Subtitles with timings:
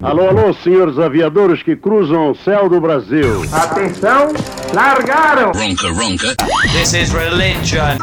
[0.00, 3.42] Alô, alô, senhores aviadores que cruzam o céu do Brasil.
[3.52, 4.28] Atenção,
[4.72, 5.50] largaram!
[5.50, 6.36] Ronca, ronca.
[6.70, 7.98] This is religion.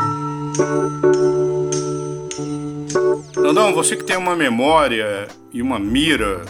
[3.37, 6.43] Nandão, você que tem uma memória e uma mira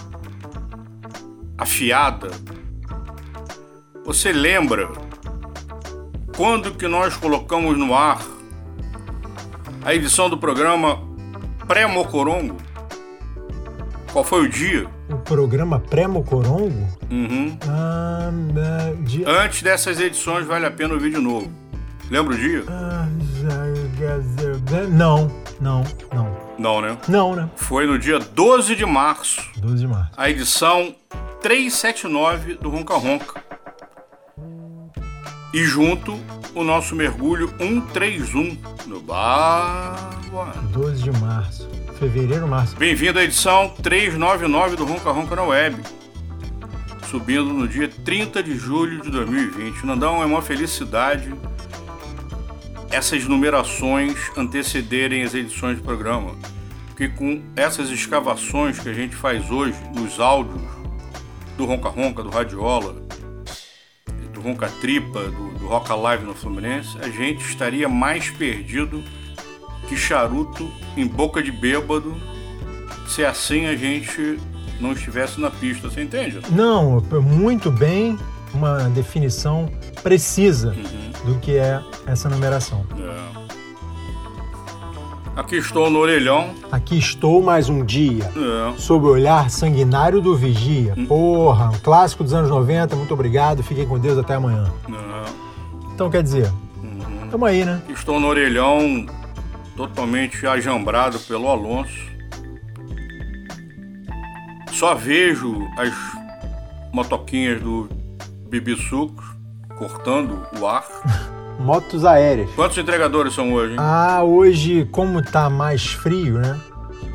[1.60, 2.32] afiada,
[4.04, 4.92] você lembra
[6.36, 8.20] quando que nós colocamos no ar
[9.86, 11.00] a edição do programa
[11.68, 12.58] Pré-Mocorongo?
[14.12, 14.95] Qual foi o dia?
[15.10, 16.88] O programa Pré-Mocorongo?
[17.12, 17.58] Uhum.
[17.68, 19.30] Ah, ah, dia...
[19.30, 21.52] Antes dessas edições, vale a pena ouvir de novo.
[22.10, 22.64] Lembra o dia?
[22.68, 23.08] Ah,
[24.90, 26.46] Não, não, não.
[26.58, 26.98] Não, né?
[27.08, 27.50] Não, né?
[27.56, 30.12] Foi no dia 12 de março, 12 de março.
[30.16, 30.96] a edição
[31.42, 33.44] 379 do Ronca Ronca.
[35.54, 36.18] E junto
[36.54, 40.10] o nosso mergulho 131 no Bar.
[40.72, 41.70] 12 de março.
[42.00, 42.76] Fevereiro, março.
[42.76, 45.82] Bem-vindo à edição 399 do Ronca Ronca na web.
[47.10, 49.86] Subindo no dia 30 de julho de 2020.
[49.86, 51.34] Nandão, é uma felicidade
[52.92, 56.36] essas numerações antecederem as edições do programa.
[56.88, 60.62] Porque com essas escavações que a gente faz hoje nos áudios
[61.58, 63.02] do Ronca Ronca, do Radiola,
[64.34, 69.02] do Ronca Tripa, do, do Roca Live no Fluminense, a gente estaria mais perdido
[69.88, 72.16] que charuto em boca de bêbado
[73.08, 74.40] se assim a gente
[74.80, 76.40] não estivesse na pista, você entende?
[76.52, 78.18] Não, muito bem,
[78.54, 79.70] uma definição
[80.04, 80.76] precisa
[81.24, 82.86] do que é essa numeração.
[83.00, 83.36] É.
[85.36, 86.52] Aqui estou no orelhão.
[86.72, 88.24] Aqui estou mais um dia.
[88.24, 88.78] É.
[88.78, 90.96] Sob o olhar sanguinário do vigia.
[91.08, 94.72] Porra, um clássico dos anos 90, muito obrigado, fiquem com Deus até amanhã.
[94.90, 95.26] É.
[95.94, 96.52] Então quer dizer,
[97.30, 97.82] tamo aí, né?
[97.90, 99.06] Estou no orelhão
[99.76, 102.14] totalmente ajambrado pelo Alonso.
[104.72, 105.94] Só vejo as
[106.94, 107.90] motoquinhas do
[108.50, 109.26] Bibi Sucos
[109.78, 110.86] cortando o ar.
[111.60, 112.50] Motos aéreas.
[112.54, 113.78] Quantos entregadores são hoje, hein?
[113.80, 116.60] Ah, hoje, como tá mais frio, né?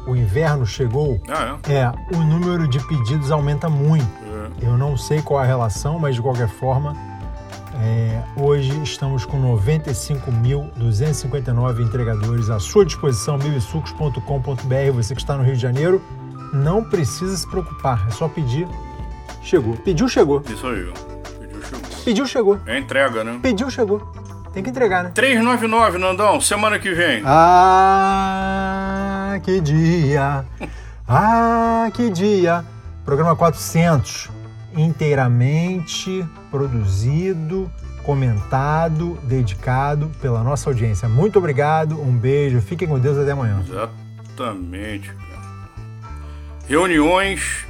[0.06, 1.22] O inverno chegou.
[1.28, 4.06] Ah, É, o número de pedidos aumenta muito.
[4.24, 4.40] é.
[4.66, 6.94] Eu não sei qual a relação, mas de qualquer forma,
[7.82, 14.92] é, hoje estamos com 95.259 entregadores à sua disposição, bibisucos.com.br.
[14.94, 16.02] Você que está no Rio de Janeiro,
[16.52, 18.68] não precisa se preocupar, é só pedir.
[19.42, 19.74] Chegou.
[19.78, 20.42] Pediu, chegou.
[20.46, 20.92] Isso aí.
[21.38, 21.80] Pediu, chegou.
[22.04, 22.58] Pediu, chegou.
[22.66, 23.38] É entrega, né?
[23.40, 24.12] Pediu, chegou.
[24.52, 25.12] Tem que entregar, né?
[25.14, 27.22] 399, Nandão, semana que vem.
[27.24, 30.44] Ah, que dia!
[31.08, 32.64] Ah, que dia!
[33.04, 34.28] Programa 400,
[34.76, 37.70] inteiramente produzido,
[38.02, 41.08] comentado, dedicado pela nossa audiência.
[41.08, 43.62] Muito obrigado, um beijo, fiquem com Deus até amanhã.
[43.66, 45.30] Exatamente, cara.
[46.66, 47.66] Reuniões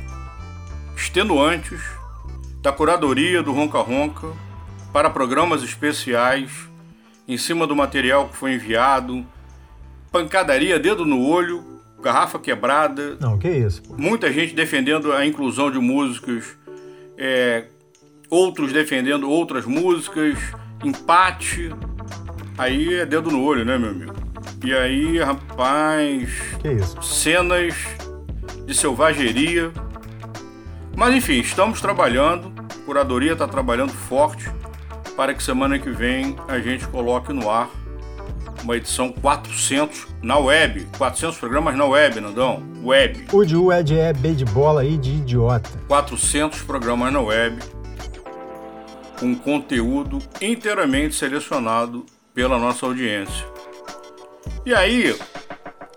[0.96, 1.80] extenuantes
[2.62, 4.28] da curadoria do Ronca Ronca
[4.92, 6.50] para programas especiais
[7.26, 9.24] em cima do material que foi enviado,
[10.12, 11.64] pancadaria, dedo no olho,
[12.02, 13.94] garrafa quebrada, Não, que isso, pô.
[13.96, 16.56] muita gente defendendo a inclusão de músicos,
[17.20, 17.64] é,
[18.30, 20.38] outros defendendo outras músicas,
[20.82, 21.70] empate.
[22.56, 24.14] Aí é dedo no olho, né, meu amigo?
[24.64, 26.30] E aí, rapaz,
[26.62, 27.02] Que isso.
[27.02, 27.74] cenas
[28.66, 29.70] de selvageria.
[30.96, 34.50] Mas enfim, estamos trabalhando, a curadoria está trabalhando forte
[35.16, 37.68] para que semana que vem a gente coloque no ar
[38.62, 40.86] uma edição 400 na web.
[40.96, 42.62] 400 programas na web, Nandão.
[42.82, 43.26] Web.
[43.32, 45.70] O de U é de é B de bola aí de idiota.
[45.88, 47.58] 400 programas na web
[49.18, 53.46] com conteúdo inteiramente selecionado pela nossa audiência.
[54.64, 55.14] E aí,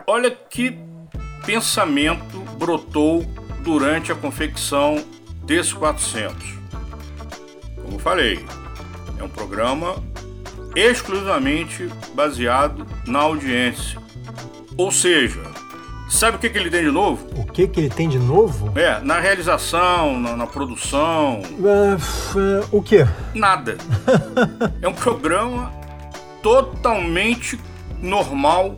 [0.06, 0.78] olha que
[1.45, 3.25] pensamento brotou
[3.62, 5.03] durante a confecção
[5.45, 6.35] desse 400.
[7.81, 8.45] Como eu falei,
[9.18, 9.95] é um programa
[10.76, 14.00] exclusivamente baseado na audiência.
[14.78, 15.42] Ou seja,
[16.10, 17.28] sabe o que, que ele tem de novo?
[17.40, 18.72] O que que ele tem de novo?
[18.78, 21.42] É, na realização, na, na produção,
[21.98, 23.06] f- ah, o quê?
[23.36, 23.78] nada.
[24.81, 25.72] É um programa
[26.42, 27.60] totalmente
[28.02, 28.76] normal,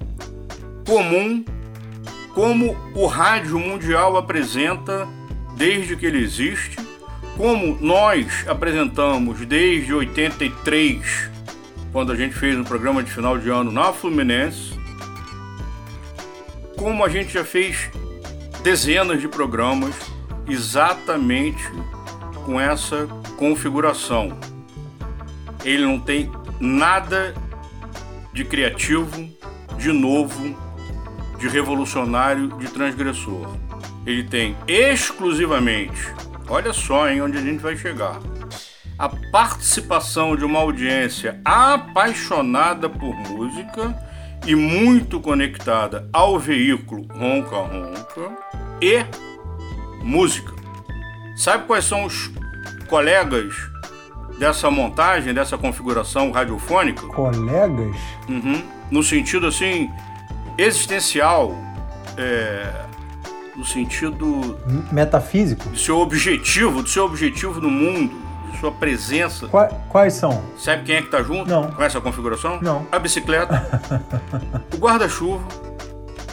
[0.86, 1.44] comum,
[2.33, 5.07] como o rádio mundial apresenta
[5.56, 6.77] desde que ele existe,
[7.38, 11.31] como nós apresentamos desde 83,
[11.95, 14.77] quando a gente fez um programa de final de ano na Fluminense,
[16.75, 17.89] como a gente já fez
[18.62, 19.95] dezenas de programas
[20.45, 21.63] exatamente
[22.44, 23.07] com essa
[23.38, 24.38] configuração.
[25.63, 27.33] Ele não tem nada
[28.33, 29.30] de criativo,
[29.77, 30.53] de novo,
[31.39, 33.56] de revolucionário, de transgressor.
[34.06, 36.13] ele tem exclusivamente,
[36.50, 38.19] olha só em onde a gente vai chegar,
[38.97, 43.95] a participação de uma audiência apaixonada por música
[44.45, 48.38] e muito conectada ao veículo Ronca Ronca
[48.81, 49.06] e
[50.03, 50.53] música.
[51.36, 52.31] Sabe quais são os
[52.88, 53.53] colegas
[54.39, 57.06] dessa montagem, dessa configuração radiofônica?
[57.07, 57.95] Colegas?
[58.30, 58.63] Uhum.
[58.89, 59.89] No sentido assim,
[60.57, 61.53] existencial,
[62.18, 62.71] é,
[63.56, 64.57] no sentido
[64.91, 65.68] Metafísico?
[65.69, 68.25] do seu objetivo, do seu objetivo no mundo,
[68.55, 69.47] sua presença.
[69.47, 70.41] Qua- quais são?
[70.57, 71.71] Sabe quem é que tá junto Não.
[71.71, 72.59] com essa configuração?
[72.61, 72.85] Não.
[72.91, 73.67] A bicicleta,
[74.73, 75.43] o guarda-chuva,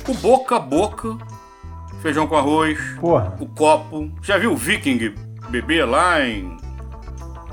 [0.09, 1.17] o boca a boca,
[2.01, 3.35] feijão com arroz, Porra.
[3.41, 4.11] o copo.
[4.23, 5.15] Já viu o Viking
[5.51, 6.57] beber lá em.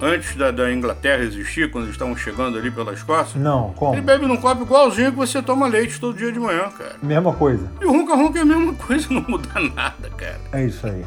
[0.02, 3.38] Antes da, da Inglaterra existir, quando eles estavam chegando ali pela Escócia?
[3.38, 4.02] Não, Ele como?
[4.02, 6.96] bebe num copo igualzinho que você toma leite todo dia de manhã, cara.
[7.04, 7.70] Mesma coisa.
[7.82, 10.40] E o Ronca Ronca é a mesma coisa, não muda nada, cara.
[10.54, 11.06] É isso aí.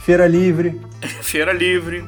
[0.00, 0.80] Feira Livre.
[1.20, 2.06] Feira Livre,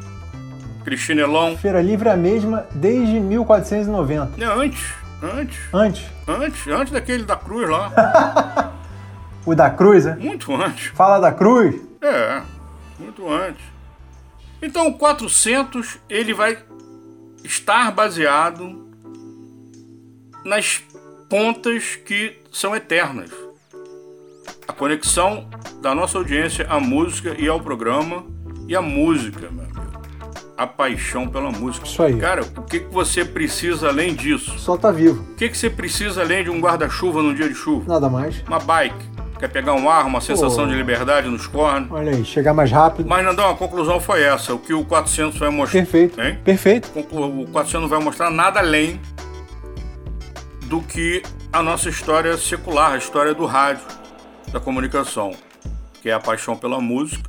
[0.84, 1.56] Cristinelão.
[1.56, 4.42] Feira Livre é a mesma desde 1490.
[4.42, 4.92] É antes,
[5.22, 6.02] antes, Antes.
[6.28, 8.72] antes, antes daquele da Cruz lá.
[9.46, 10.16] O da Cruz, né?
[10.18, 10.86] Muito antes.
[10.94, 11.78] Fala da Cruz.
[12.00, 12.40] É,
[12.98, 13.62] muito antes.
[14.62, 16.56] Então o 400 ele vai
[17.44, 18.88] estar baseado
[20.46, 20.82] nas
[21.28, 23.30] pontas que são eternas.
[24.66, 25.46] A conexão
[25.82, 28.24] da nossa audiência à música e ao programa
[28.66, 29.73] e a música, meu amigo.
[30.56, 31.86] A paixão pela música.
[31.86, 32.16] Isso aí.
[32.16, 34.56] Cara, o que, que você precisa além disso?
[34.58, 35.22] Só tá vivo.
[35.32, 37.92] O que, que você precisa além de um guarda-chuva num dia de chuva?
[37.92, 38.40] Nada mais.
[38.46, 39.14] Uma bike?
[39.38, 40.70] Quer pegar um ar, uma sensação Pô.
[40.70, 41.90] de liberdade nos cornos?
[41.90, 43.08] Olha aí, chegar mais rápido.
[43.08, 44.54] Mas, Nandão, a conclusão foi essa.
[44.54, 45.80] O que o 400 vai mostrar...
[45.80, 46.20] Perfeito.
[46.20, 46.38] Hein?
[46.44, 46.88] Perfeito.
[47.10, 49.00] O 400 não vai mostrar nada além
[50.66, 51.22] do que
[51.52, 53.84] a nossa história secular, a história do rádio,
[54.52, 55.32] da comunicação,
[56.00, 57.28] que é a paixão pela música,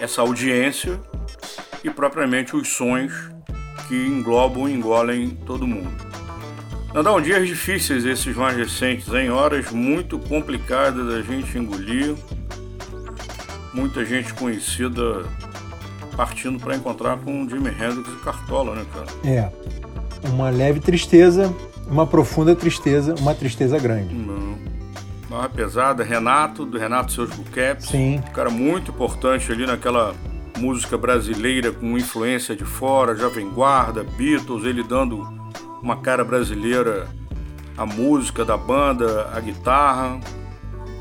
[0.00, 1.00] essa audiência
[1.82, 3.12] e propriamente os sons
[3.88, 5.90] que englobam e engolem todo mundo.
[6.92, 12.14] Nandão, dias difíceis esses mais recentes, em horas muito complicadas da gente engolir,
[13.72, 15.24] muita gente conhecida
[16.16, 19.06] partindo para encontrar com Jimi Hendrix e Cartola, né, cara?
[19.24, 19.50] É.
[20.28, 21.54] Uma leve tristeza,
[21.86, 24.14] uma profunda tristeza, uma tristeza grande.
[24.14, 24.58] Não.
[25.30, 27.86] Barra pesada, Renato, do Renato Seus Buqueps.
[27.86, 28.16] Sim.
[28.18, 30.12] Um cara muito importante ali naquela
[30.60, 35.26] música brasileira com influência de fora, Jovem Guarda, Beatles, ele dando
[35.82, 37.08] uma cara brasileira
[37.76, 40.20] à música da banda, a guitarra.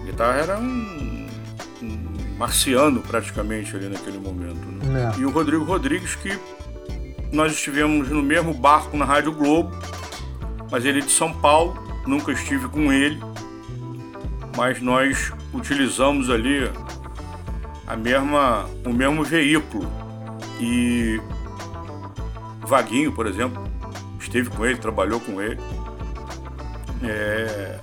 [0.01, 1.27] A guitarra era um,
[1.83, 4.65] um marciano praticamente ali naquele momento.
[4.85, 5.11] Né?
[5.13, 5.19] É.
[5.19, 6.39] E o Rodrigo Rodrigues, que
[7.33, 9.77] nós estivemos no mesmo barco na Rádio Globo,
[10.71, 11.77] mas ele é de São Paulo,
[12.07, 13.19] nunca estive com ele,
[14.56, 16.69] mas nós utilizamos ali
[17.89, 19.88] a mesma, o mesmo veículo.
[20.62, 21.19] E
[22.62, 23.62] Vaguinho, por exemplo,
[24.19, 25.59] esteve com ele, trabalhou com ele.
[27.03, 27.80] É,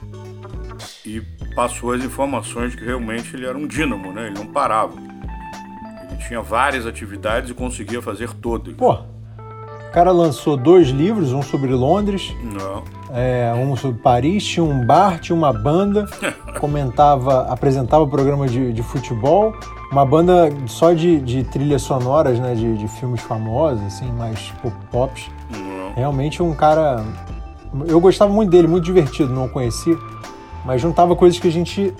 [1.05, 1.20] e
[1.56, 4.26] passou as informações que realmente ele era um dínamo, né?
[4.26, 4.93] Ele não parava.
[6.09, 8.75] Ele tinha várias atividades e conseguia fazer todas.
[8.75, 12.85] Pô, o cara lançou dois livros, um sobre Londres, Não.
[13.12, 16.06] é, um sobre Paris, tinha um bar, tinha uma banda,
[16.61, 19.56] comentava, apresentava programa de, de futebol,
[19.91, 24.73] uma banda só de, de trilhas sonoras, né, de, de filmes famosos, assim, mais tipo,
[24.90, 25.31] pops.
[25.50, 25.93] Não.
[25.95, 27.05] Realmente um cara.
[27.87, 29.97] Eu gostava muito dele, muito divertido, não o conheci,
[30.64, 31.93] mas juntava coisas que a gente,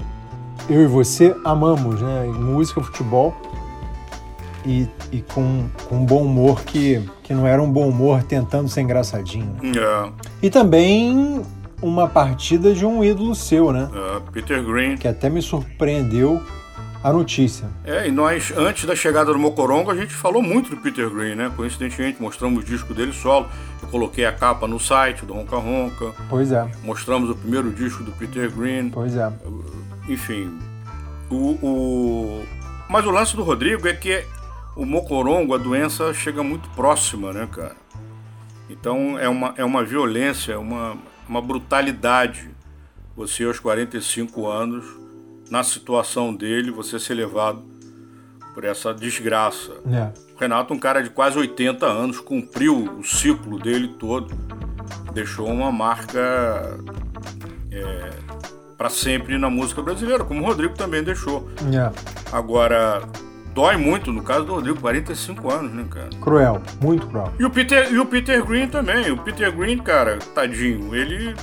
[0.69, 2.25] eu e você, amamos, né?
[2.27, 3.35] Música, futebol.
[4.65, 8.69] E, e com, com um bom humor que, que não era um bom humor tentando
[8.69, 9.55] ser engraçadinho.
[9.63, 10.13] né?
[10.43, 11.41] E também
[11.81, 13.89] uma partida de um ídolo seu, né?
[13.95, 14.97] é, Peter Green.
[14.97, 16.43] Que até me surpreendeu
[17.07, 17.69] a notícia.
[17.85, 21.37] É, e nós, antes da chegada do Mocorongo, a gente falou muito do Peter Green,
[21.37, 21.53] né?
[21.55, 23.49] Coincidentemente, mostramos o disco dele solo.
[23.81, 26.13] Eu coloquei a capa no site do Ronca Ronca.
[26.29, 28.91] Pois é, Mostramos o primeiro disco do Peter Green.
[28.91, 29.33] pois é.
[30.09, 30.59] Enfim.
[31.31, 32.45] O, o...
[32.91, 34.25] Mas o lance do Rodrigo é que
[34.75, 37.77] o Mocorongo, a doença chega muito próxima, né, cara?
[38.69, 40.97] Então é uma, é uma violência, uma,
[41.29, 42.51] uma brutalidade.
[43.17, 45.06] Você, aos 45 anos,
[45.51, 47.63] na situação dele, você ser levado
[48.55, 49.73] por essa desgraça.
[49.93, 50.11] é.
[50.35, 54.35] O Renato, um cara de quase 80 anos, cumpriu o ciclo dele todo,
[55.15, 56.79] deixou uma marca
[58.77, 61.49] para sempre na música brasileira, como o Rodrigo também deixou.
[61.73, 61.91] é.
[62.31, 63.03] Agora,
[63.55, 66.11] dói muito no caso do Rodrigo, 45 anos, né, cara?
[66.21, 67.33] Cruel, muito cruel.
[67.39, 69.11] E o Peter, e o Peter Green também.
[69.11, 71.35] O Peter Green, cara, tadinho, ele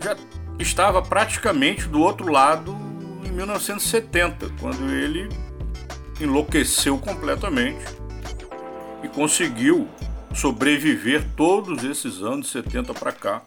[0.00, 0.14] já
[0.62, 2.76] estava praticamente do outro lado
[3.24, 5.28] em 1970, quando ele
[6.20, 7.84] enlouqueceu completamente
[9.02, 9.88] e conseguiu
[10.34, 13.42] sobreviver todos esses anos 70 para cá,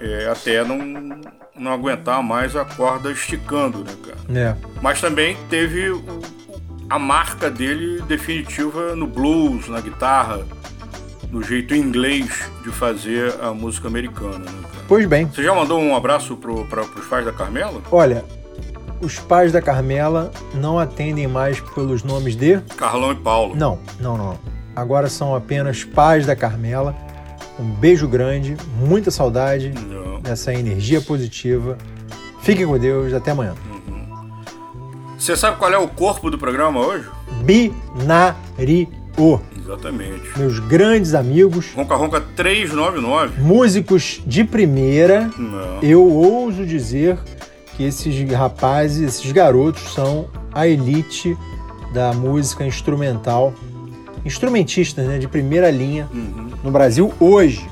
[0.00, 1.20] é, até não,
[1.54, 4.38] não aguentar mais a corda esticando, né, cara?
[4.38, 4.56] É.
[4.80, 5.90] Mas também teve
[6.88, 10.46] a marca dele definitiva no blues, na guitarra,
[11.36, 14.84] no jeito inglês de fazer a música americana, né, cara?
[14.88, 17.82] Pois bem, Você já mandou um abraço pro, pra, pros pais da Carmela?
[17.92, 18.24] olha,
[19.02, 22.58] os pais da Carmela não atendem mais pelos nomes de.
[22.78, 23.54] Carlão e Paulo.
[23.54, 24.38] Não, não, não.
[24.74, 26.96] Agora são apenas pais da Carmela.
[27.58, 30.20] Um beijo grande, muita saudade Não.
[30.20, 31.76] dessa energia positiva.
[32.40, 33.54] Fiquem com Deus, até amanhã.
[35.18, 37.06] Você sabe qual é o corpo do programa hoje?
[37.44, 38.88] Binario.
[39.66, 40.22] Exatamente.
[40.38, 43.40] Meus grandes amigos, Ronca Ronca 399.
[43.42, 45.80] músicos de primeira, Não.
[45.82, 47.18] eu ouso dizer
[47.76, 51.36] que esses rapazes, esses garotos são a elite
[51.92, 53.52] da música instrumental,
[54.24, 57.68] instrumentistas né, de primeira linha Uhum, no Brasil hoje,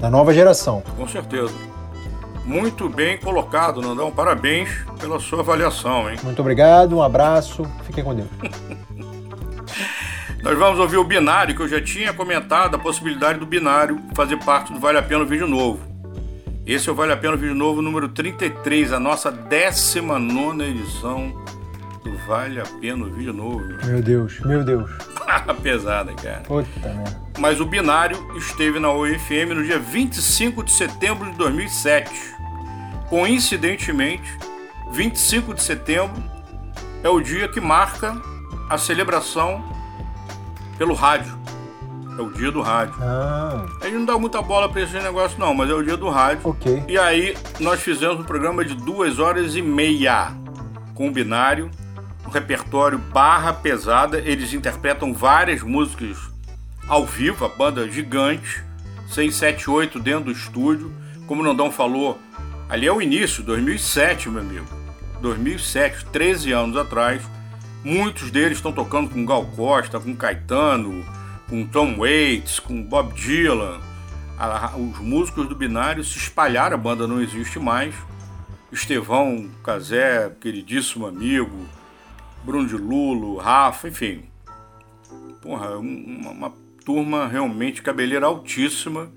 [0.00, 0.82] da nova geração.
[0.96, 1.52] com certeza.
[2.44, 4.10] Muito bem colocado, Nandão.
[4.10, 6.16] Parabéns pela sua avaliação, hein?
[6.22, 8.28] Muito obrigado, um abraço, fiquem com Deus.
[10.48, 14.38] Nós vamos ouvir o binário, que eu já tinha comentado a possibilidade do binário fazer
[14.38, 15.78] parte do Vale a Pena o Vídeo Novo.
[16.64, 21.44] Esse é o Vale a Pena o Vídeo Novo número 33, a nossa 19 edição
[22.02, 23.62] do Vale a Pena o Vídeo Novo.
[23.84, 24.90] Meu Deus, meu Deus.
[25.62, 26.40] Pesada, cara.
[26.46, 27.20] Puta merda.
[27.38, 32.10] Mas o binário esteve na UFM no dia 25 de setembro de 2007.
[33.10, 34.34] Coincidentemente,
[34.92, 36.24] 25 de setembro
[37.04, 38.18] é o dia que marca
[38.70, 39.76] a celebração
[40.78, 41.36] pelo rádio.
[42.18, 42.94] É o dia do rádio.
[43.00, 45.96] Ah, A gente não dá muita bola pra esse negócio, não, mas é o dia
[45.96, 46.40] do rádio.
[46.48, 46.82] ok.
[46.88, 50.32] E aí nós fizemos um programa de duas horas e meia
[50.94, 51.70] com o binário,
[52.26, 54.18] um repertório barra pesada.
[54.18, 56.16] Eles interpretam várias músicas
[56.88, 58.64] ao vivo, a banda gigante,
[59.08, 60.92] 678 dentro do estúdio.
[61.26, 62.18] Como o Nandão falou,
[62.68, 64.66] ali é o início, 2007, meu amigo.
[65.20, 67.22] 2007, 13 anos atrás.
[67.84, 71.04] Muitos deles estão tocando com Gal Costa, com Caetano,
[71.48, 73.80] com Tom Waits, com Bob Dylan.
[74.38, 77.94] A- os músicos do binário se espalharam, a banda não existe mais.
[78.70, 81.66] Estevão Casé, queridíssimo amigo,
[82.44, 84.24] Bruno de Lulo, Rafa, enfim.
[85.40, 86.52] Porra, um- uma, uma
[86.84, 89.08] turma realmente cabeleira altíssima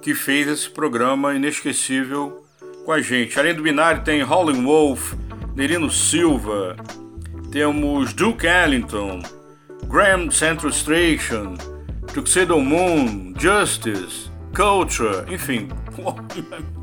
[0.00, 2.44] que fez esse programa inesquecível
[2.84, 3.38] com a gente.
[3.38, 5.12] Além do binário tem Howlin' Wolf,
[5.54, 6.76] Nerino Silva,
[7.52, 9.22] temos Duke Ellington,
[9.86, 11.54] Graham Central Station,
[12.14, 15.68] Tuxedo Moon, Justice, Culture, enfim.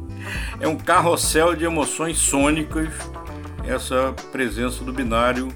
[0.60, 2.90] É um carrossel de emoções sônicas
[3.66, 5.48] essa presença do binário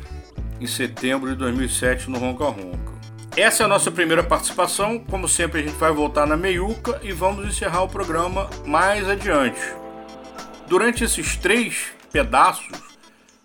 [0.60, 2.93] em setembro de 2007 no Ronca Ronca.
[3.38, 4.98] Essa é a nossa primeira participação.
[4.98, 9.62] Como sempre, a gente vai voltar na meiuca e vamos encerrar o programa mais adiante.
[10.67, 12.92] Durante esses três pedaços,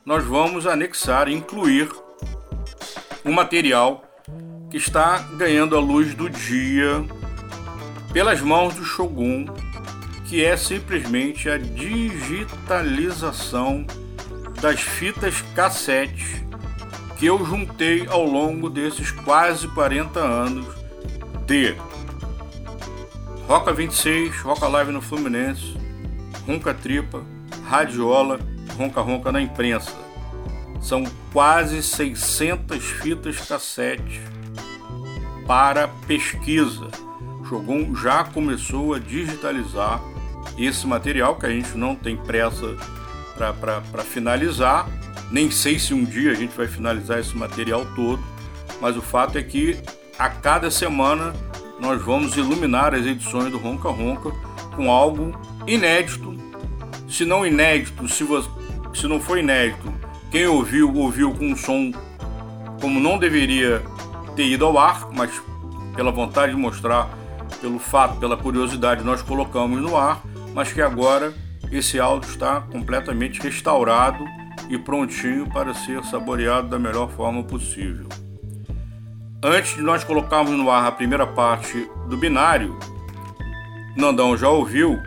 [0.08, 1.88] nós vamos anexar incluir
[3.26, 4.02] um material
[4.70, 7.04] que está ganhando a luz do dia
[8.10, 9.44] pelas mãos do Shogun,
[10.24, 13.86] que é simplesmente a digitalização
[14.62, 16.42] das fitas cassete
[17.18, 20.74] que eu juntei ao longo desses quase 40 anos
[21.44, 21.76] de
[23.46, 25.76] Roca 26, Roca Live no Fluminense,
[26.46, 27.22] Ronca Tripa,
[27.68, 28.40] Radiola,
[28.78, 29.92] Ronca Ronca na imprensa.
[30.80, 34.22] São quase 600 fitas cassete
[35.46, 36.88] para pesquisa.
[37.48, 40.00] Shogun já começou a digitalizar
[40.56, 42.76] esse material que a gente não tem pressa
[43.34, 44.88] para finalizar.
[45.30, 48.22] Nem sei se um dia a gente vai finalizar esse material todo,
[48.80, 49.78] mas o fato é que
[50.18, 51.34] a cada semana
[51.80, 54.30] nós vamos iluminar as edições do Ronca Ronca
[54.74, 55.32] com algo
[55.66, 56.36] inédito.
[57.08, 58.48] Se não inédito, se, você,
[58.94, 59.92] se não for inédito,
[60.30, 61.92] quem ouviu, ouviu com um som
[62.80, 63.82] como não deveria
[64.36, 65.30] ter ido ao ar, mas
[65.96, 67.08] pela vontade de mostrar,
[67.60, 70.22] pelo fato, pela curiosidade, nós colocamos no ar,
[70.54, 71.34] mas que agora
[71.72, 74.24] esse áudio está completamente restaurado
[74.68, 78.08] e prontinho para ser saboreado da melhor forma possível.
[79.42, 82.78] Antes de nós colocarmos no ar a primeira parte do binário,
[83.96, 84.98] Nandão já ouviu,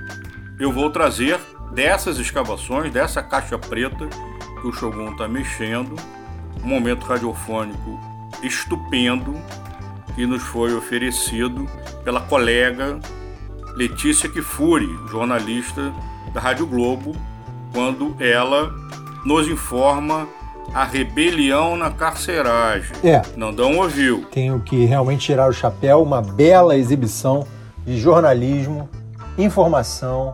[0.60, 1.40] eu vou trazer
[1.74, 4.08] dessas escavações, dessa caixa preta
[4.62, 5.96] que o Shogun está mexendo,
[6.64, 8.00] um momento radiofônico
[8.44, 9.36] estupendo
[10.16, 11.68] que nos foi oferecido
[12.04, 13.00] pela colega
[13.76, 15.94] Letícia Kifuri, jornalista
[16.34, 17.16] da Rádio Globo,
[17.74, 18.74] quando ela
[19.26, 20.28] nos informa
[20.74, 22.92] a rebelião na carceragem.
[23.04, 23.22] É.
[23.36, 24.26] Nandão ouviu.
[24.32, 27.46] Tenho que realmente tirar o chapéu, uma bela exibição
[27.86, 28.90] de jornalismo,
[29.38, 30.34] informação,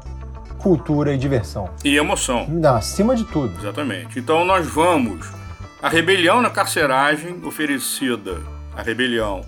[0.68, 1.70] cultura e diversão.
[1.82, 2.46] E emoção.
[2.50, 3.58] Não, acima de tudo.
[3.58, 4.20] Exatamente.
[4.20, 5.26] Então nós vamos.
[5.82, 8.42] A rebelião na carceragem, oferecida
[8.76, 9.46] a rebelião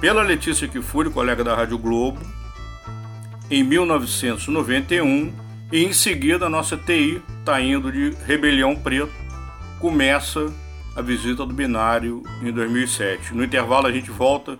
[0.00, 2.20] pela Letícia Kifuri, colega da Rádio Globo,
[3.50, 5.32] em 1991.
[5.72, 9.10] E em seguida a nossa TI está indo de Rebelião Preto.
[9.80, 10.52] Começa
[10.94, 13.34] a visita do binário em 2007.
[13.34, 14.56] No intervalo a gente volta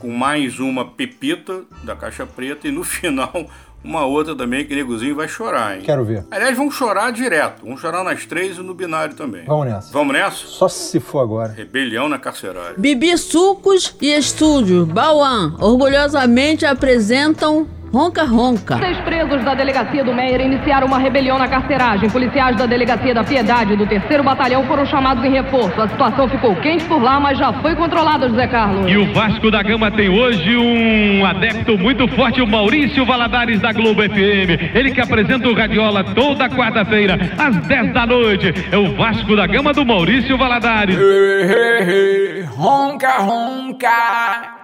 [0.00, 3.48] com mais uma pepita da Caixa Preta e no final
[3.82, 5.82] uma outra também que o Negozinho vai chorar, hein?
[5.82, 6.24] Quero ver.
[6.30, 7.62] Aliás, vamos chorar direto.
[7.64, 9.44] Vamos chorar nas três e no binário também.
[9.44, 9.92] Vamos nessa.
[9.92, 10.36] Vamos nessa?
[10.46, 11.52] Só se for agora.
[11.52, 12.74] Rebelião na carceragem.
[12.76, 18.78] Bibi Sucos e Estúdio Bauan orgulhosamente apresentam Ronca Ronca.
[18.78, 22.08] Seis presos da delegacia do Meier iniciaram uma rebelião na carceragem.
[22.08, 25.80] Policiais da delegacia da Piedade do terceiro batalhão foram chamados em reforço.
[25.80, 28.88] A situação ficou quente por lá, mas já foi controlada, José Carlos.
[28.88, 33.72] E o Vasco da Gama tem hoje um adepto muito forte, o Maurício Valadares da
[33.72, 34.72] Globo FM.
[34.72, 38.54] Ele que apresenta o Radiola toda quarta-feira, às 10 da noite.
[38.70, 40.96] É o Vasco da Gama do Maurício Valadares.
[40.96, 43.88] Hey, hey, hey, honka, honka.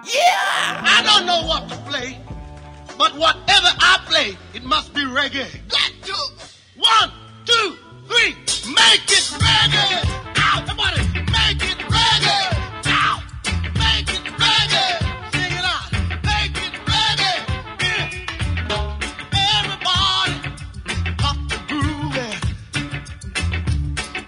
[0.05, 0.81] Yeah!
[0.85, 2.26] I don't know what to play.
[2.97, 5.47] But whatever I play, it must be reggae.
[5.69, 6.15] Got to.
[6.77, 7.11] One,
[7.45, 7.77] two,
[8.07, 8.33] three.
[8.73, 10.03] Make it reggae.
[10.37, 11.01] Ow, somebody.
[11.37, 12.53] Make it reggae.
[12.87, 13.21] Ow.
[13.77, 14.89] Make it reggae.
[15.31, 15.91] Sing it out.
[16.23, 17.35] Make it reggae.
[17.83, 18.27] Yeah.
[19.53, 20.35] Everybody
[21.17, 22.17] got to groove.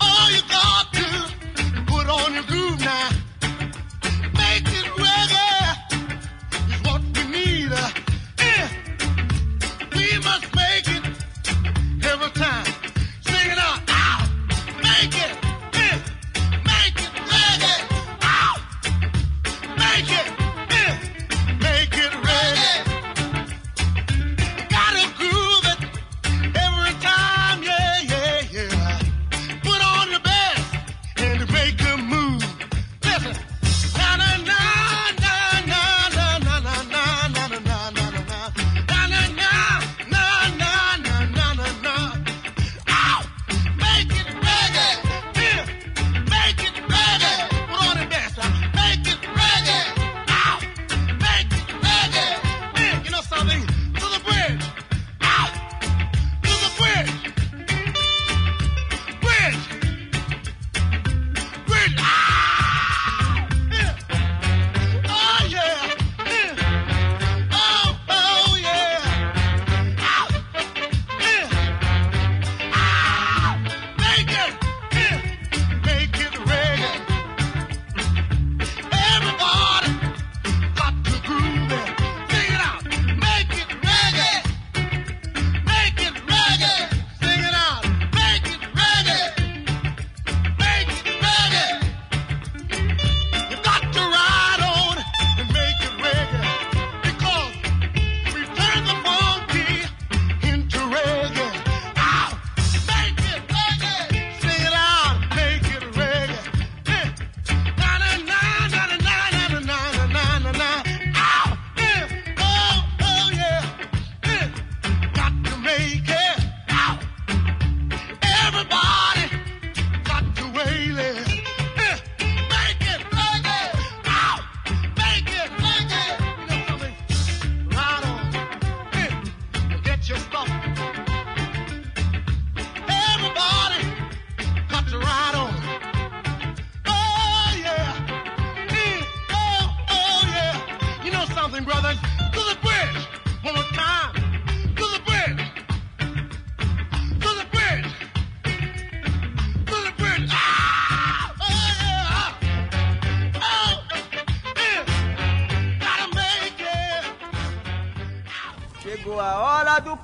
[0.02, 1.08] Oh, you got to
[1.88, 3.10] put on your groove now.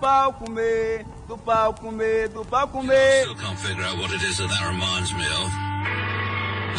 [0.05, 3.23] Pau comer, do pau comer, do pau comer.
[3.23, 5.64] Still can't figure out what it is that that reminds me of.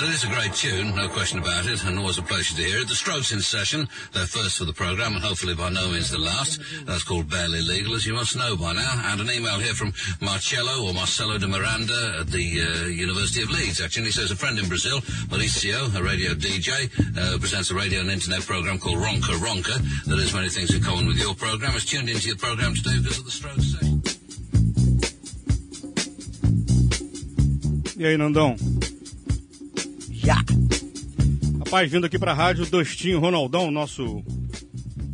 [0.07, 2.79] It is a great tune, no question about it, and always a pleasure to hear
[2.79, 2.87] it.
[2.87, 6.19] The Strokes in session, their first for the programme, and hopefully by no means the
[6.19, 6.61] last.
[6.85, 9.03] That's called Barely Legal, as you must know by now.
[9.07, 13.51] And an email here from Marcello, or Marcelo de Miranda, at the uh, University of
[13.51, 14.07] Leeds, actually.
[14.07, 16.87] He says a friend in Brazil, Mauricio, a radio DJ,
[17.19, 19.75] uh, presents a radio and internet programme called Ronca Ronca,
[20.07, 22.97] that has many things in common with your programme, has tuned into your programme today
[23.03, 24.03] because of the Strokes session.
[27.99, 28.55] E aí, Nandão?
[31.67, 34.23] Rapaz, vindo aqui pra rádio, Dostinho Ronaldão, nosso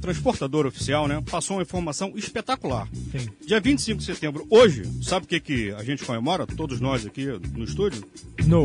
[0.03, 1.19] transportador oficial, né?
[1.31, 2.87] Passou uma informação espetacular.
[3.11, 3.27] Sim.
[3.47, 7.25] Dia 25 de setembro, hoje, sabe o que, que a gente comemora, todos nós aqui
[7.57, 8.07] no estúdio?
[8.45, 8.65] No.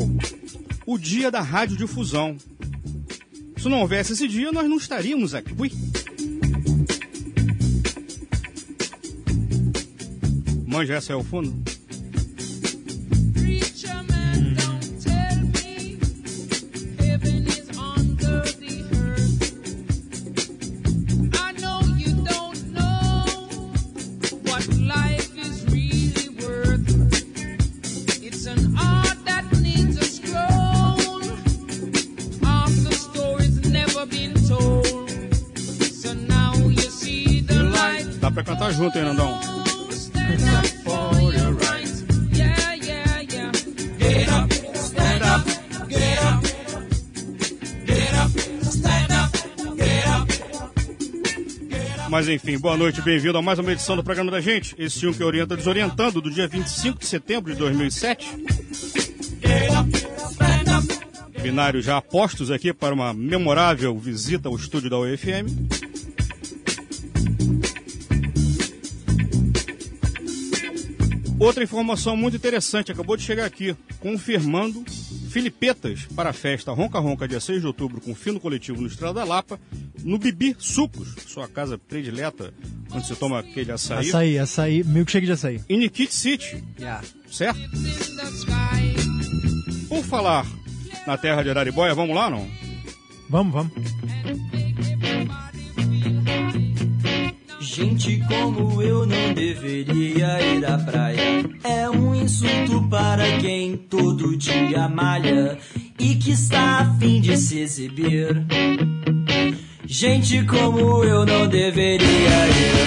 [0.86, 2.36] O dia da radiodifusão.
[3.56, 5.56] Se não houvesse esse dia, nós não estaríamos aqui.
[5.58, 5.72] Ui.
[10.68, 11.77] Manja, essa é o fundo?
[38.88, 39.40] Junto, hein, Nandão?
[52.10, 54.74] Mas enfim, boa noite, bem-vindo a mais uma edição do programa da gente.
[54.78, 58.26] Esse um que orienta desorientando do dia 25 de setembro de 2007.
[61.42, 65.87] Binário já apostos aqui para uma memorável visita ao estúdio da UFM.
[71.40, 74.84] Outra informação muito interessante acabou de chegar aqui, confirmando
[75.30, 79.14] Filipetas para a festa Ronca Ronca, dia 6 de outubro, com fino coletivo no Estrela
[79.14, 79.60] da Lapa,
[80.04, 82.52] no Bibi Sucos, sua casa predileta,
[82.92, 84.08] onde você toma aquele açaí.
[84.08, 85.62] Açaí, açaí, milkshake de açaí.
[85.70, 86.64] Em Nikit City,
[87.32, 87.60] certo?
[89.88, 90.46] Por falar
[91.06, 92.50] na terra de Araribóia, vamos lá não?
[93.30, 94.67] Vamos, vamos.
[97.78, 101.46] Gente como eu não deveria ir à praia.
[101.64, 105.60] É um insulto para quem todo dia malha
[106.00, 108.44] e que está a fim de se exibir.
[109.86, 112.78] Gente como eu não deveria ir.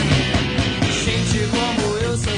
[1.04, 2.36] Gente como eu sou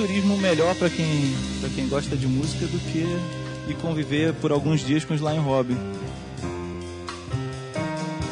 [0.00, 3.04] turismo melhor para quem, pra quem gosta de música do que
[3.68, 5.76] ir conviver por alguns dias com os Lion Robin.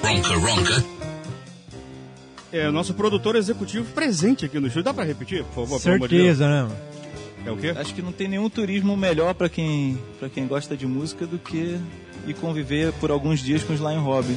[0.03, 0.85] Ronca Ronca.
[2.51, 4.85] É, o nosso produtor executivo presente aqui no estúdio.
[4.85, 5.81] Dá pra repetir, por favor?
[5.81, 6.71] pelo amor de Certeza, Deus?
[6.71, 6.77] né?
[7.45, 7.75] É o quê?
[7.77, 11.39] Acho que não tem nenhum turismo melhor para quem, pra quem gosta de música do
[11.39, 11.79] que
[12.27, 14.37] ir conviver por alguns dias com os Lion Robin.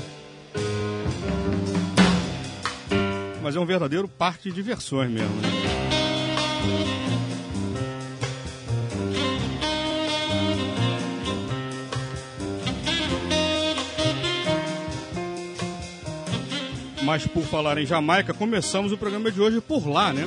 [3.41, 5.34] Mas é um verdadeiro parque de diversões mesmo.
[5.41, 7.00] Né?
[17.12, 20.24] Mas por falar em Jamaica, começamos o programa de hoje por lá, né?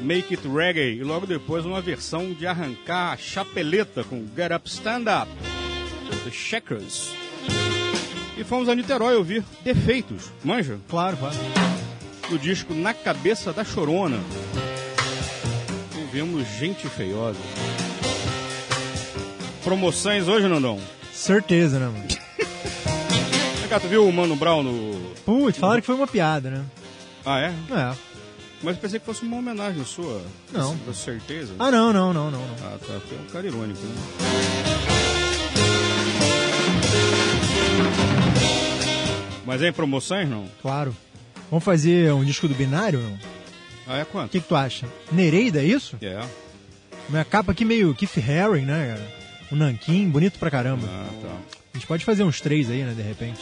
[0.00, 4.68] Make It Reggae e logo depois uma versão de arrancar a chapeleta com Get Up
[4.68, 5.28] Stand Up,
[6.22, 7.10] The Checkers.
[8.38, 10.78] E fomos a Niterói ouvir Defeitos, manja?
[10.88, 11.34] Claro, claro.
[12.30, 14.20] Do disco Na Cabeça da Chorona.
[15.98, 17.40] Ouvimos Gente Feiosa.
[19.64, 20.78] Promoções hoje, Nandão?
[21.12, 22.13] Certeza, né, mano?
[23.74, 25.00] Cá, tu viu o Mano Brown no...
[25.24, 26.64] Putz, falaram que foi uma piada, né?
[27.26, 27.46] Ah, é?
[27.46, 27.96] É.
[28.62, 30.22] Mas eu pensei que fosse uma homenagem sua.
[30.52, 30.78] Não.
[30.78, 31.54] Com certeza.
[31.58, 32.38] Ah, não, não, não, não.
[32.38, 32.54] não.
[32.62, 33.00] Ah, tá.
[33.00, 33.94] Foi um cara irônico, né?
[39.44, 40.46] Mas é em promoções, não?
[40.62, 40.96] Claro.
[41.50, 43.18] Vamos fazer um disco do binário, não?
[43.88, 44.30] Ah, é O quanto?
[44.30, 44.86] que, que tu acha?
[45.10, 45.96] Nereida, é isso?
[46.00, 46.20] É.
[47.08, 49.10] Uma capa aqui meio Keith Haring, né, cara?
[49.50, 50.86] Um nanquim, bonito pra caramba.
[50.88, 51.63] Ah, tá.
[51.74, 53.40] A gente pode fazer uns três aí, né, de repente.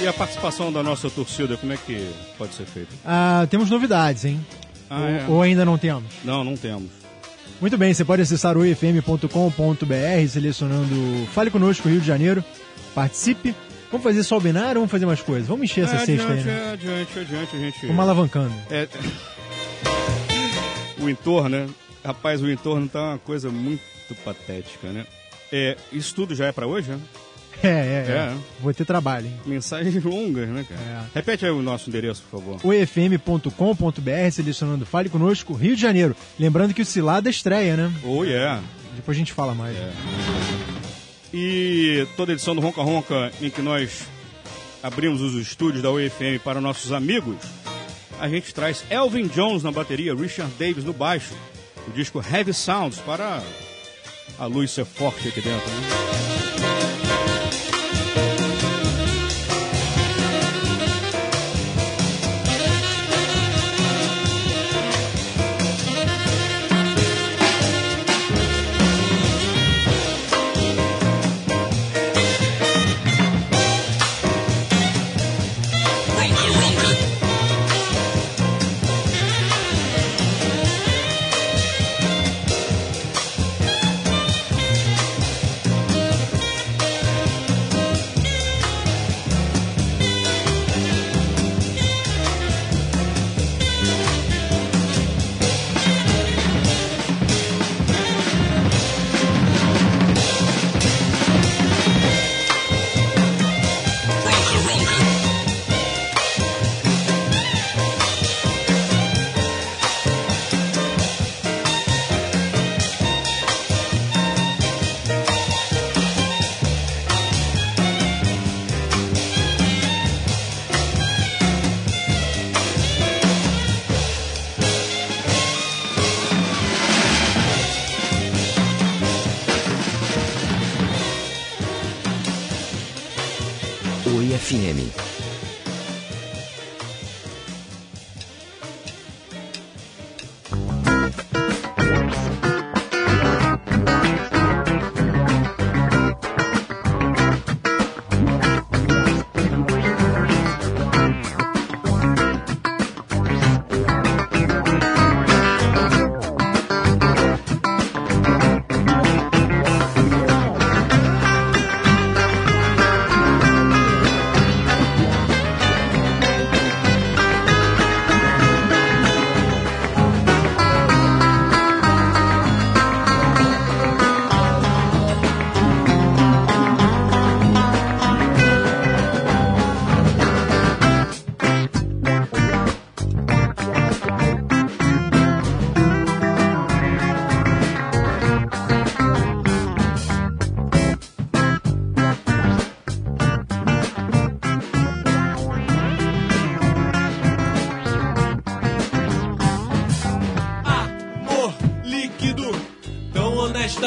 [0.00, 2.90] E a participação da nossa torcida, como é que pode ser feita?
[3.04, 4.44] Ah, temos novidades, hein?
[4.90, 5.24] Ah, ou, é?
[5.28, 6.12] ou ainda não temos?
[6.24, 6.90] Não, não temos.
[7.60, 9.28] Muito bem, você pode acessar o ifm.com.br
[10.28, 12.44] selecionando Fale Conosco Rio de Janeiro.
[12.92, 13.54] Participe.
[13.90, 15.46] Vamos fazer só o binário ou vamos fazer mais coisas?
[15.46, 16.52] Vamos encher essa É, cesta aí, adiante, né?
[16.68, 17.86] é, adiante, adiante, a gente...
[17.86, 18.52] Vamos alavancando.
[18.68, 18.88] É...
[21.00, 21.66] o entorno, né?
[22.04, 23.80] Rapaz, o entorno tá uma coisa muito
[24.24, 25.06] patética, né?
[25.52, 27.00] É, isso tudo já é pra hoje, né?
[27.62, 28.12] É, é, é.
[28.12, 28.34] É.
[28.60, 29.34] Vou ter trabalho, hein?
[29.46, 30.80] Mensagens longas, né, cara?
[30.80, 31.04] É.
[31.14, 32.60] Repete aí o nosso endereço, por favor.
[32.62, 36.14] oifm.com.br, selecionando Fale Conosco, Rio de Janeiro.
[36.38, 37.92] Lembrando que o Cilada estreia, né?
[38.04, 38.62] Oh, yeah.
[38.94, 39.76] Depois a gente fala mais.
[41.32, 44.02] E toda edição do Ronca Ronca, em que nós
[44.82, 47.36] abrimos os estúdios da UFM para nossos amigos,
[48.20, 51.34] a gente traz Elvin Jones na bateria, Richard Davis no baixo,
[51.86, 53.42] o disco Heavy Sounds para
[54.38, 56.55] a luz ser forte aqui dentro.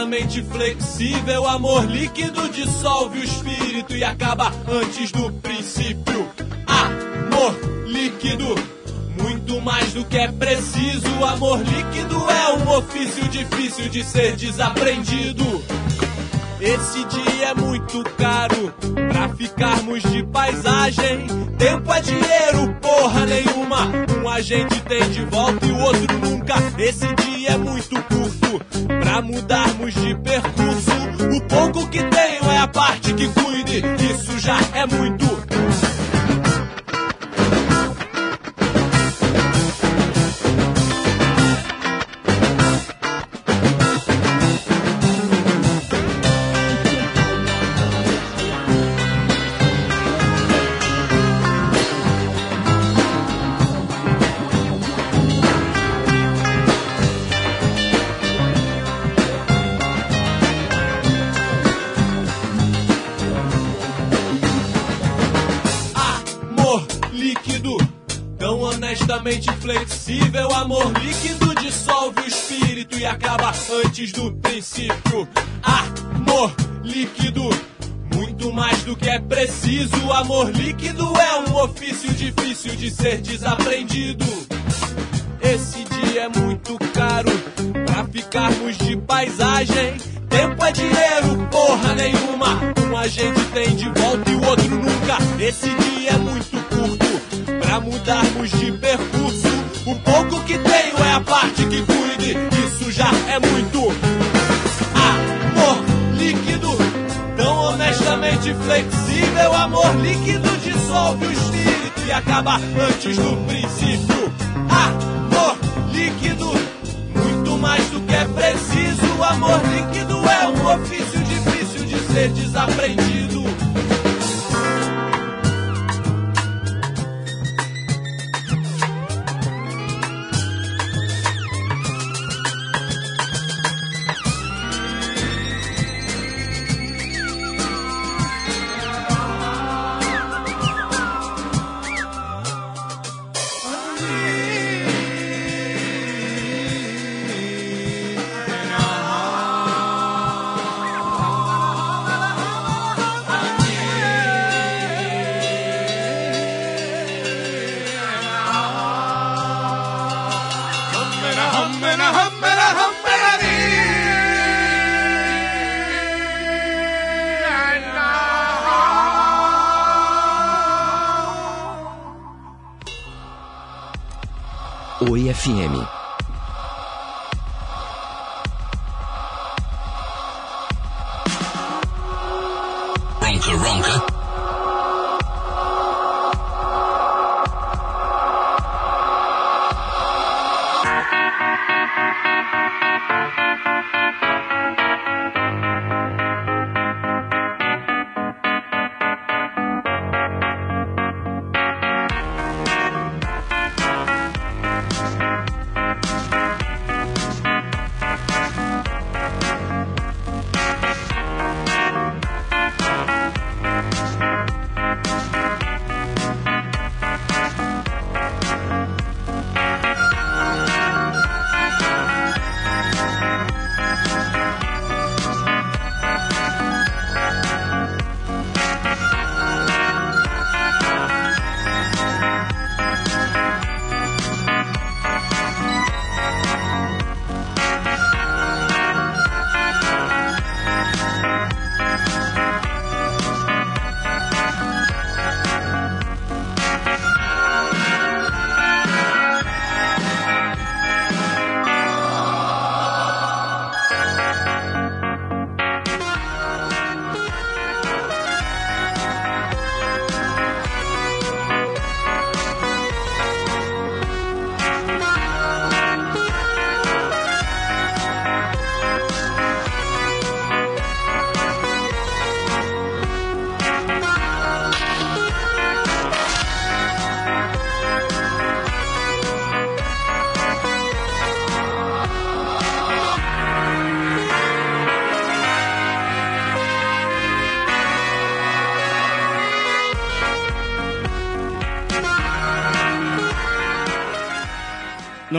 [0.09, 1.47] Honestamente flexível.
[1.47, 6.27] Amor líquido dissolve o espírito e acaba antes do princípio.
[6.65, 8.55] Amor líquido,
[9.21, 11.23] muito mais do que é preciso.
[11.23, 15.63] Amor líquido é um ofício difícil de ser desaprendido.
[16.59, 18.73] Esse dia é muito caro
[19.09, 21.27] pra ficarmos de paisagem.
[21.57, 23.87] Tempo é dinheiro, porra nenhuma.
[24.21, 26.55] Um a gente tem de volta e o outro nunca.
[26.77, 27.68] Esse dia é muito
[29.39, 30.91] mudarmos de percurso.
[31.35, 33.81] O pouco que tenho é a parte que cuide.
[34.11, 35.28] Isso já é muito.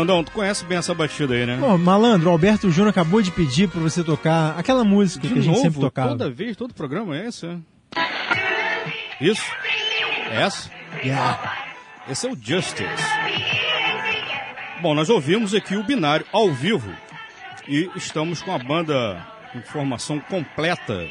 [0.01, 1.59] Nandão, tu conhece bem essa batida aí, né?
[1.61, 5.39] Pô, malandro, o Alberto Júnior acabou de pedir pra você tocar aquela música De que
[5.39, 6.11] a gente novo, sempre tocava.
[6.11, 7.57] toda vez, todo programa é esse, é?
[9.21, 9.43] Isso?
[10.31, 10.71] É essa?
[12.09, 12.85] Esse é o Justice.
[14.81, 16.91] Bom, nós ouvimos aqui o binário ao vivo
[17.69, 19.23] e estamos com a banda
[19.55, 21.07] informação completa,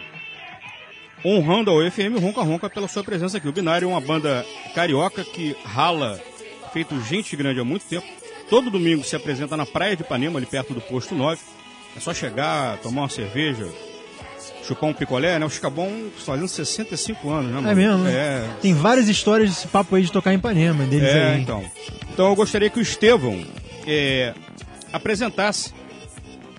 [1.23, 3.47] honrando a UFM Ronca Ronca pela sua presença aqui.
[3.47, 6.19] O Binário é uma banda carioca que rala,
[6.73, 8.18] feito gente grande há muito tempo.
[8.49, 11.39] Todo domingo se apresenta na Praia de Ipanema, ali perto do Posto 9.
[11.95, 13.67] É só chegar, tomar uma cerveja,
[14.63, 15.45] chupar um picolé, né?
[15.45, 17.69] O Chicabon fazendo 65 anos, né, mano?
[17.69, 18.11] É mesmo, né?
[18.11, 21.41] É, Tem várias histórias desse papo aí de tocar em Ipanema, deles é, aí.
[21.41, 21.63] então.
[22.11, 23.43] Então eu gostaria que o Estevão
[23.85, 24.33] é,
[24.91, 25.73] apresentasse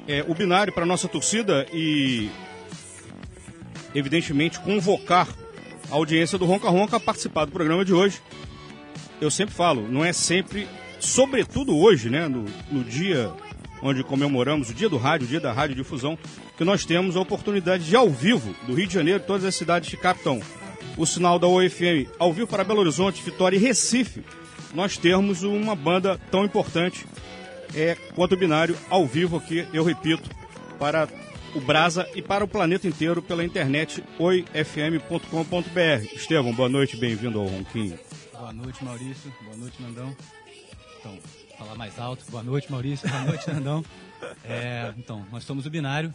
[0.07, 2.30] é, o binário para nossa torcida e,
[3.95, 5.28] evidentemente, convocar
[5.91, 8.20] a audiência do Ronca Ronca a participar do programa de hoje.
[9.20, 10.66] Eu sempre falo, não é sempre,
[11.01, 13.32] sobretudo hoje, né, no, no dia
[13.82, 16.18] onde comemoramos o dia do rádio, o dia da radiodifusão,
[16.57, 19.88] que nós temos a oportunidade de, ao vivo, do Rio de Janeiro, todas as cidades
[19.88, 20.40] que captam
[20.96, 24.22] o sinal da OFM, ao vivo para Belo Horizonte, Vitória e Recife,
[24.74, 27.07] nós termos uma banda tão importante
[27.74, 30.28] é, quanto o binário ao vivo aqui, eu repito,
[30.78, 31.09] para
[31.55, 36.05] o Brasa e para o planeta inteiro pela internet oifm.com.br.
[36.14, 37.98] Estevão, boa noite, bem-vindo ao Ronquinho.
[38.32, 39.32] Boa noite, Maurício.
[39.44, 40.16] Boa noite, Nandão.
[41.01, 41.18] Então,
[41.57, 42.22] falar mais alto.
[42.30, 43.09] Boa noite, Maurício.
[43.09, 43.82] Boa noite, Nandão.
[44.44, 46.12] É, então, nós somos o binário.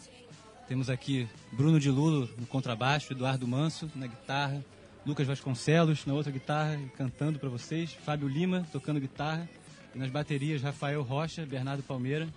[0.68, 4.64] Temos aqui Bruno de Lulo no contrabaixo, Eduardo Manso na guitarra,
[5.04, 9.48] Lucas Vasconcelos na outra guitarra cantando para vocês, Fábio Lima tocando guitarra
[9.92, 12.28] e nas baterias Rafael Rocha, Bernardo Palmeira.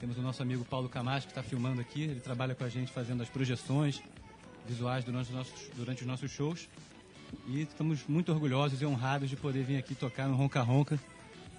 [0.00, 2.02] Temos o nosso amigo Paulo Camacho que está filmando aqui.
[2.02, 4.02] Ele trabalha com a gente fazendo as projeções
[4.66, 6.68] visuais durante os nossos, durante os nossos shows.
[7.46, 10.98] E estamos muito orgulhosos e honrados de poder vir aqui tocar no Ronca Ronca.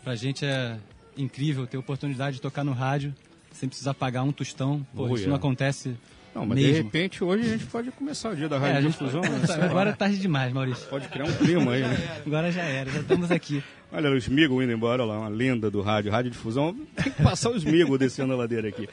[0.06, 0.78] Pra gente é
[1.18, 3.14] incrível ter a oportunidade de tocar no rádio
[3.52, 4.86] sem precisar pagar um tostão.
[4.96, 5.96] Pô, Oh, isso não acontece
[6.34, 6.74] Não, mas mesmo.
[6.74, 9.22] de repente hoje a gente pode começar o dia da É, a gente- radiodifusão.
[9.22, 9.46] né?
[9.48, 9.66] Sei lá.
[9.66, 10.88] Agora é tarde demais, Maurício.
[10.88, 12.22] Pode criar um clima aí, né?
[12.26, 13.62] Agora já era, já estamos aqui.
[13.92, 16.74] Olha o Smigo indo embora, olha lá, uma lenda do rádio, rádio difusão.
[16.96, 18.88] Tem que passar o Smigo descendo a ladeira aqui.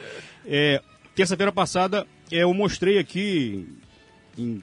[0.46, 0.82] É,
[1.14, 3.68] Terça-feira passada, é, eu mostrei aqui,
[4.38, 4.62] em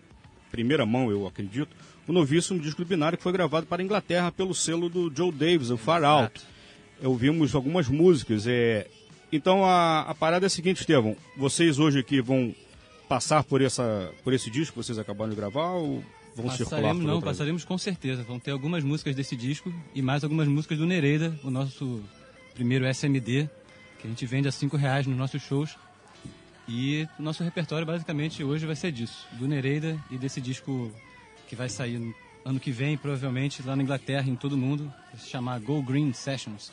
[0.50, 1.70] primeira mão, eu acredito,
[2.10, 5.70] o novíssimo disco binário que foi gravado para a Inglaterra pelo selo do Joe Davis,
[5.70, 6.42] o Far Out.
[7.04, 8.48] Ouvimos algumas músicas.
[8.48, 8.88] É,
[9.32, 11.16] então a, a parada é a seguinte, Estevão.
[11.38, 12.54] Vocês hoje aqui vão
[13.08, 16.04] passar por, essa, por esse disco que vocês acabaram de gravar ou
[16.36, 18.24] vão circular Passaremos, por não, passaremos com certeza.
[18.24, 22.02] Vão ter algumas músicas desse disco e mais algumas músicas do Nereida, o nosso
[22.56, 23.48] primeiro SMD,
[24.00, 25.78] que a gente vende a 5 reais nos nossos shows.
[26.68, 30.92] E o nosso repertório basicamente hoje vai ser disso, do Nereida e desse disco
[31.50, 32.14] que vai sair no
[32.46, 36.72] ano que vem, provavelmente, lá na Inglaterra, em todo mundo, se chamar Go Green Sessions.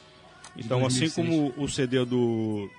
[0.57, 1.15] Então, assim 2006.
[1.15, 2.71] como o CD do,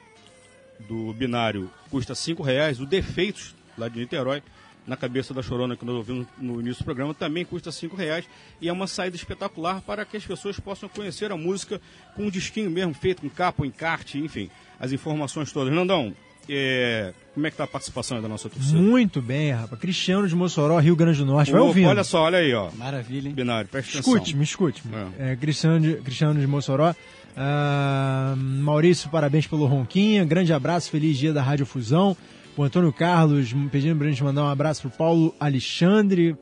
[0.87, 4.41] do binário custa R$ reais, o Defeitos, lá de Niterói,
[4.85, 8.25] na cabeça da Chorona que nós ouvimos no início do programa, também custa R$ reais
[8.61, 11.81] e é uma saída espetacular para que as pessoas possam conhecer a música
[12.15, 15.73] com um disquinho mesmo, feito com capa, encarte, enfim, as informações todas.
[15.73, 16.15] Nandão,
[16.49, 18.77] é, como é que tá a participação da nossa torcida?
[18.77, 19.79] Muito bem, rapaz.
[19.79, 21.51] Cristiano de Mossoró, Rio Grande do Norte.
[21.51, 21.89] Vai Opa, ouvindo.
[21.89, 22.69] Olha só, olha aí, ó.
[22.75, 23.33] Maravilha, hein?
[23.33, 24.13] Binário, presta atenção.
[24.13, 24.83] Escute, me escute.
[25.19, 26.95] É, Cristiano, de, Cristiano de Mossoró.
[27.35, 30.25] Ah, Maurício, parabéns pelo Ronquinha.
[30.25, 32.17] Grande abraço, feliz dia da Rádio Fusão.
[32.55, 36.35] O Antônio Carlos pedindo pra gente mandar um abraço pro Paulo Alexandre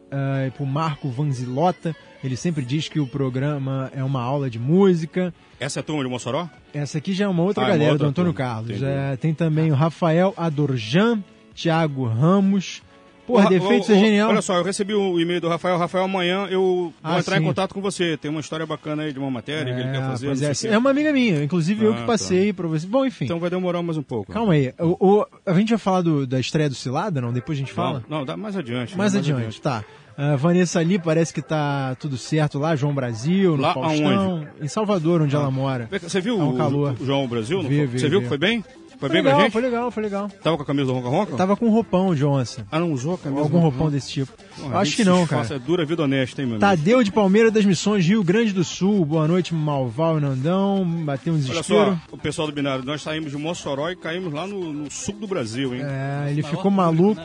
[0.48, 1.94] e pro Marco Vanzilota.
[2.26, 5.32] Ele sempre diz que o programa é uma aula de música.
[5.60, 6.50] Essa é a turma de Mossoró?
[6.74, 8.50] Essa aqui já é uma outra Ah, é uma galera outra do Antônio turma.
[8.50, 8.82] Carlos.
[8.82, 11.24] É, tem também o Rafael Adorjan,
[11.54, 12.82] Thiago Ramos.
[13.28, 14.30] Porra, defeitos é genial.
[14.30, 15.78] Olha só, eu recebi o e-mail do Rafael.
[15.80, 17.42] Rafael, amanhã eu Ah, vou entrar sim.
[17.42, 18.16] em contato com você.
[18.18, 20.28] Tem uma história bacana aí de uma matéria que ele quer fazer.
[20.28, 22.86] pois é, é uma amiga minha, inclusive eu Ah, que passei pra você.
[22.86, 23.26] Bom, enfim.
[23.26, 24.32] Então vai demorar mais um pouco.
[24.32, 24.72] Calma aí.
[24.80, 27.34] O, o- a gente vai falar do- da estreia do Cilada, não?
[27.34, 28.04] Depois a gente fala?
[28.08, 28.96] Não, não, dá mais adiante.
[28.96, 29.20] mais né?
[29.20, 29.84] adiante, tá.
[30.18, 34.68] A Vanessa ali parece que tá tudo certo lá, João Brasil, no Lá Faustão, em
[34.68, 35.90] Salvador, onde ela mora.
[36.02, 36.96] Você viu Tá um o, calor.
[37.00, 37.62] o João Brasil?
[37.64, 38.24] Vi, vi, você viu vi.
[38.24, 38.64] que foi bem?
[38.98, 39.52] Foi, Foi bem legal, pra gente?
[39.52, 40.30] foi legal, foi legal.
[40.42, 41.36] Tava com a camisa do Ronca Ronca?
[41.36, 42.66] Tava com um roupão de onça.
[42.72, 43.92] Ah, não usou a camisa Algum roupão Ronca?
[43.92, 44.32] desse tipo.
[44.58, 45.54] Porra, acho que não, cara.
[45.54, 46.62] É dura vida honesta, hein, meu amigo?
[46.66, 49.04] Tadeu de Palmeira das Missões, Rio Grande do Sul.
[49.04, 50.86] Boa noite, Malval e Nandão.
[51.04, 52.00] Bateu um Olha desespero.
[52.10, 55.16] só, o pessoal do binário, nós saímos de Mossoró e caímos lá no, no sul
[55.16, 55.82] do Brasil, hein?
[55.84, 57.20] É, ele ficou maluco.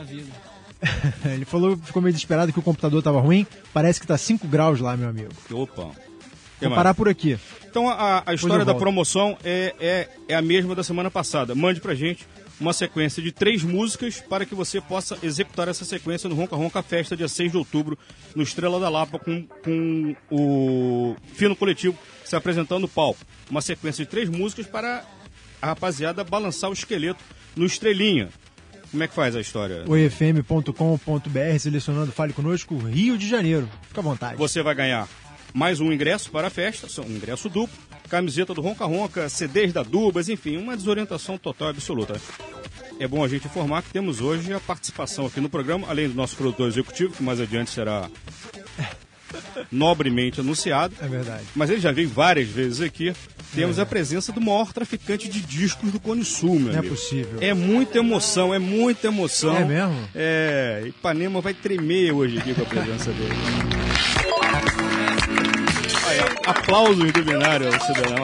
[1.25, 3.45] ele falou, ficou meio desesperado que o computador tava ruim.
[3.73, 5.29] Parece que tá 5 graus lá, meu amigo.
[5.51, 5.91] Opa.
[6.57, 6.75] Que Vou mais?
[6.75, 7.39] parar por aqui.
[7.67, 8.83] Então a, a história da volto.
[8.83, 11.55] promoção é, é, é a mesma da semana passada.
[11.55, 12.27] Mande pra gente
[12.59, 16.83] uma sequência de três músicas para que você possa executar essa sequência no Ronca Ronca
[16.83, 17.97] Festa, dia 6 de outubro,
[18.35, 23.19] no Estrela da Lapa, com, com o Fino Coletivo se apresentando no palco.
[23.49, 25.03] Uma sequência de três músicas para
[25.61, 27.23] a rapaziada balançar o esqueleto
[27.55, 28.29] no Estrelinha.
[28.91, 29.85] Como é que faz a história?
[29.87, 33.69] oifm.com.br, selecionando Fale Conosco, Rio de Janeiro.
[33.87, 34.35] Fica à vontade.
[34.37, 35.07] Você vai ganhar
[35.53, 37.75] mais um ingresso para a festa, um ingresso duplo,
[38.09, 42.19] camiseta do Ronca Ronca, CDs da Dubas, enfim, uma desorientação total e absoluta.
[42.99, 46.15] é bom a gente informar que temos hoje a participação aqui no programa, além do
[46.15, 48.09] nosso produtor executivo, que mais adiante será
[49.71, 50.93] nobremente anunciado.
[51.01, 51.43] É verdade.
[51.55, 53.13] Mas ele já veio várias vezes aqui.
[53.53, 56.95] Temos a presença do maior traficante de discos do Cone Sul, meu Não é amigo.
[56.95, 57.37] possível.
[57.41, 59.55] É muita emoção, é muita emoção.
[59.57, 60.09] É mesmo?
[60.15, 63.33] É, Ipanema vai tremer hoje aqui com a presença dele.
[66.07, 68.23] Aí, aplausos do binário, cidadão.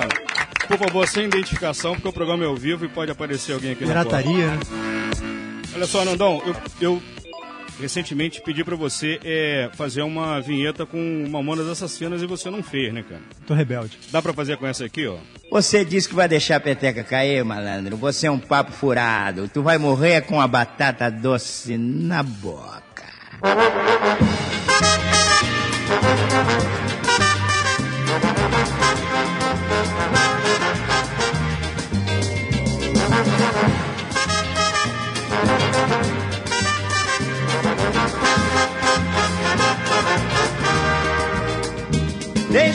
[0.68, 3.86] Por favor, sem identificação, porque o programa é ao vivo e pode aparecer alguém aqui
[3.86, 4.18] na porta.
[4.24, 4.60] Pirataria, né?
[5.76, 7.04] Olha só, Nandão, eu, eu
[7.80, 12.94] recentemente pedi pra você é, fazer uma vinheta com Mamonas Assassinas e você não fez,
[12.94, 13.22] né, cara?
[13.46, 13.98] Tô rebelde.
[14.12, 15.18] Dá pra fazer com essa aqui, ó?
[15.52, 17.98] Você disse que vai deixar a peteca cair, malandro.
[17.98, 19.48] Você é um papo furado.
[19.48, 23.08] Tu vai morrer com a batata doce na boca.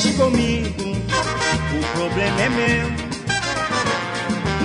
[0.02, 0.96] Deixe comigo,
[1.78, 2.90] o problema é meu.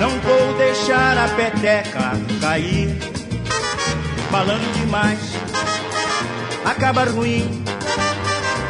[0.00, 2.10] Não vou deixar a peteca
[2.40, 2.98] cair.
[4.32, 5.20] Falando demais,
[6.64, 7.62] acaba ruim.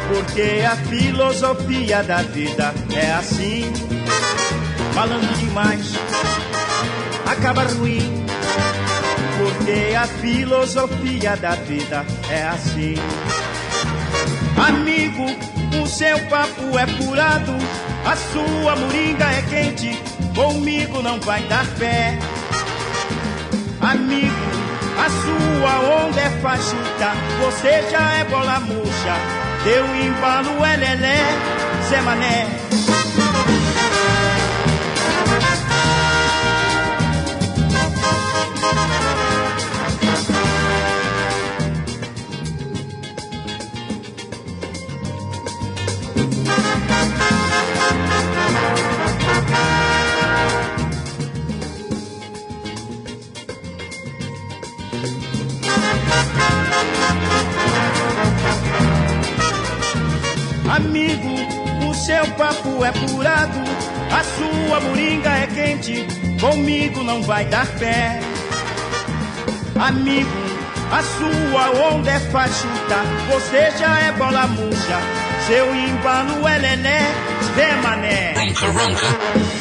[0.09, 3.73] Porque a filosofia da vida é assim.
[4.93, 5.93] Falando demais,
[7.25, 8.23] acaba ruim.
[9.39, 12.93] Porque a filosofia da vida é assim.
[14.55, 15.25] Amigo,
[15.77, 17.53] o seu papo é furado,
[18.05, 20.01] a sua moringa é quente,
[20.35, 22.17] comigo não vai dar pé.
[23.81, 24.35] Amigo,
[24.97, 29.15] a sua onda é fajuta, você já é bola murcha,
[29.63, 31.23] teu embalo é lelé,
[31.89, 32.47] Zé Mané.
[60.75, 61.35] Amigo,
[61.89, 63.59] o seu papo é furado,
[64.11, 66.07] a sua moringa é quente,
[66.39, 68.19] comigo não vai dar pé.
[69.79, 70.29] Amigo,
[70.91, 74.99] a sua onda é fajuta, você já é bola murcha,
[75.47, 77.01] seu embalo é lelé,
[77.55, 78.33] Zé Mané.
[78.33, 79.59] Ronca, ronca.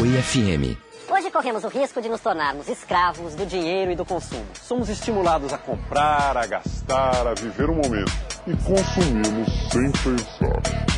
[0.00, 0.76] Oi FM.
[1.10, 4.46] Hoje corremos o risco de nos tornarmos escravos do dinheiro e do consumo.
[4.54, 8.12] Somos estimulados a comprar, a gastar, a viver o momento
[8.46, 10.93] e consumimos sem pensar.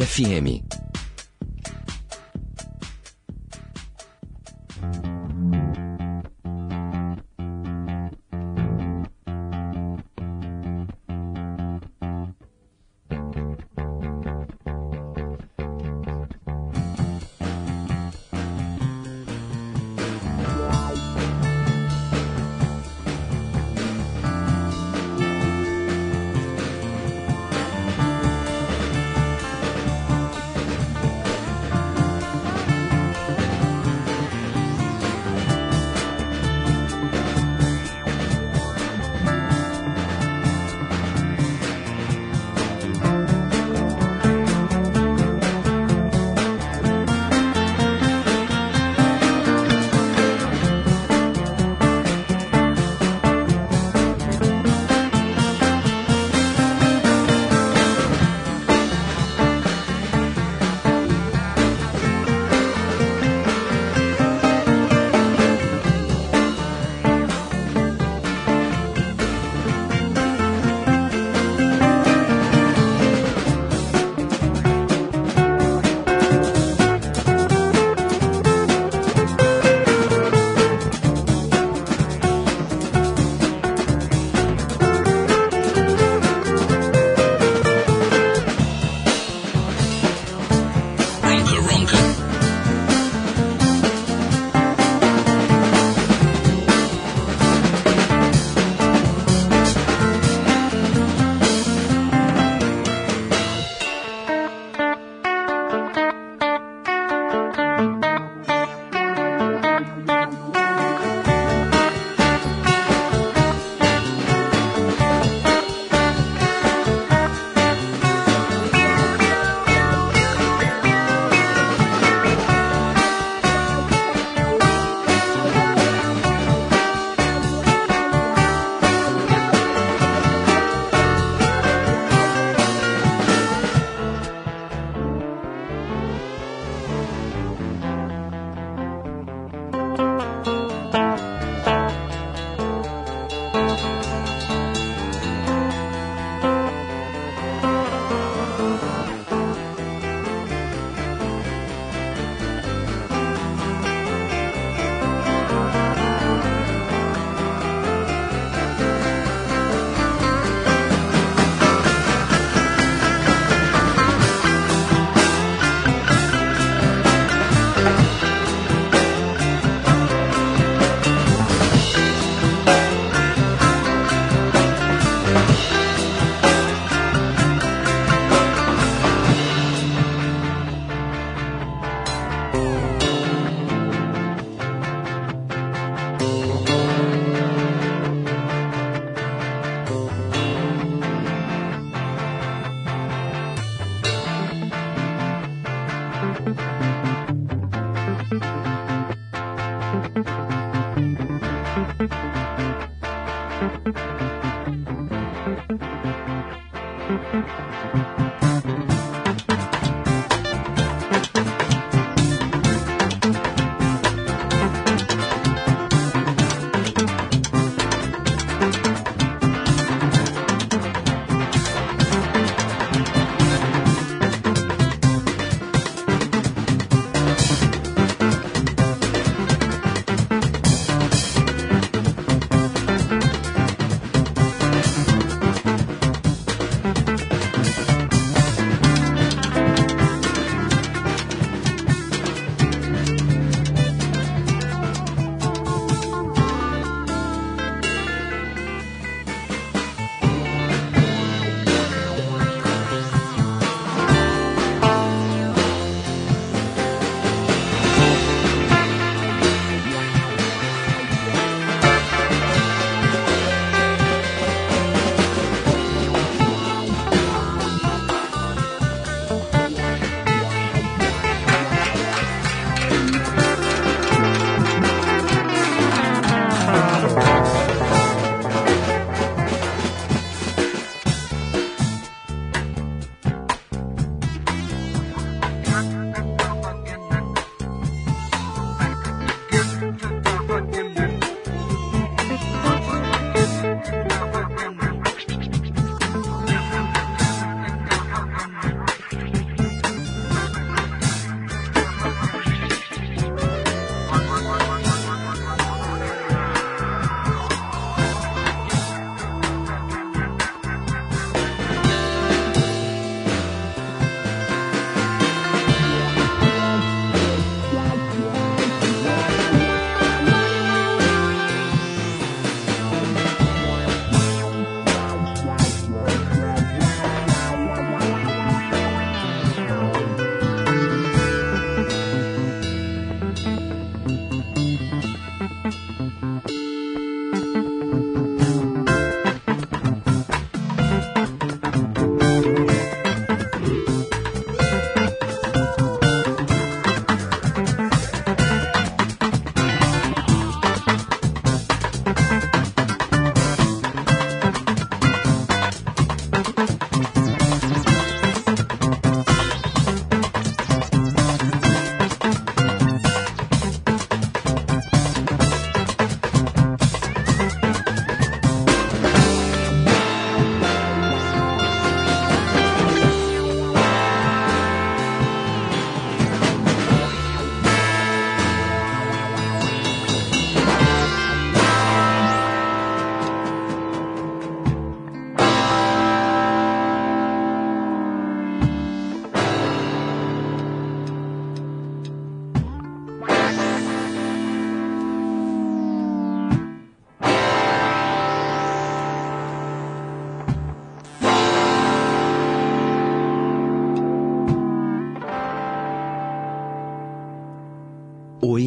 [0.00, 0.91] FM.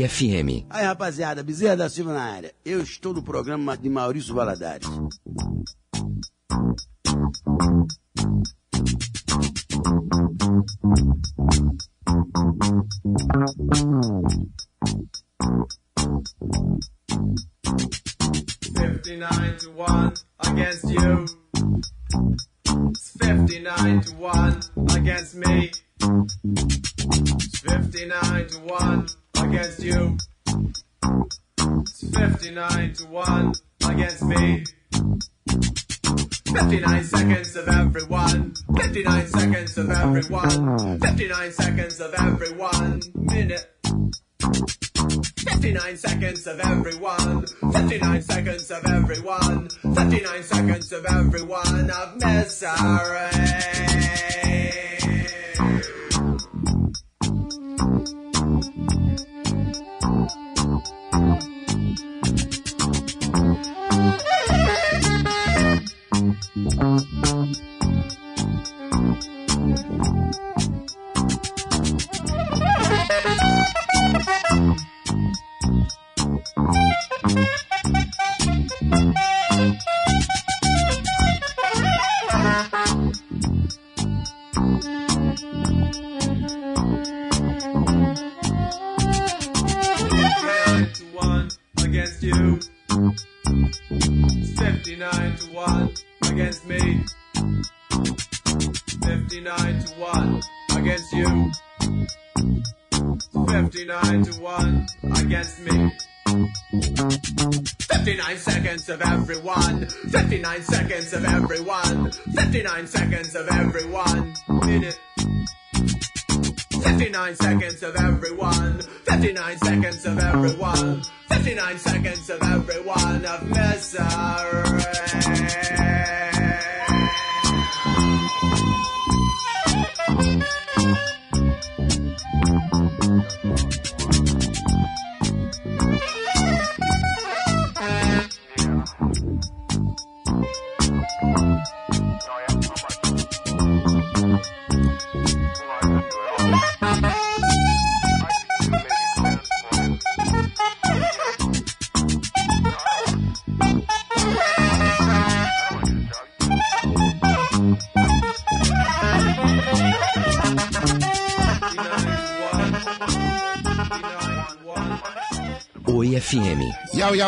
[0.08, 0.66] FM.
[0.70, 2.54] Aí, rapaziada, Bezerra da Silva na área.
[2.64, 4.88] Eu estou no programa de Maurício Valadares.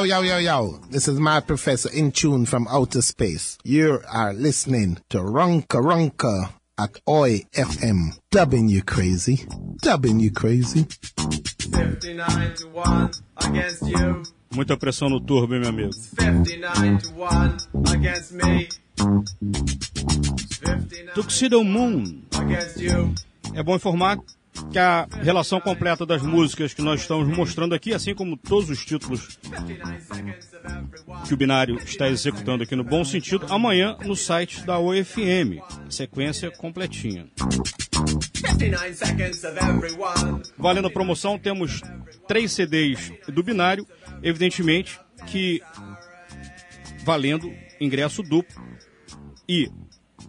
[0.07, 0.79] Yo, yo, yo, yo, yo.
[0.89, 3.57] This is my professor in tune from outer space.
[3.65, 8.17] You are listening to Ronka Ronka at Oi FM.
[8.31, 9.45] Dubbing you crazy.
[9.81, 10.87] Dubbing you crazy.
[11.59, 14.23] 59 to 1 against you.
[14.55, 15.91] Muita pressão no turbo, hein, meu amigo?
[15.91, 17.57] 59 to 1
[17.93, 18.69] against me.
[21.15, 22.23] Tuxedo Moon.
[22.33, 23.13] Against you.
[23.53, 24.17] É bom informar
[24.71, 28.85] que a relação completa das músicas que nós estamos mostrando aqui, assim como todos os
[28.85, 29.37] títulos
[31.27, 35.61] que o binário está executando aqui no bom sentido, amanhã no site da OFM.
[35.89, 37.27] Sequência completinha.
[38.35, 40.43] 59 seconds of everyone.
[40.57, 41.81] Valendo a promoção, temos
[42.27, 43.87] três CDs do binário,
[44.21, 45.61] evidentemente que
[47.03, 48.61] valendo ingresso duplo
[49.47, 49.69] e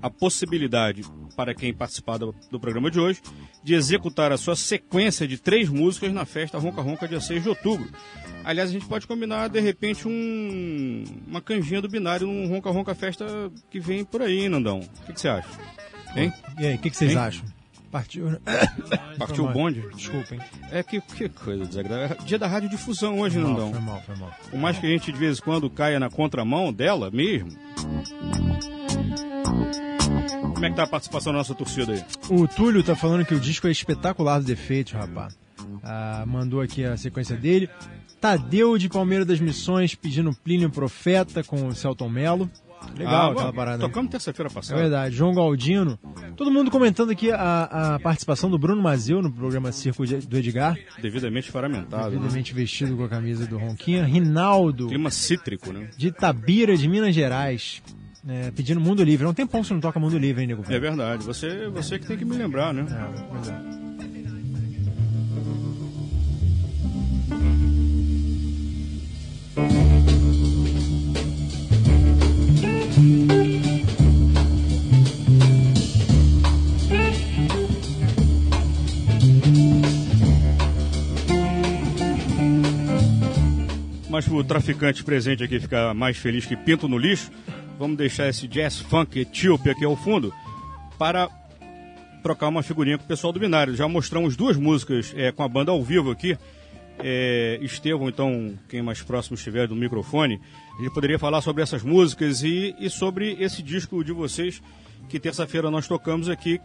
[0.01, 1.03] a possibilidade
[1.37, 3.21] para quem participar do programa de hoje
[3.63, 7.49] de executar a sua sequência de três músicas na festa Ronca Ronca dia 6 de
[7.49, 7.89] outubro.
[8.45, 12.95] Aliás, a gente pode combinar de repente um, uma canjinha do binário num Ronca Ronca
[12.95, 13.27] festa
[13.71, 14.81] que vem por aí, Nandão.
[14.81, 15.49] O que, que você acha?
[16.17, 16.33] Hein?
[16.59, 17.19] E aí, o que, que vocês Hein?
[17.19, 17.45] acham?
[17.91, 18.39] Partiu?
[19.19, 19.83] Partiu o bonde?
[19.97, 20.39] Desculpem.
[20.71, 22.17] É que, que coisa desagradável.
[22.21, 23.73] É Dia da radiodifusão hoje, Foi Nandão.
[23.73, 24.31] foi mal, foi mal.
[24.51, 27.51] Por mais que a gente de vez em quando caia na contramão dela mesmo.
[30.59, 32.05] Como é que tá a participação da nossa torcida aí?
[32.29, 35.39] O Túlio tá falando que o disco é espetacular do defeito, rapaz.
[35.85, 37.69] Ah, mandou aqui a sequência dele.
[38.21, 42.51] Tadeu de Palmeira das Missões pedindo Plínio Profeta com o Celton Mello.
[42.97, 43.79] Legal Ah, aquela bom, parada.
[43.79, 43.85] né?
[43.89, 44.81] Tocamos terça-feira É passada.
[44.81, 45.15] verdade.
[45.15, 45.97] João Galdino.
[46.37, 50.37] Todo mundo comentando aqui a, a participação do Bruno Mazeu no programa Circo de- do
[50.39, 50.77] Edgar.
[51.01, 52.05] Devidamente paramentado.
[52.05, 52.11] né?
[52.11, 54.05] Devidamente vestido com a camisa do Ronquinha.
[54.05, 54.89] Rinaldo.
[54.89, 55.89] Clima cítrico, né?
[55.97, 57.81] De Itabira, de Minas Gerais.
[58.23, 59.27] Né, pedindo Mundo Livre.
[59.27, 60.65] Há um tempão que você não toca Mundo Livre, hein, nego?
[60.69, 61.25] É verdade.
[61.25, 62.87] Você, você que tem que me lembrar, né?
[63.31, 63.79] pois é.
[84.11, 87.31] Mas pro traficante presente aqui ficar mais feliz que pinto no lixo,
[87.79, 90.33] vamos deixar esse jazz funk etíope aqui ao fundo
[90.99, 91.29] para
[92.23, 93.75] trocar uma figurinha com o pessoal do binário.
[93.77, 96.37] Já mostramos duas músicas é, com a banda ao vivo aqui.
[97.01, 97.61] É,
[98.09, 100.41] então, quem mais próximo estiver do microfone,
[100.81, 104.61] ele poderia falar sobre essas músicas e, e sobre esse disco de vocês
[105.09, 106.61] que terça-feira nós tocamos aqui,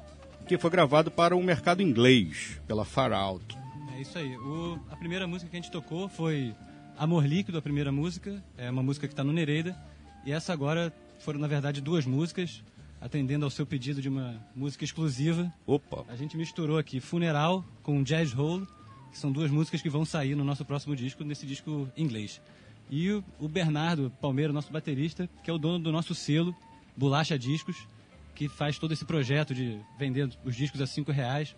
[0.47, 3.55] que foi gravado para o mercado inglês, pela Far Out.
[3.95, 4.35] É isso aí.
[4.37, 6.53] O- a primeira música que a gente tocou foi
[6.97, 8.43] Amor Líquido, a primeira música.
[8.57, 9.77] É uma música que está no Nereida.
[10.25, 10.91] E essa agora
[11.23, 12.61] foram, na verdade, duas músicas,
[12.99, 15.51] atendendo ao seu pedido de uma música exclusiva.
[15.65, 16.05] Opa!
[16.09, 18.67] A gente misturou aqui Funeral com Jazz Hole,
[19.09, 22.41] que são duas músicas que vão sair no nosso próximo disco, nesse disco inglês.
[22.89, 26.53] E o, Bernardo Palmeira, nosso baterista, que é o dono do nosso selo,
[26.95, 27.87] Bolacha Discos,
[28.35, 31.55] que faz todo esse projeto de vender os discos a cinco reais,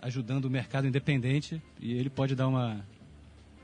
[0.00, 1.60] ajudando o mercado independente.
[1.80, 2.86] E ele pode dar uma,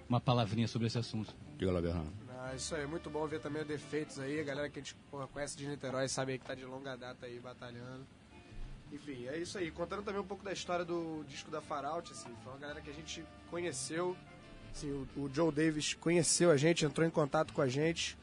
[0.08, 1.34] uma palavrinha sobre esse assunto.
[1.58, 2.27] Diga lá, Bernardo.
[2.48, 4.96] Ah, isso aí, muito bom ver também os defeitos aí, a galera que a gente
[5.34, 8.06] conhece de Niterói sabe aí que tá de longa data aí batalhando.
[8.90, 9.70] Enfim, é isso aí.
[9.70, 12.88] Contando também um pouco da história do disco da Farout, assim, foi uma galera que
[12.88, 14.16] a gente conheceu,
[14.72, 18.16] assim, o, o Joe Davis conheceu a gente, entrou em contato com a gente.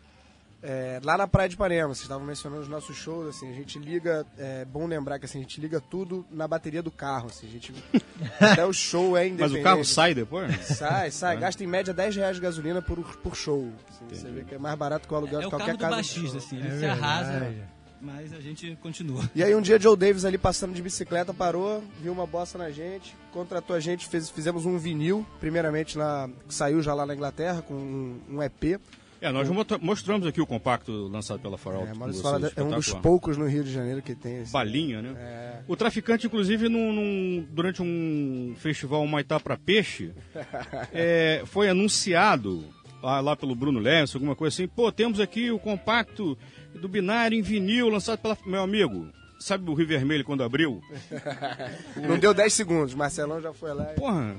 [0.64, 3.78] É, lá na Praia de Ipanema, vocês estavam mencionando os nossos shows, assim, a gente
[3.78, 7.48] liga, é bom lembrar que assim, a gente liga tudo na bateria do carro, assim,
[7.48, 7.74] a gente,
[8.40, 9.60] até o show é Mas independente.
[9.62, 10.56] o carro sai depois?
[10.66, 11.40] Sai, sai, É.
[11.40, 13.72] gasta em média 10 reais de gasolina por, por show.
[13.90, 15.78] assim, você vê que é mais barato que o aluguel É de o qualquer carro
[15.78, 16.02] do casa.
[16.14, 17.54] de baixista, assim, ele se arrasa
[18.02, 19.24] mas a gente continua.
[19.34, 22.70] E aí um dia Joe Davis ali passando de bicicleta parou, viu uma bossa na
[22.70, 27.64] gente, contratou a gente, fez- fizemos um vinil, primeiramente na saiu já lá na Inglaterra
[27.64, 28.80] com um, um EP.
[29.26, 31.88] É, nós mostra- mostramos aqui o compacto lançado pela Farol.
[31.88, 34.52] É, Maurício Valadares é um dos poucos no Rio de Janeiro que tem esse.
[34.54, 35.16] Balinha, né?
[35.18, 35.60] É.
[35.68, 40.12] O traficante, inclusive, num- num- durante um festival Maitá para Peixe,
[40.94, 42.64] é, foi anunciado
[43.02, 44.68] lá, lá pelo Bruno Leves, alguma coisa assim.
[44.68, 46.38] Pô, temos aqui o compacto
[46.80, 48.38] do binário em vinil lançado pela.
[48.46, 49.08] Meu amigo,
[49.40, 50.82] sabe o Rio Vermelho quando abriu?
[52.08, 53.92] Não deu 10 segundos, Marcelão já foi lá.
[53.92, 54.36] e- Porra,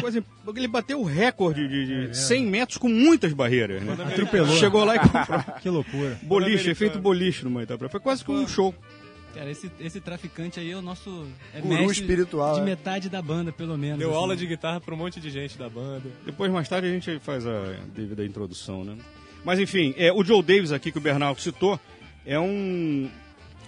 [0.00, 0.24] coisa,
[0.54, 3.82] ele bateu o recorde de, de 100 metros com muitas barreiras.
[3.82, 3.92] Né?
[3.92, 4.56] Atropelou.
[4.56, 5.42] Chegou lá e comprou.
[5.60, 6.18] Que loucura.
[6.22, 8.74] Boliche, efeito boliche no Maitá pra Foi quase como um show.
[9.34, 12.66] Cara, esse, esse traficante aí é o nosso é Guru mestre espiritual, de né?
[12.66, 13.98] metade da banda, pelo menos.
[13.98, 14.18] Deu assim.
[14.18, 16.08] aula de guitarra pra um monte de gente da banda.
[16.24, 18.96] Depois, mais tarde, a gente faz a devida introdução, né?
[19.44, 21.78] Mas, enfim, é, o Joe Davis aqui, que o Bernardo citou,
[22.24, 23.10] é um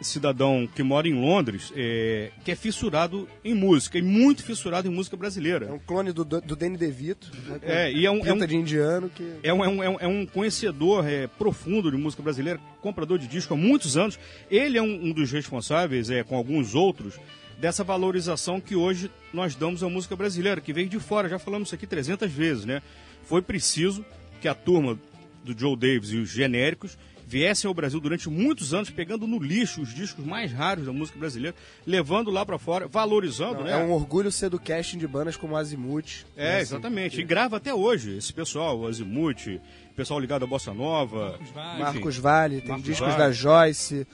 [0.01, 4.91] cidadão que mora em Londres, é, que é fissurado em música, e muito fissurado em
[4.91, 5.67] música brasileira.
[5.67, 7.31] É um clone do, do Danny DeVito.
[7.47, 9.25] Né, É, e é um, é um, de indiano que.
[9.43, 13.19] é um, é um, é um- é um conhecedor é, profundo de música brasileira, comprador
[13.19, 14.19] de disco há muitos anos.
[14.51, 17.19] Ele é um, um dos responsáveis, é, com alguns outros,
[17.61, 21.29] dessa valorização que hoje nós damos à música brasileira, que veio de fora.
[21.29, 22.81] Já falamos isso aqui 300 vezes, né?
[23.25, 24.05] Foi preciso
[24.41, 24.99] que a turma
[25.45, 26.97] do Joe Davis e os genéricos
[27.29, 31.19] viessem ao Brasil durante muitos anos, pegando no lixo os discos mais raros da música
[31.19, 31.55] brasileira,
[31.87, 33.73] levando lá para fora, valorizando, Não, né?
[33.73, 36.25] É um orgulho ser do casting de bandas como Azimuth.
[36.35, 37.21] É, né, assim, exatamente.
[37.21, 39.61] E grava até hoje esse pessoal, o Azimuth,
[39.95, 41.39] pessoal ligado à Bossa Nova.
[41.55, 41.83] Vale.
[41.83, 43.19] Marcos Vale, tem Marcos discos Vale.
[43.19, 44.07] da Joyce,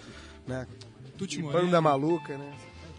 [0.45, 0.67] né?
[1.17, 1.41] Tuti.
[1.41, 2.53] Banda Maluca, né?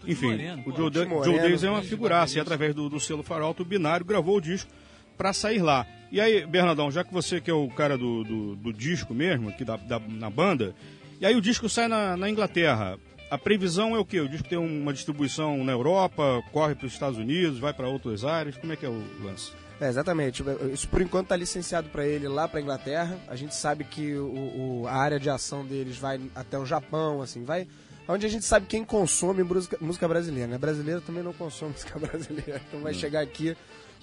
[0.06, 3.64] Enfim, Moreno, o Joe, Davis é uma grande figuraça e através do, do selo Farolto
[3.64, 4.70] Binário gravou o disco
[5.18, 5.86] para sair lá.
[6.10, 9.48] E aí, Bernardão, já que você que é o cara do, do, do disco mesmo,
[9.48, 10.74] aqui da, da- na banda,
[11.20, 12.98] e aí o disco sai na, na Inglaterra.
[13.28, 14.20] A previsão é o quê?
[14.20, 18.24] O disco tem uma distribuição na Europa, corre para os Estados Unidos, vai para outras
[18.24, 18.56] áreas.
[18.56, 19.50] Como é que é o lance?
[19.80, 20.44] É, exatamente.
[20.72, 23.18] Isso por enquanto está licenciado para ele lá para Inglaterra.
[23.28, 27.20] A gente sabe que o, o- a área de ação deles vai até o Japão,
[27.20, 27.66] assim, vai.
[28.08, 30.56] Onde a gente sabe quem consome música, música brasileira, né?
[30.58, 32.62] Brasileiro também não consome música brasileira.
[32.68, 33.56] Então vai chegar aqui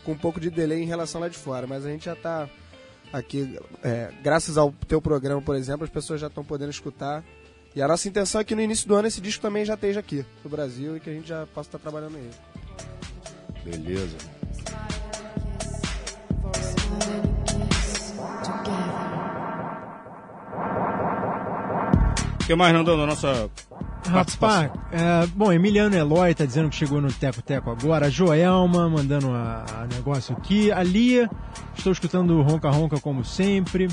[0.04, 1.66] com um pouco de delay em relação lá de fora.
[1.68, 2.50] Mas a gente já está
[3.12, 7.24] aqui, é, graças ao teu programa, por exemplo, as pessoas já estão podendo escutar.
[7.76, 10.00] E a nossa intenção é que no início do ano esse disco também já esteja
[10.00, 12.30] aqui no Brasil e que a gente já possa estar trabalhando nele.
[13.64, 14.18] Beleza.
[22.42, 23.50] O que mais, Nandão, da nossa
[24.12, 24.72] Participação?
[24.92, 28.08] é, bom, Emiliano Eloy tá dizendo que chegou no Teco Teco agora.
[28.08, 30.72] A Joelma mandando a, a negócio aqui.
[30.72, 31.30] A Lia,
[31.76, 33.88] estou escutando Ronca Ronca como sempre.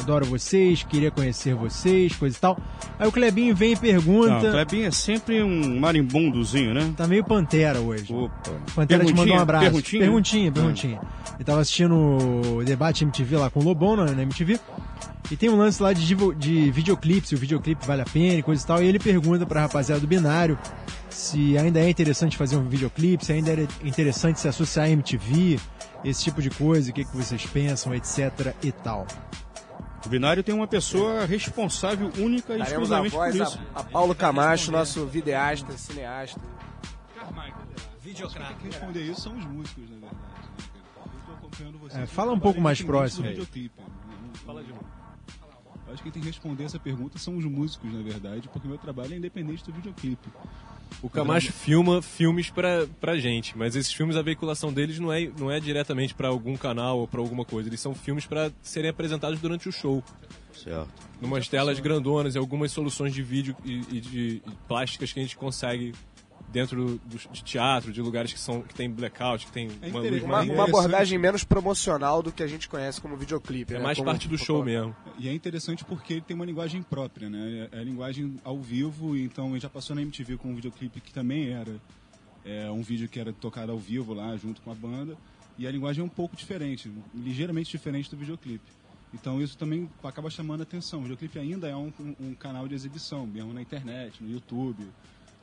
[0.00, 2.58] Adoro vocês, queria conhecer vocês, coisa e tal.
[2.98, 4.40] Aí o Clebinho vem e pergunta.
[4.40, 6.92] Não, o Clebinho é sempre um marimbondozinho, né?
[6.96, 8.12] Tá meio pantera hoje.
[8.12, 8.52] Opa.
[8.74, 9.64] Pantera te mandou um abraço.
[9.64, 10.02] Perguntinha?
[10.02, 11.00] Perguntinha, perguntinha.
[11.34, 14.58] Ele tava assistindo o debate MTV lá com o Lobão na, na MTV.
[15.30, 18.42] E tem um lance lá de, de videoclipe, se o videoclipe vale a pena e
[18.42, 18.82] coisa e tal.
[18.82, 20.58] E ele pergunta pra rapaziada do binário
[21.10, 25.58] se ainda é interessante fazer um videoclipe, se ainda é interessante se associar à MTV,
[26.04, 29.06] esse tipo de coisa, o que, que vocês pensam, etc e tal.
[30.04, 33.60] O Binário tem uma pessoa responsável única e Daremos a exclusivamente por voz isso.
[33.74, 36.40] a, a Paulo Camacho, nosso videasta, cineasta.
[38.00, 38.54] Videocraque.
[38.60, 40.14] Quem responder isso são os músicos, na verdade.
[40.14, 40.20] Né?
[41.06, 42.02] Eu tô acompanhando vocês.
[42.02, 43.26] É, fala um pouco mais próximo.
[44.44, 44.95] Fala de novo.
[45.86, 48.66] Eu acho que quem tem que responder essa pergunta são os músicos, na verdade, porque
[48.66, 50.28] meu trabalho é independente do videoclipe.
[51.02, 55.30] O Camacho filma filmes pra, pra gente, mas esses filmes, a veiculação deles não é,
[55.38, 57.68] não é diretamente pra algum canal ou pra alguma coisa.
[57.68, 60.02] Eles são filmes pra serem apresentados durante o show.
[60.52, 60.88] Certo.
[61.20, 65.22] Numas telas grandonas e algumas soluções de vídeo e, e de e plásticas que a
[65.22, 65.94] gente consegue
[66.52, 70.00] dentro do, de teatro, de lugares que, são, que tem blackout, que tem É uma
[70.00, 73.74] luz uma, mais uma abordagem menos promocional do que a gente conhece como videoclipe.
[73.74, 73.82] É né?
[73.84, 74.94] mais Como- parte do show mesmo.
[75.18, 77.68] E é interessante porque ele tem uma linguagem própria, né?
[77.72, 81.12] É a linguagem ao vivo, então ele já passou na MTV com um videoclipe que
[81.12, 81.76] também era
[82.44, 85.16] é, um vídeo que era tocado ao vivo lá junto com a banda.
[85.58, 88.70] E a linguagem é um pouco diferente, ligeiramente diferente do videoclipe.
[89.14, 90.98] Então isso também acaba chamando a atenção.
[91.00, 94.86] O videoclipe ainda é um, um- um canal de exibição, mesmo na internet, no YouTube.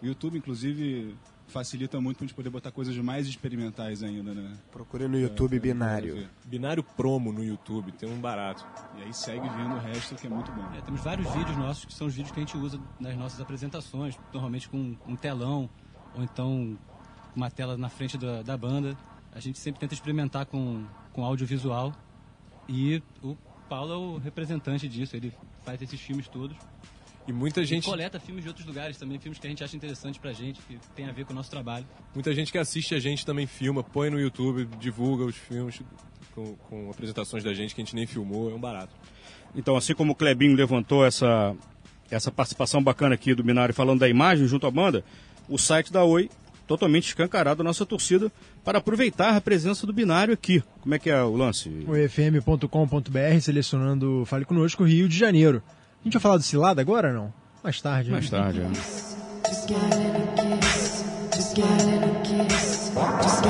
[0.04, 1.16] O YouTube, inclusive,
[1.48, 4.58] facilita muito pra gente poder botar coisas mais experimentais ainda, né?
[4.70, 6.28] Procure no YouTube binário.
[6.44, 8.66] Binário promo no YouTube, tem um barato.
[8.98, 10.62] E aí segue vindo o resto, que é muito bom.
[10.76, 13.40] É, temos vários vídeos nossos que são os vídeos que a gente usa nas nossas
[13.40, 15.70] apresentações, normalmente com um telão
[16.14, 16.78] ou então
[17.34, 18.98] uma tela na frente da, da banda.
[19.32, 21.94] A gente sempre tenta experimentar com, com audiovisual
[22.68, 23.38] e o
[23.70, 25.34] Paulo é o representante disso, ele
[25.64, 26.58] faz esses filmes todos.
[27.28, 27.86] E muita gente.
[27.86, 30.60] E coleta filmes de outros lugares também, filmes que a gente acha interessante pra gente,
[30.62, 31.86] que tem a ver com o nosso trabalho.
[32.14, 35.82] Muita gente que assiste a gente também filma, põe no YouTube, divulga os filmes
[36.36, 38.94] com, com apresentações da gente que a gente nem filmou, é um barato.
[39.56, 41.56] Então, assim como o Clebinho levantou essa,
[42.10, 45.04] essa participação bacana aqui do Binário falando da imagem junto à banda,
[45.48, 46.30] o site da Oi
[46.66, 48.32] totalmente escancarado a nossa torcida
[48.64, 50.64] para aproveitar a presença do Binário aqui.
[50.82, 51.70] Como é que é o lance?
[51.88, 55.62] oifm.com.br, selecionando Fale Conosco, Rio de Janeiro.
[56.04, 57.34] A gente vai falar do Cilada agora ou não?
[57.64, 58.12] Mais tarde.
[58.12, 58.38] Mais né?
[58.38, 58.68] tarde, é.
[63.24, 63.44] Just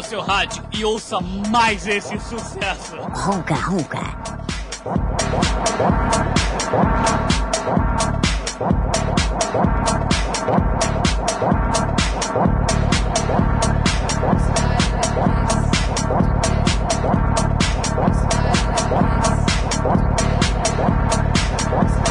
[0.00, 1.20] do seu rádio e ouça
[1.50, 2.96] mais esse sucesso.
[3.12, 4.00] Ronca, ronca.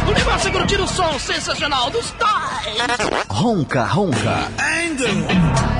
[0.07, 2.77] O negócio é curtir o som sensacional dos Tais.
[3.29, 4.51] Ronca, ronca.
[4.99, 5.78] Sem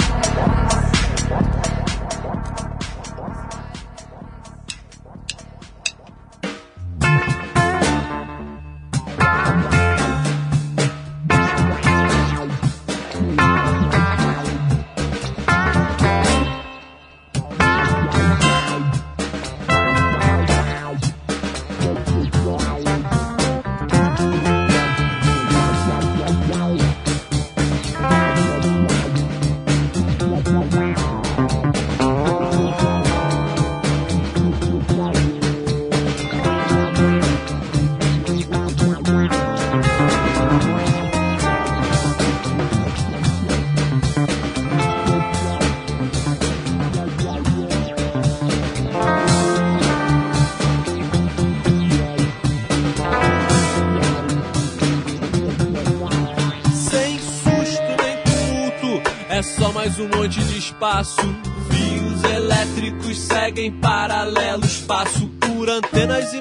[60.80, 61.21] espaço.
[61.69, 66.38] Fios elétricos seguem paralelo espaço por antenas e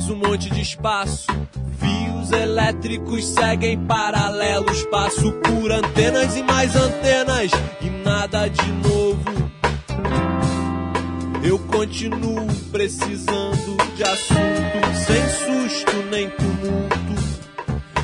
[0.00, 1.26] mais um monte de espaço.
[1.78, 4.82] Fios elétricos seguem paralelos.
[4.86, 7.50] Passo por antenas e mais antenas
[7.82, 9.50] e nada de novo.
[11.42, 15.28] Eu continuo precisando de assunto, sem
[15.68, 17.20] susto nem tumulto.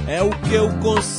[0.06, 1.15] É o que eu consigo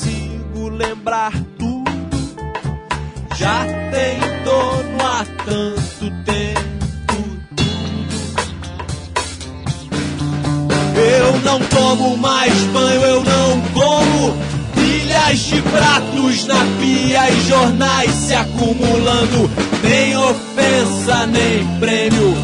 [11.48, 14.38] não tomo mais banho, eu não como
[14.76, 19.50] pilhas de pratos na pia e jornais se acumulando.
[19.82, 22.36] Nem ofensa, nem prêmio.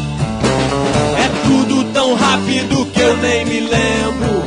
[1.18, 4.42] É tudo tão rápido que eu nem me lembro.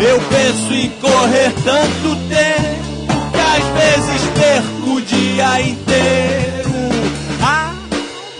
[0.00, 6.74] Eu penso em correr tanto tempo que às vezes perco o dia inteiro.
[7.40, 7.72] A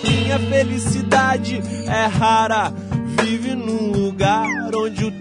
[0.03, 2.73] minha felicidade é rara.
[3.23, 5.11] Vive num lugar onde o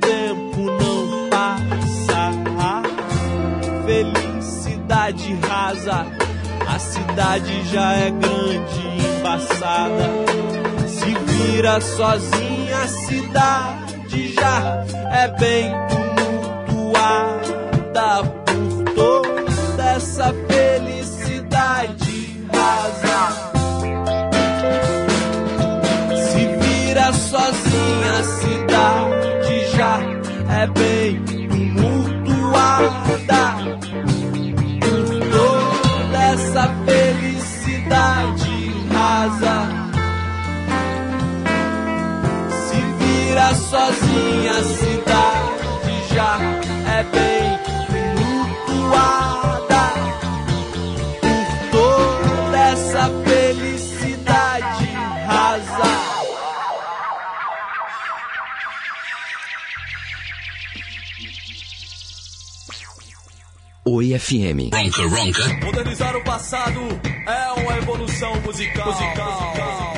[5.57, 6.07] rasa.
[6.69, 10.07] A cidade já é grande e embaçada.
[10.87, 15.73] Se vira sozinha, a cidade já é bem
[16.69, 23.21] tumultuada por toda essa felicidade rasa.
[26.29, 29.95] Se vira sozinha, a cidade já
[30.61, 32.17] é bem tumultuada
[39.27, 39.69] rasa.
[42.69, 46.39] Se vira sozinha, a cidade já
[46.93, 47.59] é bem
[48.17, 49.26] tumultuada
[63.89, 64.75] Oi FM.
[64.75, 65.65] Ronca Ronca.
[65.65, 66.81] Modernizar o passado
[67.25, 68.93] é uma evolução musical.
[68.99, 69.96] Vem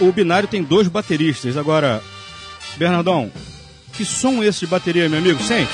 [0.00, 1.56] o binário tem dois bateristas.
[1.56, 2.02] Agora,
[2.76, 3.30] Bernardão,
[3.92, 5.42] que som é esse de bateria, meu amigo?
[5.42, 5.70] Sente?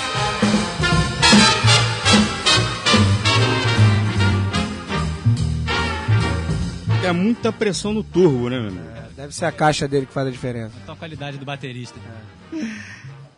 [7.05, 8.85] É muita pressão no turbo, né, meu amigo?
[9.17, 10.75] Deve ser a caixa dele que faz a diferença.
[10.83, 11.99] Então a qualidade do baterista.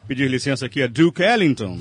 [0.08, 1.78] Pedir licença aqui a Duke Ellington.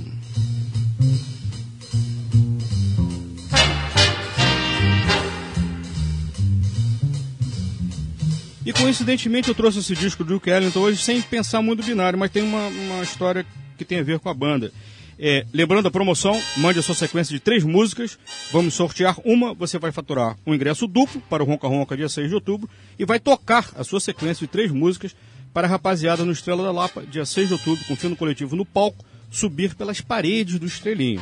[8.68, 12.30] E coincidentemente eu trouxe esse disco do Duke Ellington hoje sem pensar muito binário, mas
[12.30, 13.45] tem uma, uma história
[13.77, 14.73] que tem a ver com a banda.
[15.18, 18.19] É, lembrando a promoção, mande a sua sequência de três músicas,
[18.52, 22.27] vamos sortear uma, você vai faturar um ingresso duplo para o Ronca Ronca dia 6
[22.27, 22.69] de outubro
[22.99, 25.15] e vai tocar a sua sequência de três músicas
[25.53, 28.65] para a rapaziada no Estrela da Lapa, dia 6 de outubro, com fino coletivo no
[28.65, 31.22] palco, subir pelas paredes do Estrelinho.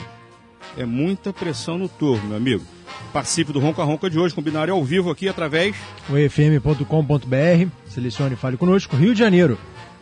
[0.78, 2.64] É muita pressão no turno, meu amigo.
[3.14, 5.76] Participe do Ronca Ronca de hoje, com binário ao vivo aqui através
[6.10, 8.96] oifm.com.br, selecione e fale conosco.
[8.96, 9.58] Rio de Janeiro.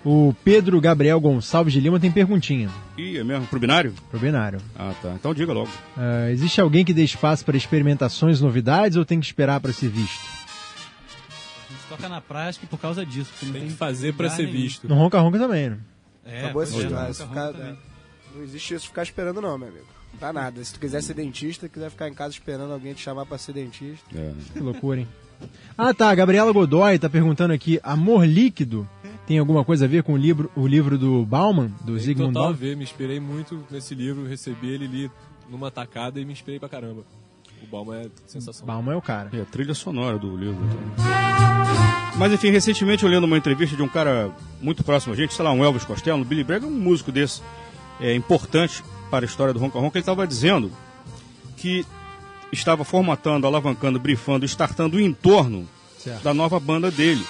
[0.05, 2.69] O Pedro Gabriel Gonçalves de Lima tem perguntinha.
[2.97, 3.47] Ih, é mesmo?
[3.47, 3.93] Pro binário?
[4.11, 4.59] Pro binário.
[4.75, 5.13] Ah, tá.
[5.17, 5.69] Então diga logo.
[5.95, 9.71] Ah, existe alguém que dê espaço para experimentações e novidades ou tem que esperar para
[9.71, 10.43] ser visto?
[11.95, 13.31] toca na praia acho que por causa disso.
[13.39, 14.57] Tem tem que fazer pra lugar ser nenhum.
[14.57, 14.87] visto.
[14.87, 15.77] No Ronca Ronca também, né?
[16.25, 17.53] É, Acabou essa é, história.
[17.53, 17.77] também.
[18.35, 19.85] Não existe isso ficar esperando, não, meu amigo.
[20.19, 20.63] Dá nada.
[20.63, 23.53] Se tu quiser ser dentista, quiser ficar em casa esperando alguém te chamar pra ser
[23.53, 24.05] dentista.
[24.53, 25.07] Que loucura, hein?
[25.77, 26.09] Ah, tá.
[26.09, 28.87] A Gabriela Godoy tá perguntando aqui: Amor Líquido
[29.27, 32.27] tem alguma coisa a ver com o livro, o livro do Bauman, do Tem Zygmunt
[32.33, 32.57] total a Bauman?
[32.59, 35.11] ver, me inspirei muito nesse livro, recebi ele li
[35.49, 37.03] numa tacada e me inspirei pra caramba.
[37.61, 38.75] O Bauman é sensacional.
[38.75, 39.29] Bauman é o cara.
[39.33, 40.59] É a trilha sonora do livro.
[42.17, 44.31] Mas enfim, recentemente eu lendo uma entrevista de um cara
[44.61, 47.11] muito próximo a gente, sei lá, um Elvis Costello, o Billy Bragg é um músico
[47.11, 47.41] desse,
[47.99, 48.83] é importante
[49.13, 50.71] para a história do Ronca Ronca, ele estava dizendo
[51.55, 51.85] que
[52.51, 55.69] estava formatando, alavancando, brifando, startando o entorno
[55.99, 56.23] Certo.
[56.23, 57.23] da nova banda dele.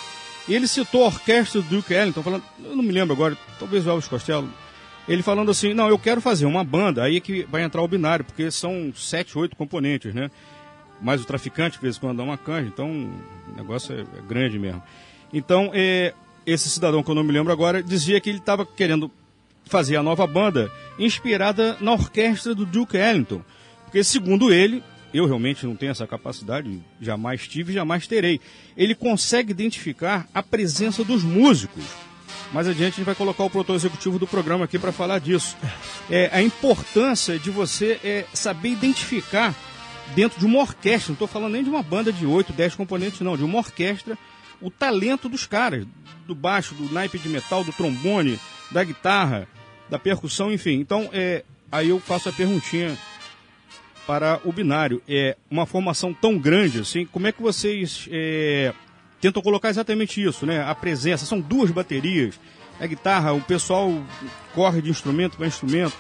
[0.48, 3.86] E ele citou a orquestra do Duke Ellington, falando, eu não me lembro agora, talvez
[3.86, 4.50] o Elvis Costello,
[5.10, 7.88] ele falando assim, não, eu quero fazer uma banda, aí é que vai entrar o
[7.88, 10.32] binário, porque são sete, oito componentes, né?
[11.02, 14.22] Mais o traficante, de vez em quando dá uma canja, então o negócio é, é
[14.26, 14.82] grande mesmo.
[15.34, 16.14] Então, é,
[16.46, 19.12] esse cidadão que eu não me lembro agora, dizia que ele estava querendo
[19.66, 23.42] fazer a nova banda inspirada na orquestra do Duke Ellington.
[23.86, 24.84] Porque, segundo ele,
[25.14, 28.42] eu realmente não tenho essa capacidade, jamais tive e jamais terei.
[28.76, 31.84] Ele consegue identificar a presença dos músicos.
[32.52, 35.56] Mais adiante a gente vai colocar o produtor executivo do programa aqui para falar disso.
[36.10, 39.56] É, a importância de você é, saber identificar
[40.16, 43.22] dentro de uma orquestra, não estou falando nem de uma banda de 8, 10 componentes,
[43.22, 44.18] não, de uma orquestra,
[44.62, 45.86] o talento dos caras,
[46.26, 48.40] do baixo, do naipe de metal, do trombone,
[48.72, 49.48] da guitarra,
[49.90, 50.80] da percussão, enfim.
[50.80, 52.98] Então, é, aí eu faço a perguntinha
[54.06, 55.02] para o binário.
[55.08, 58.74] É uma formação tão grande assim, como é que vocês é,
[59.22, 60.62] tentam colocar exatamente isso, né?
[60.64, 62.40] A presença, são duas baterias,
[62.80, 64.04] a guitarra, o pessoal
[64.54, 65.96] corre de instrumento para instrumento.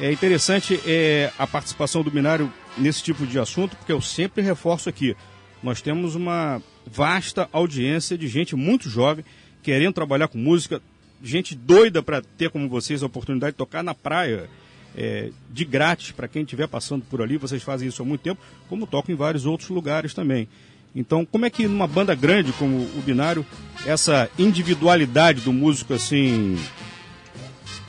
[0.00, 4.88] É interessante é, a participação do binário nesse tipo de assunto, porque eu sempre reforço
[4.88, 5.16] aqui.
[5.62, 9.24] Nós temos uma vasta audiência de gente muito jovem
[9.62, 10.82] querendo trabalhar com música,
[11.24, 14.48] gente doida para ter como vocês a oportunidade de tocar na praia
[14.96, 17.36] é, de grátis para quem estiver passando por ali.
[17.36, 20.48] Vocês fazem isso há muito tempo, como tocam em vários outros lugares também.
[20.94, 23.44] Então, como é que numa banda grande como o Binário,
[23.84, 26.56] essa individualidade do músico assim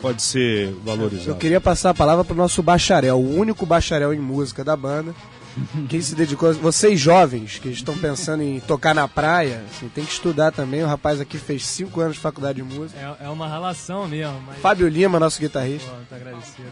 [0.01, 1.31] pode ser valorizada?
[1.31, 5.13] Eu queria passar a palavra pro nosso bacharel, o único bacharel em música da banda.
[5.89, 10.11] Quem se dedicou, vocês jovens que estão pensando em tocar na praia, assim, tem que
[10.11, 10.83] estudar também.
[10.83, 12.99] O rapaz aqui fez cinco anos de faculdade de música.
[12.99, 14.41] É, é uma relação mesmo.
[14.45, 14.57] Mas...
[14.59, 15.89] Fábio Lima, nosso guitarrista.
[15.89, 16.69] Pô, tô agradecido.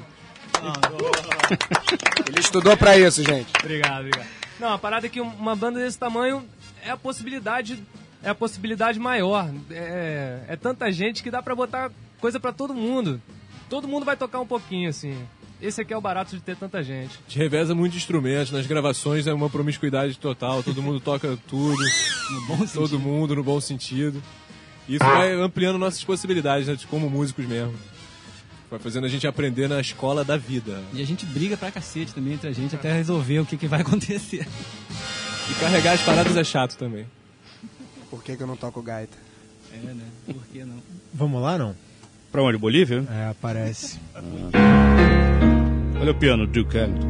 [2.28, 3.52] Ele estudou pra isso, gente.
[3.60, 4.28] Obrigado, obrigado.
[4.60, 6.44] Não, a parada é que uma banda desse tamanho
[6.86, 7.84] é a possibilidade,
[8.22, 9.50] é a possibilidade maior.
[9.72, 13.22] É, é tanta gente que dá pra botar coisa pra todo mundo.
[13.70, 15.18] Todo mundo vai tocar um pouquinho, assim.
[15.64, 17.18] Esse aqui é o barato de ter tanta gente.
[17.26, 21.82] A gente reveza muitos instrumentos, nas gravações é uma promiscuidade total, todo mundo toca tudo,
[22.74, 24.22] todo mundo no bom sentido.
[24.90, 27.74] Isso vai ampliando nossas possibilidades, né, de como músicos mesmo.
[28.70, 30.84] Vai fazendo a gente aprender na escola da vida.
[30.92, 33.68] E a gente briga pra cacete também entre a gente até resolver o que, que
[33.68, 34.46] vai acontecer.
[35.50, 37.08] E carregar as paradas é chato também.
[38.10, 39.18] Por que, que eu não toco gaita?
[39.72, 40.04] É, né?
[40.26, 40.84] Por que não?
[41.14, 41.74] Vamos lá, não?
[42.34, 42.58] Pra onde?
[42.58, 43.06] Bolívia?
[43.10, 43.98] É, parece.
[46.00, 47.08] Olha o piano, Duke Ellington.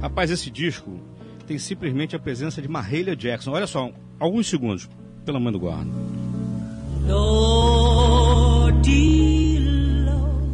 [0.00, 0.98] Rapaz, esse disco
[1.46, 3.52] tem simplesmente a presença de Mahalia Jackson.
[3.52, 4.88] Olha só, alguns segundos,
[5.24, 5.90] pela mãe do guarda.
[7.06, 8.06] Lordy
[10.04, 10.46] Lord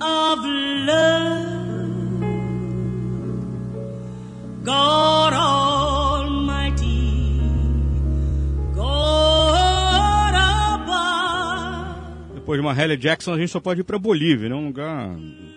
[0.00, 0.46] of
[0.86, 2.24] love,
[4.64, 5.85] God Almighty,
[12.46, 14.54] Depois de Mahalia Jackson, a gente só pode ir pra Bolívia, né?
[14.54, 15.10] Um lugar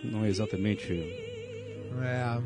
[0.04, 0.92] não é exatamente
[2.02, 2.40] É,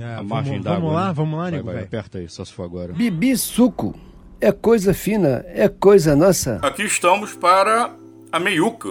[0.00, 0.80] é, a margem vamos, d'água.
[0.80, 1.12] vamos lá, né?
[1.14, 2.92] vamos lá, vai, nego, vai, aperta aí, só se for agora.
[2.92, 3.94] Bibi Suco.
[4.40, 6.58] É coisa fina, é coisa nossa.
[6.60, 7.94] Aqui estamos para
[8.32, 8.90] a meiuca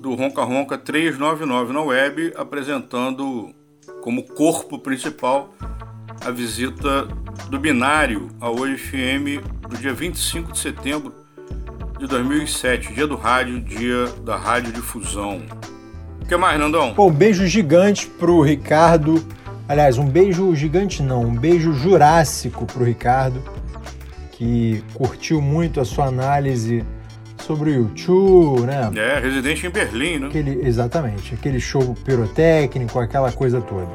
[0.00, 3.54] do Ronca Ronca 399 na web, apresentando
[4.02, 5.54] como corpo principal
[6.26, 7.04] a visita
[7.48, 11.23] do binário ao OFM do dia 25 de setembro
[12.04, 15.40] de 2007, dia do rádio, dia da radiodifusão.
[16.20, 16.92] O que mais, Nandão?
[16.94, 19.24] Pô, um beijo gigante pro Ricardo.
[19.66, 23.42] Aliás, um beijo gigante não, um beijo jurássico pro Ricardo,
[24.32, 26.84] que curtiu muito a sua análise
[27.38, 28.90] sobre o YouTube, né?
[28.96, 30.26] É, residente em Berlim, né?
[30.26, 33.88] Aquele, exatamente, aquele show pirotécnico, aquela coisa toda.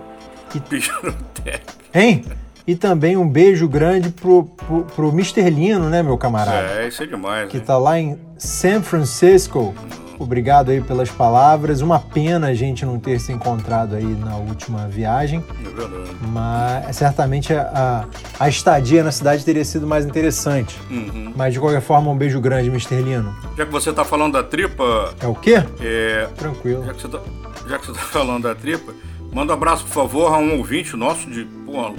[0.67, 1.79] Pirotécnico.
[1.93, 2.25] Hein?
[2.69, 5.49] E também um beijo grande pro, pro, pro Mr.
[5.49, 6.67] Lino, né, meu camarada?
[6.73, 7.49] É, isso é demais.
[7.49, 7.63] Que né?
[7.65, 9.73] tá lá em San Francisco,
[10.19, 11.79] Obrigado aí pelas palavras.
[11.81, 16.11] Uma pena a gente não ter se encontrado aí na última viagem, É verdade.
[16.29, 18.05] mas certamente a,
[18.37, 20.77] a, a estadia na cidade teria sido mais interessante.
[20.91, 21.33] Uhum.
[21.35, 23.01] Mas de qualquer forma, um beijo grande, Mr.
[23.01, 23.33] Lino.
[23.57, 25.15] Já que você tá falando da tripa.
[25.21, 25.63] É o quê?
[25.79, 26.27] É.
[26.37, 26.85] Tranquilo.
[26.85, 27.19] Já que você tá,
[27.65, 28.93] já que você tá falando da tripa,
[29.31, 31.93] manda um abraço, por favor, a um ouvinte nosso de pô,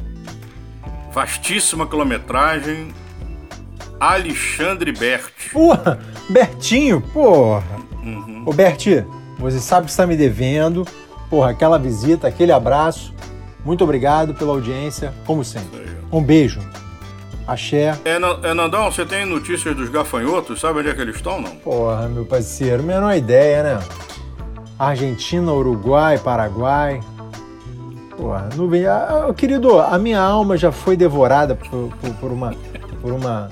[1.12, 2.88] vastíssima quilometragem,
[3.98, 5.50] Alexandre Berti.
[5.52, 7.78] Porra, Bertinho, porra.
[8.02, 8.44] Uhum.
[8.46, 9.04] Ô Berti,
[9.38, 10.86] você sabe que está me devendo.
[11.28, 13.14] Porra, aquela visita, aquele abraço.
[13.64, 15.90] Muito obrigado pela audiência, como sempre.
[16.10, 16.60] Um beijo.
[17.46, 17.98] Axé.
[18.04, 20.60] É, é, Nandão, você tem notícias dos gafanhotos?
[20.60, 21.50] Sabe onde é que eles estão, não?
[21.56, 23.80] Porra, meu parceiro, menor ideia, né?
[24.78, 27.00] Argentina, Uruguai, Paraguai.
[28.20, 28.86] Porra, nuvem.
[28.86, 31.68] Ah, ah, querido, a minha alma já foi devorada por,
[32.00, 32.54] por- por uma,
[33.00, 33.48] por uma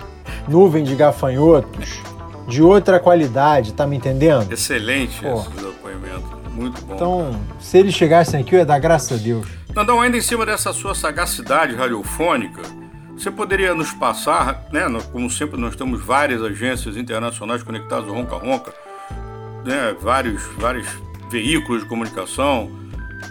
[0.46, 2.00] nuvem de gafanhotos
[2.46, 4.50] de outra qualidade, tá me entendendo?
[4.52, 5.34] Excelente Pô.
[5.40, 6.38] esse depoimento.
[6.52, 6.94] Muito bom.
[6.94, 9.46] Então, se eles chegassem aqui, eu ia dar graças a Deus.
[9.74, 12.62] Nandão, ainda em cima dessa sua sagacidade radiofônica,
[13.16, 14.86] você poderia nos passar, né?
[15.12, 18.72] Como sempre, nós temos várias agências internacionais conectadas ao Ronca Ronca,
[19.64, 19.94] né?
[20.00, 20.86] Vários, vários
[21.30, 22.70] veículos de comunicação.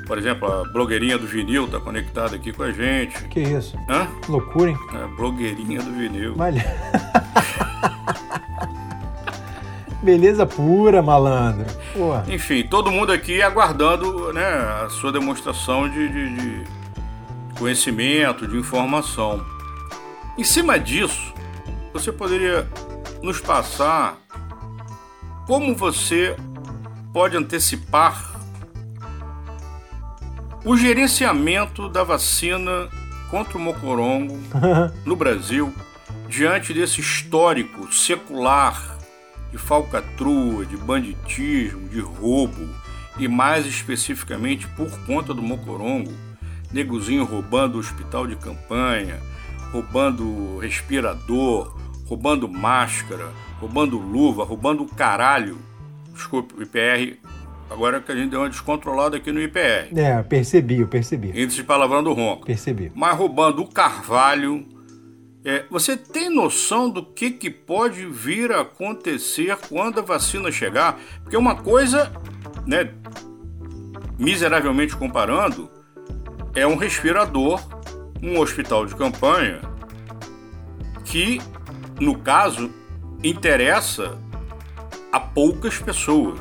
[0.06, 3.24] Por exemplo, a blogueirinha do vinil está conectada aqui com a gente.
[3.26, 3.78] Que isso?
[3.90, 4.08] Hã?
[4.22, 4.78] Que loucura, hein?
[4.94, 6.36] É, blogueirinha do vinil.
[6.36, 6.62] Vale.
[10.02, 11.66] Beleza pura, malandro.
[11.94, 12.24] Porra.
[12.30, 14.46] Enfim, todo mundo aqui aguardando né,
[14.86, 16.66] a sua demonstração de, de- de
[17.60, 19.44] conhecimento, de informação.
[20.38, 21.34] Em cima disso,
[21.92, 22.68] você poderia
[23.24, 24.18] nos passar
[25.48, 26.36] como você
[27.12, 28.37] pode antecipar
[30.68, 32.90] o gerenciamento da vacina
[33.30, 34.38] contra o mocorongo
[35.06, 35.74] no Brasil
[36.28, 38.98] diante desse histórico secular
[39.50, 42.68] de falcatrua, de banditismo, de roubo
[43.18, 46.12] e mais especificamente por conta do mocorongo,
[46.70, 49.22] negozinho roubando o hospital de campanha,
[49.72, 53.32] roubando respirador, roubando máscara,
[53.62, 55.58] roubando luva, roubando o caralho.
[56.14, 57.18] Desculpe, o IPR,
[57.70, 59.90] agora que a gente deu uma descontrolada aqui no IPR.
[59.96, 61.30] É, percebi, eu percebi.
[61.30, 62.46] Índice de palavrão do ronco.
[62.46, 62.92] Percebi.
[62.96, 64.66] Mas roubando o carvalho.
[65.46, 71.00] É, você tem noção do que, que pode vir a acontecer quando a vacina chegar?
[71.24, 72.12] Porque uma coisa,
[72.66, 72.92] né,
[74.20, 75.70] miseravelmente comparando,
[76.54, 77.62] é um respirador,
[78.22, 79.62] um hospital de campanha,
[81.06, 81.40] que,
[82.00, 82.70] no caso,
[83.24, 84.18] interessa
[85.12, 86.40] a poucas pessoas,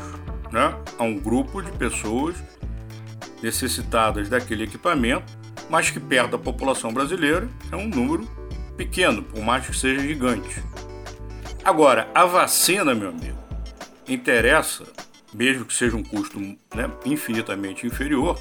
[0.56, 0.74] né?
[0.98, 2.34] a um grupo de pessoas
[3.42, 5.30] necessitadas daquele equipamento,
[5.68, 8.26] mas que perto da população brasileira é um número
[8.74, 10.62] pequeno, por mais que seja gigante.
[11.62, 13.38] Agora, a vacina, meu amigo,
[14.08, 14.84] interessa,
[15.34, 18.38] mesmo que seja um custo né, infinitamente inferior,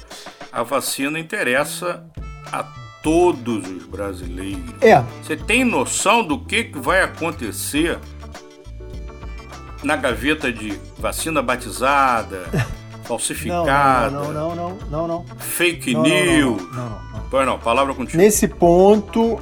[0.50, 2.08] a vacina interessa
[2.50, 2.62] a
[3.02, 4.74] todos os brasileiros.
[4.80, 5.02] É.
[5.22, 7.98] Você tem noção do que, que vai acontecer
[9.86, 12.42] na gaveta de vacina batizada,
[13.06, 16.62] falsificada, Não, não, não, não, não, fake Não, não, não, news?
[16.74, 18.18] não, não, Pois não, palavra contigo.
[18.18, 19.38] Nesse ponto,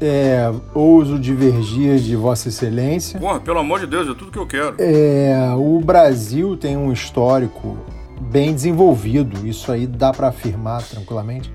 [0.00, 3.18] é, ouso divergir de Vossa Excelência.
[3.18, 4.76] Porra, pelo amor de Deus, é tudo que eu quero.
[4.78, 7.76] É, o Brasil tem um histórico
[8.20, 11.52] bem desenvolvido, isso aí dá para afirmar tranquilamente,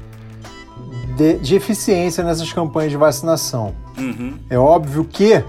[1.15, 3.73] de, de eficiência nessas campanhas de vacinação.
[3.97, 4.33] Uhum.
[4.49, 5.43] É óbvio que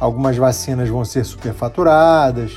[0.00, 2.52] algumas vacinas vão ser superfaturadas,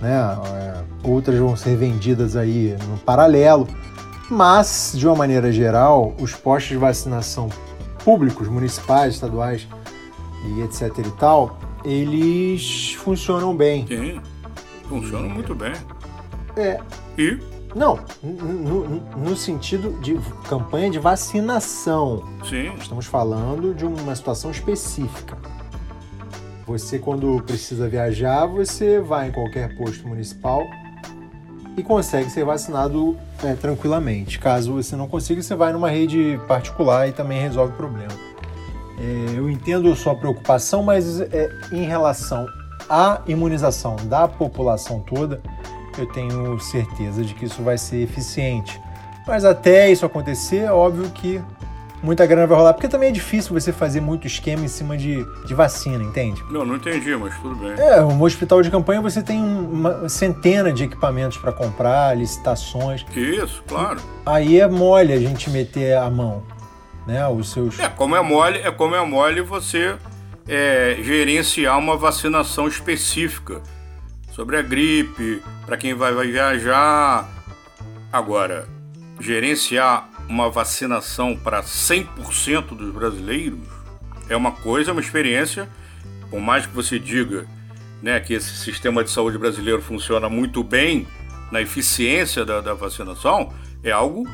[0.00, 0.18] né?
[0.56, 3.66] É, outras vão ser vendidas aí no paralelo,
[4.30, 7.48] mas de uma maneira geral, os postos de vacinação
[8.04, 9.66] públicos, municipais, estaduais
[10.46, 13.86] e etc e tal, eles funcionam bem.
[13.86, 14.20] Sim,
[14.88, 15.72] funciona muito bem.
[16.56, 16.80] É.
[17.18, 17.38] E?
[17.74, 20.18] Não, no, no- no sentido de
[20.48, 22.22] campanha de vacinação.
[22.48, 22.70] Sim.
[22.78, 25.38] Estamos falando de uma situação específica.
[26.66, 30.64] Você, quando precisa viajar, você vai em qualquer posto municipal
[31.76, 34.38] e consegue ser vacinado é, tranquilamente.
[34.38, 38.12] Caso você não consiga, você vai numa rede particular e também resolve o problema.
[38.98, 42.46] É, eu entendo sua preocupação, mas é, em relação
[42.88, 45.40] à imunização da população toda,
[45.98, 48.80] eu tenho certeza de que isso vai ser eficiente.
[49.26, 51.40] Mas até isso acontecer, é óbvio que
[52.02, 55.24] muita grana vai rolar, porque também é difícil você fazer muito esquema em cima de,
[55.44, 56.42] de vacina, entende?
[56.50, 57.72] Não, não entendi, mas tudo bem.
[57.78, 63.04] É, um hospital de campanha você tem uma centena de equipamentos para comprar, licitações.
[63.14, 64.00] Isso, claro.
[64.26, 66.42] Aí é mole a gente meter a mão,
[67.06, 67.26] né?
[67.28, 67.78] Os seus.
[67.78, 69.96] É como é mole, é como é mole você
[70.48, 73.62] é, gerenciar uma vacinação específica.
[74.32, 77.28] sobre a gripe, para quem vai, vai viajar.
[78.10, 78.66] Agora,
[79.20, 83.58] gerenciar uma vacinação para 100% dos brasileiros
[84.30, 85.68] é uma coisa, é uma experiência.
[86.30, 87.46] Por mais que você diga
[88.02, 91.06] né, que esse sistema de saúde brasileiro funciona muito bem
[91.50, 93.52] na eficiência da, da vacinação,
[93.84, 94.26] é algo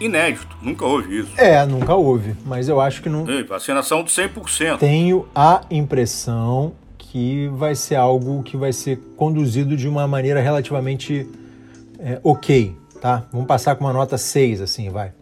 [0.00, 0.56] inédito.
[0.60, 1.30] Nunca houve isso.
[1.36, 3.24] É, nunca houve, mas eu acho que não.
[3.48, 4.78] Vacinação de 100%.
[4.78, 11.28] Tenho a impressão que vai ser algo que vai ser conduzido de uma maneira relativamente
[12.00, 13.24] é, ok, tá?
[13.30, 15.12] Vamos passar com uma nota 6, assim, vai.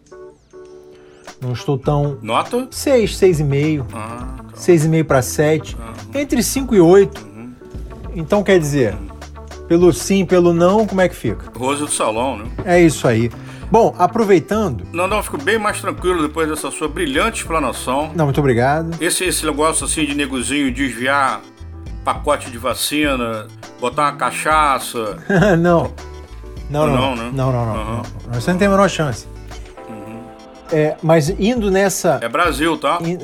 [1.43, 2.17] Não estou tão.
[2.21, 2.67] Nota?
[2.71, 3.85] 6, 6,5.
[3.93, 5.77] Ah, 6,5 para 7.
[6.15, 7.33] Entre 5 e 8.
[8.15, 8.95] Então quer dizer,
[9.67, 11.51] pelo sim, pelo não, como é que fica?
[11.57, 12.45] Rose do salão, né?
[12.63, 13.31] É isso aí.
[13.71, 14.85] Bom, aproveitando.
[14.93, 18.11] Não, não, eu fico bem mais tranquilo depois dessa sua brilhante explanação.
[18.15, 18.95] Não, muito obrigado.
[19.01, 21.41] Esse, esse negócio assim de negozinho desviar
[22.05, 23.47] pacote de vacina,
[23.81, 25.17] botar uma cachaça.
[25.59, 25.91] não.
[26.69, 26.95] Não, não.
[26.95, 27.31] Não, Não, né?
[27.33, 27.65] não, não.
[27.65, 28.01] não, Aham.
[28.27, 28.33] não.
[28.41, 29.27] Você não tem a menor chance.
[30.71, 32.19] É, mas indo nessa.
[32.21, 32.99] É Brasil, tá?
[33.01, 33.17] in-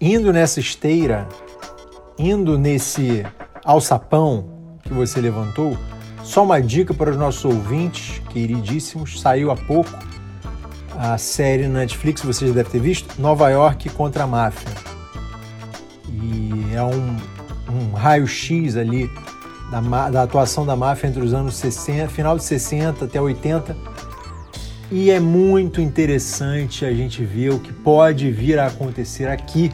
[0.00, 1.26] indo nessa esteira,
[2.18, 3.24] indo nesse
[3.64, 5.76] alçapão que você levantou,
[6.22, 9.90] só uma dica para os nossos ouvintes, queridíssimos, saiu há pouco
[10.98, 14.68] a série na Netflix, você já deve ter visto, Nova York contra a Máfia.
[16.08, 17.16] E é um,
[17.70, 19.10] um raio-x ali
[19.70, 23.76] da, da atuação da máfia entre os anos 60, final de 60 até 80.
[24.90, 29.72] E é muito interessante a gente ver o que pode vir a acontecer aqui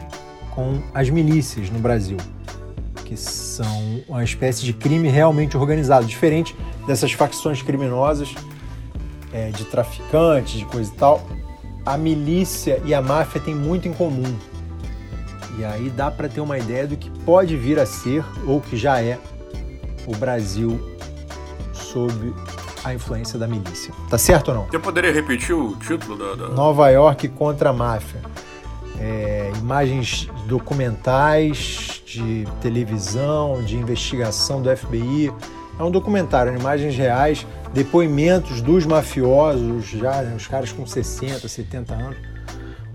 [0.49, 2.17] com as milícias no Brasil,
[3.05, 6.55] que são uma espécie de crime realmente organizado, diferente
[6.87, 8.33] dessas facções criminosas
[9.31, 11.27] é, de traficantes, de coisa e tal.
[11.85, 14.35] A milícia e a máfia têm muito em comum.
[15.59, 18.75] E aí dá para ter uma ideia do que pode vir a ser, ou que
[18.75, 19.19] já é,
[20.07, 20.97] o Brasil
[21.71, 22.33] sob
[22.83, 23.93] a influência da milícia.
[24.09, 24.65] Tá certo ou não?
[24.65, 26.35] Você poderia repetir o título da.
[26.35, 28.21] da- Nova York contra a máfia.
[28.99, 35.31] É, imagens documentais de televisão, de investigação do FBI.
[35.79, 41.93] É um documentário, imagens reais, depoimentos dos mafiosos, já né, os caras com 60, 70
[41.95, 42.17] anos,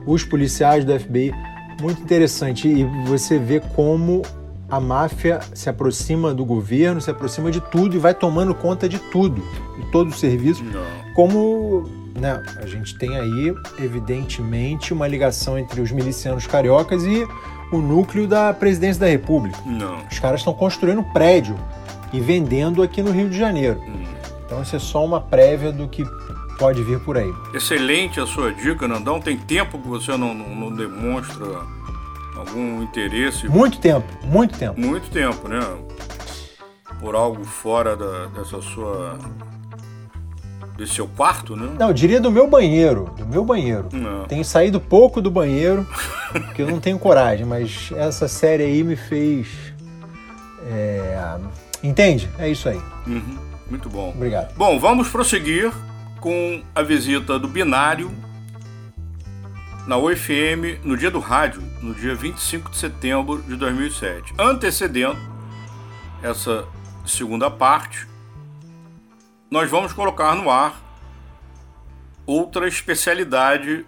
[0.07, 1.33] os policiais do FBI.
[1.81, 2.69] Muito interessante.
[2.69, 4.23] E você vê como
[4.71, 8.99] a máfia se aproxima do governo, se aproxima de tudo e vai tomando conta de
[8.99, 9.43] tudo,
[9.79, 10.63] de todo o serviço.
[11.15, 11.89] Como
[12.19, 17.27] né, a gente tem aí, evidentemente, uma ligação entre os milicianos cariocas e
[17.73, 19.59] o núcleo da presidência da República.
[19.67, 19.99] Não.
[20.11, 21.57] Os caras estão construindo um prédio
[22.13, 23.81] e vendendo aqui no Rio de Janeiro.
[24.47, 26.05] Então isso é só uma prévia do que
[26.59, 27.31] pode vir por aí.
[27.55, 29.21] Excelente a sua dica, Nandão.
[29.21, 31.47] Tem tempo que você não, não- não demonstra
[32.39, 33.49] algum interesse.
[33.49, 34.79] Muito tempo, muito tempo.
[34.81, 35.61] Muito tempo, né?
[37.01, 39.19] Por algo fora da- dessa sua.
[40.77, 41.75] desse seu quarto, né?
[41.77, 43.89] Não, eu diria do meu banheiro, do meu banheiro.
[43.93, 44.25] Não.
[44.27, 45.85] Tenho saído pouco do banheiro,
[46.31, 49.49] porque eu não tenho coragem, mas essa série aí me fez.
[50.71, 51.37] é,
[51.83, 52.29] Entende?
[52.39, 52.81] É isso aí.
[53.07, 53.39] Uhum,
[53.71, 54.11] Muito bom.
[54.11, 54.55] Obrigado.
[54.57, 55.73] Bom, vamos prosseguir
[56.21, 58.11] com a visita do Binário
[59.89, 64.35] na UFM no dia do rádio, no dia 25 de setembro de 2007.
[64.39, 65.17] Antecedendo
[66.23, 66.69] essa
[67.07, 68.07] segunda parte,
[69.51, 70.79] nós vamos colocar no ar
[72.27, 73.87] outra especialidade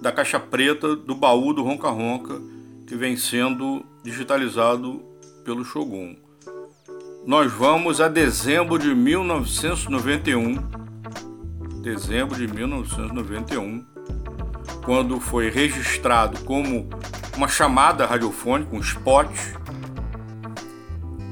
[0.00, 2.40] da caixa preta do baú do Ronca Ronca
[2.86, 5.02] que vem sendo digitalizado
[5.44, 6.14] pelo Shogun.
[7.26, 10.58] Nós vamos a dezembro de 1991.
[11.82, 13.93] Dezembro de 1991,
[14.84, 16.88] quando foi registrado como
[17.36, 19.28] uma chamada radiofônica, um spot.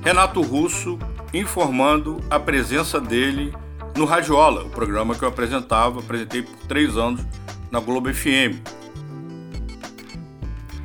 [0.03, 0.99] Renato Russo
[1.33, 3.55] informando a presença dele
[3.97, 7.25] no Radiola, o programa que eu apresentava, apresentei por três anos
[7.71, 8.61] na Globo FM.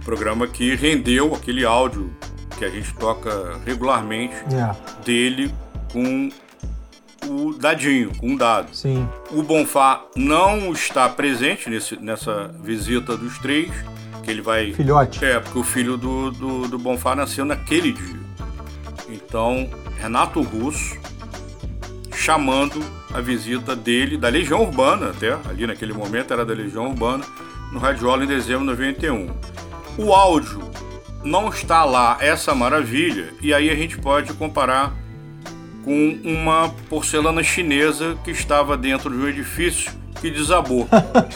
[0.03, 2.13] Programa que rendeu aquele áudio
[2.57, 5.03] que a gente toca regularmente É.
[5.03, 5.53] dele
[5.91, 6.29] com
[7.29, 8.75] o Dadinho, com o Dado.
[8.75, 9.07] Sim.
[9.31, 13.71] O Bonfá não está presente nesse, nessa visita dos três,
[14.23, 14.73] que ele vai...
[14.73, 15.23] Filhote.
[15.23, 18.19] É, porque o filho do, do, do Bonfá nasceu naquele dia.
[19.09, 20.97] Então, Renato Russo
[22.17, 22.83] chamando
[23.13, 27.23] a visita dele, da Legião Urbana até, ali naquele momento era da Legião Urbana,
[27.71, 29.29] no Radiola em dezembro de 91.
[29.97, 30.61] O áudio
[31.23, 34.93] não está lá essa maravilha, e aí a gente pode comparar
[35.83, 40.87] com uma porcelana chinesa que estava dentro de um edifício que desabou.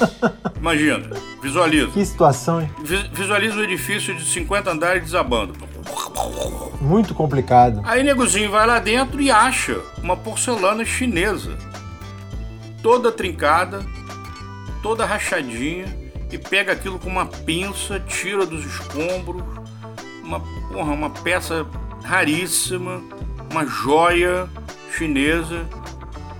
[0.60, 1.10] Imagina,
[1.42, 1.88] visualiza.
[1.92, 2.70] Que situação, hein?
[2.84, 5.54] Vi- Visualiza um edifício de 50 andares desabando.
[6.80, 7.82] Muito complicado.
[7.86, 11.56] Aí negozinho vai lá dentro e acha uma porcelana chinesa,
[12.82, 13.86] toda trincada,
[14.82, 15.86] toda rachadinha,
[16.32, 19.44] e pega aquilo com uma pinça, tira dos escombros,
[20.24, 21.66] uma, porra, uma peça
[22.04, 23.02] raríssima,
[23.52, 24.50] uma joia
[24.98, 25.68] chinesa,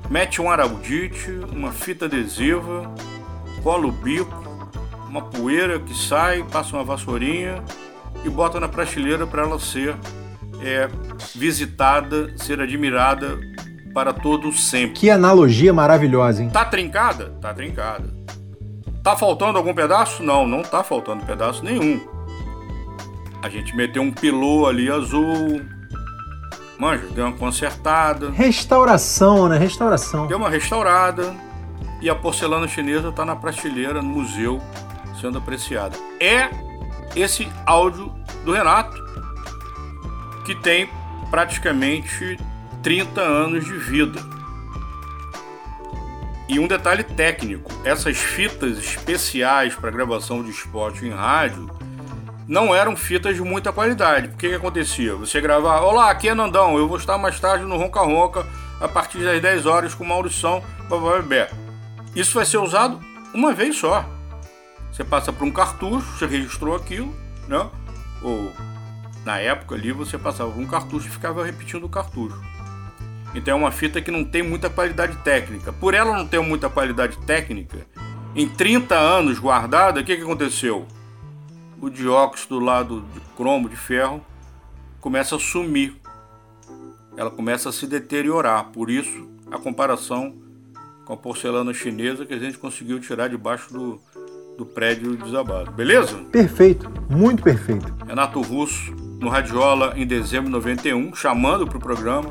[0.10, 2.90] mete um araldite, uma fita adesiva,
[3.62, 4.42] cola o bico,
[5.10, 7.62] uma poeira que sai, passa uma vassourinha
[8.24, 9.94] e bota na prateleira para ela ser
[10.64, 10.88] é,
[11.36, 13.38] visitada, ser admirada
[13.94, 15.02] para todo sempre.
[15.02, 16.50] Que analogia maravilhosa, hein?
[16.50, 17.34] Tá trincada?
[17.42, 18.10] Tá trincada.
[19.04, 20.24] Tá faltando algum pedaço?
[20.24, 22.00] Não, não tá faltando pedaço nenhum.
[23.44, 25.62] A gente meteu um pilô ali azul.
[26.82, 28.32] Manja, deu uma consertada.
[28.32, 29.56] Restauração, né?
[29.56, 30.26] Restauração.
[30.26, 31.32] Deu uma restaurada.
[32.02, 34.60] E a porcelana chinesa tá na prateleira, no museu,
[35.22, 35.96] sendo apreciada.
[36.20, 36.50] É
[37.16, 38.12] esse áudio
[38.44, 38.98] do Renato,
[40.44, 40.90] que tem
[41.30, 42.40] praticamente
[42.82, 44.20] 30 anos de vida.
[46.50, 51.70] E um detalhe técnico: essas fitas especiais para gravação de spot em rádio
[52.52, 54.28] não eram fitas de muita qualidade.
[54.28, 55.16] O que, que acontecia?
[55.16, 58.46] Você gravava, olá, aqui é Nandão, eu vou estar mais tarde no Ronca Ronca
[58.82, 61.50] a partir das 10 horas com Maurição, bababé.
[62.14, 63.00] Isso vai ser usado
[63.34, 64.06] uma vez só.
[64.92, 67.16] Você passa por um cartucho, você registrou aquilo,
[67.48, 67.70] né?
[68.22, 68.52] Ou
[69.24, 72.38] na época ali você passava por um cartucho e ficava repetindo o cartucho.
[73.34, 75.72] Então é uma fita que não tem muita qualidade técnica.
[75.72, 77.78] Por ela não ter muita qualidade técnica,
[78.36, 80.86] em 30 anos guardada, o que, que aconteceu?
[81.82, 84.22] O dióxido lá do de cromo de ferro
[85.00, 85.96] começa a sumir.
[87.18, 88.66] Ela começa a se deteriorar.
[88.66, 90.36] Por isso, a comparação
[91.06, 94.00] com a porcelana chinesa que a gente conseguiu tirar debaixo do,
[94.58, 95.72] do prédio desabado.
[95.72, 96.16] Beleza?
[96.32, 97.92] Perfeito, muito perfeito.
[98.06, 102.30] Renato Russo, no Radiola, em dezembro de 91, chamando para o programa.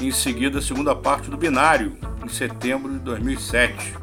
[0.00, 3.94] Em seguida, a segunda parte do Binário, em setembro de 2007.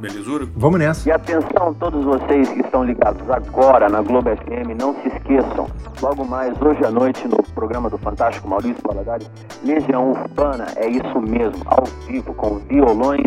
[0.00, 0.46] Belezura?
[0.56, 1.08] Vamos nessa.
[1.08, 5.68] E atenção todos vocês que estão ligados agora na Globo FM, não se esqueçam,
[6.00, 9.30] logo mais hoje à noite no programa do Fantástico Maurício Valadares,
[9.64, 13.26] Legião Urbana, é isso mesmo, ao vivo, com violões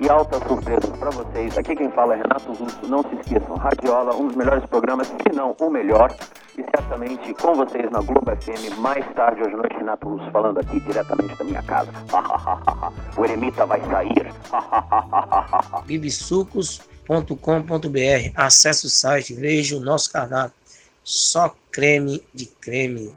[0.00, 1.58] e altas surpresas para vocês.
[1.58, 5.34] Aqui quem fala é Renato Russo, não se esqueçam, Radiola, um dos melhores programas, se
[5.34, 6.14] não o melhor,
[6.56, 10.58] e certamente com vocês na Globo FM, mais tarde hoje à noite, Renato Russo falando
[10.58, 11.90] aqui diretamente da minha casa.
[13.16, 14.32] o eremita vai sair.
[15.86, 18.32] bibisucos.com.br.
[18.34, 20.56] Acesse o site, veja o nosso cardápio.
[21.02, 23.14] Só creme de creme.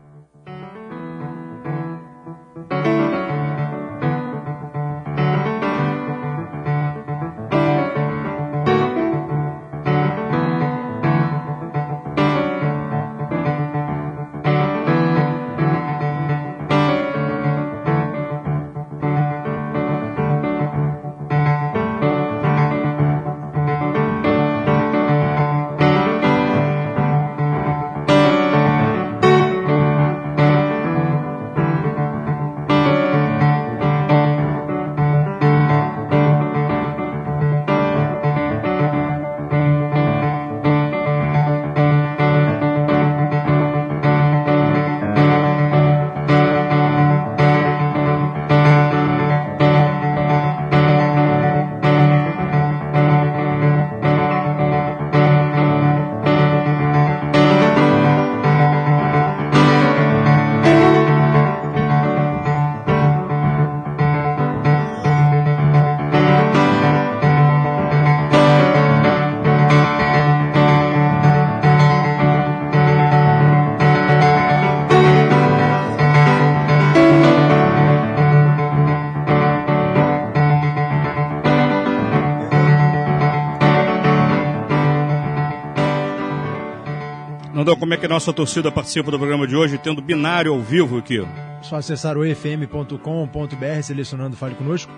[87.91, 90.97] Como é que a nossa torcida participa do programa de hoje, tendo binário ao vivo
[90.97, 91.21] aqui?
[91.61, 94.89] Só acessar o efm.com.br, selecionando Fale Conosco.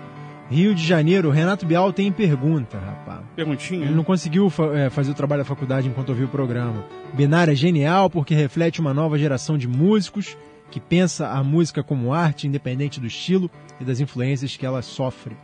[0.48, 3.22] Rio de Janeiro, Renato Bial tem pergunta, rapaz.
[3.34, 3.86] Perguntinha?
[3.86, 6.84] Ele não conseguiu é, fazer o trabalho da faculdade enquanto ouviu o programa.
[7.12, 10.36] Binário é genial porque reflete uma nova geração de músicos
[10.70, 13.50] que pensa a música como arte, independente do estilo
[13.80, 15.36] e das influências que ela sofre.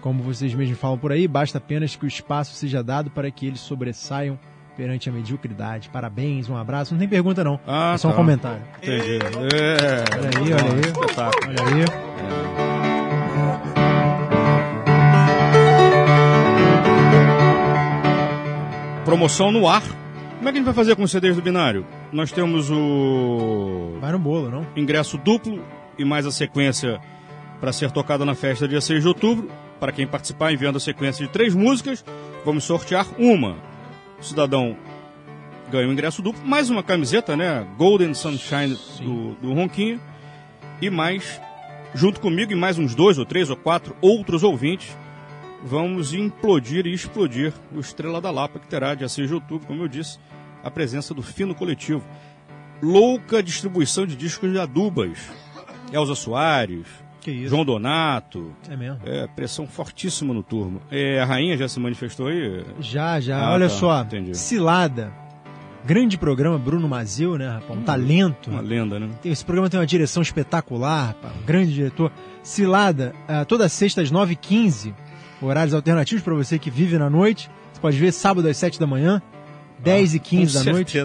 [0.00, 3.46] Como vocês mesmos falam por aí, basta apenas que o espaço seja dado para que
[3.46, 4.38] eles sobressaiam
[4.76, 5.88] perante a mediocridade.
[5.88, 6.92] Parabéns, um abraço.
[6.94, 8.16] Não tem pergunta não, Ah, é só um tá.
[8.16, 8.62] comentário.
[8.82, 9.18] Entendi.
[9.54, 10.16] É.
[10.16, 10.80] Olha aí, olha aí.
[10.80, 11.54] Espetáculo.
[11.58, 12.96] Olha aí.
[19.04, 19.82] Promoção no ar.
[20.38, 21.86] Como é que a gente vai fazer com os CDs do binário?
[22.12, 24.64] nós temos o Vai no bolo, não?
[24.76, 25.62] ingresso duplo
[25.98, 27.00] e mais a sequência
[27.60, 29.50] para ser tocada na festa dia 6 de outubro.
[29.80, 32.04] Para quem participar, enviando a sequência de três músicas,
[32.44, 33.56] vamos sortear uma.
[34.18, 34.76] O cidadão
[35.70, 37.66] ganha o ingresso duplo, mais uma camiseta, né?
[37.76, 40.00] Golden Sunshine do, do Ronquinho.
[40.80, 41.40] E mais,
[41.94, 44.96] junto comigo e mais uns dois ou três ou quatro outros ouvintes,
[45.62, 49.82] vamos implodir e explodir o Estrela da Lapa, que terá dia 6 de outubro, como
[49.82, 50.18] eu disse,
[50.62, 52.04] a presença do Fino Coletivo.
[52.82, 55.18] Louca distribuição de discos de adubas.
[55.92, 56.86] Elza Soares,
[57.46, 58.52] João Donato.
[58.68, 58.98] É mesmo?
[59.04, 60.80] É, pressão fortíssima no turma.
[60.90, 62.64] É, a rainha já se manifestou aí?
[62.80, 63.38] Já, já.
[63.38, 64.36] Ah, Olha tá, só, entendi.
[64.36, 65.12] Cilada.
[65.84, 67.78] Grande programa, Bruno Mazil, né, rapaz?
[67.78, 68.50] Um talento.
[68.50, 69.08] Uma lenda, né?
[69.24, 72.10] Esse programa tem uma direção espetacular, rapaz, um grande diretor.
[72.42, 74.92] Cilada, ah, toda sexta às 9h15,
[75.40, 77.48] horários alternativos para você que vive na noite.
[77.72, 79.22] Você pode ver sábado às 7 da manhã,
[79.78, 80.98] 10 e 15 Com da noite.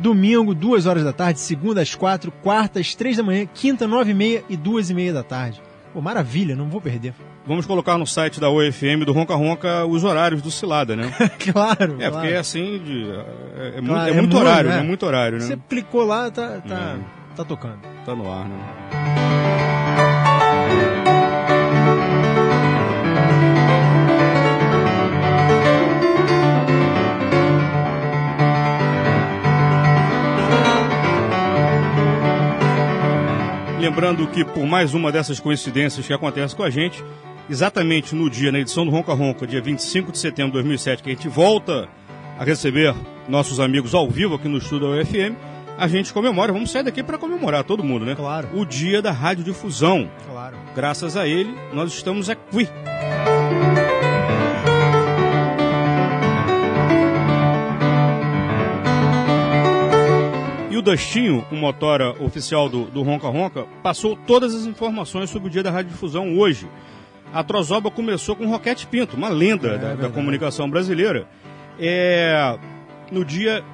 [0.00, 4.10] Domingo, 2 horas da tarde, segunda às 4, quarta às 3 da manhã, quinta, 9
[4.10, 5.60] e meia e 2 e meia da tarde.
[5.92, 7.14] Pô, maravilha, não vou perder.
[7.46, 11.12] Vamos colocar no site da UFM do Ronca Ronca os horários do Cilada, né?
[11.52, 11.96] claro.
[12.00, 12.12] É, claro.
[12.12, 14.76] porque é assim, de, é, é muito, Claro, é é muito muito, horário, né?
[14.76, 14.82] né?
[14.82, 15.44] Muito horário, né?
[15.46, 17.34] Você clicou lá, tá, tá, É.
[17.36, 17.78] tá tocando.
[18.06, 19.41] Tá no ar, né?
[33.82, 37.02] Lembrando que por mais uma dessas coincidências que acontece com a gente,
[37.50, 41.10] exatamente no dia, na edição do Ronca Ronca, dia 25 de setembro de 2007, que
[41.10, 41.88] a gente volta
[42.38, 42.94] a receber
[43.28, 45.34] nossos amigos ao vivo aqui no estúdio da UFM,
[45.76, 48.14] a gente comemora, vamos sair daqui para comemorar, todo mundo, né?
[48.14, 48.50] Claro.
[48.54, 50.08] O dia da radiodifusão.
[50.30, 50.56] Claro.
[50.76, 52.68] Graças a ele, nós estamos aqui.
[60.82, 65.50] O Dustinho, o motora oficial do, do Ronca Ronca, passou todas as informações sobre o
[65.50, 66.68] dia da radiodifusão hoje.
[67.32, 70.12] A Trozoba começou com Roquete Pinto, uma lenda da- da, verdade.
[70.12, 71.26] comunicação brasileira.
[71.78, 72.58] É,
[73.10, 73.64] no dia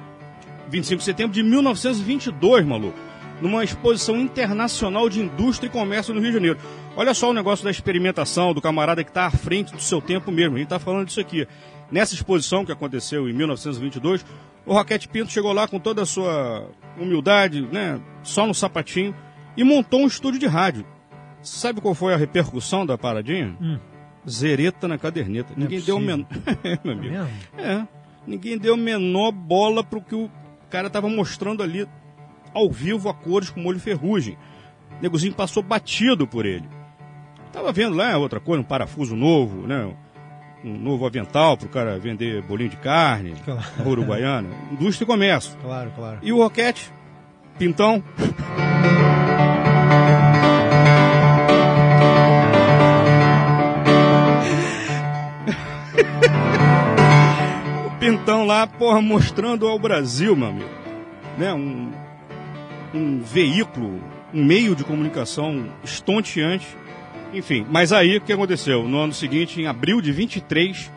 [0.69, 2.97] 25 de setembro de 1922, maluco.
[3.41, 6.57] Numa exposição internacional de indústria e comércio no Rio de Janeiro.
[6.95, 10.29] Olha só o negócio da experimentação, do camarada que está à frente do seu tempo
[10.31, 10.55] mesmo.
[10.55, 11.47] A gente está falando disso aqui.
[11.91, 14.25] Nessa exposição que aconteceu em 1922,
[14.65, 19.15] o Roquete Pinto chegou lá com toda a sua humildade, né, só no sapatinho,
[19.55, 20.85] e montou um estúdio de rádio.
[21.41, 23.55] Sabe qual foi a repercussão da paradinha?
[23.61, 23.79] Hum.
[24.27, 25.53] Zereta na caderneta.
[25.55, 26.27] Ninguém deu o menor.
[26.63, 27.13] é, meu amigo.
[27.13, 27.29] mesmo?
[27.57, 27.87] É.
[28.27, 30.29] Ninguém deu a menor bola pro que o
[30.69, 31.87] cara estava mostrando ali
[32.53, 34.37] ao vivo a cores com molho ferrugem.
[34.99, 36.67] O negozinho passou batido por ele.
[37.51, 39.95] Tava vendo lá outra coisa, um parafuso novo, né?
[40.63, 43.61] Um novo avental pro cara vender bolinho de carne, Claro.
[43.85, 44.49] uruguaiana.
[44.71, 45.55] Indústria e comércio.
[45.61, 46.19] Claro, claro.
[46.21, 46.91] E o Roquete,
[47.57, 48.03] pintão.
[57.87, 60.69] o pintão lá, porra, mostrando ao Brasil, meu amigo.
[61.37, 61.53] Né?
[61.53, 61.91] Um,
[62.93, 64.01] um veículo,
[64.33, 66.77] um meio de comunicação estonteante.
[67.33, 68.87] Enfim, mas aí o que aconteceu?
[68.87, 70.91] No ano seguinte, em abril de 23,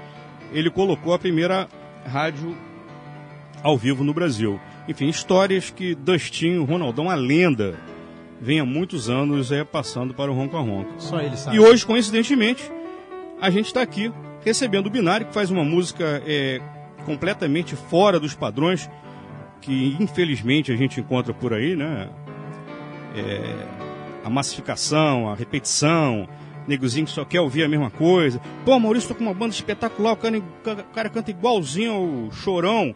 [0.53, 1.69] ele colocou a primeira
[2.07, 2.57] rádio
[3.63, 4.59] ao vivo no Brasil.
[4.89, 7.75] Enfim, histórias que Dustinho, Ronaldão, a lenda,
[8.41, 10.95] vem há muitos anos é, passando para o Ronca Ronca.
[10.99, 11.57] Só ele sabe.
[11.57, 12.71] E hoje, coincidentemente,
[13.41, 14.13] a gente está aqui
[14.45, 16.61] recebendo o Binário, que faz uma música é,
[17.05, 18.91] completamente fora dos padrões
[19.63, 22.11] que infelizmente a gente encontra por aí, né?
[23.15, 23.82] É,
[24.25, 26.29] a massificação, a repetição,
[26.67, 28.41] negozinho que só quer ouvir a mesma coisa.
[28.65, 32.95] Pô, Maurício, tô com uma banda espetacular, o cara, o cara canta igualzinho ao Chorão.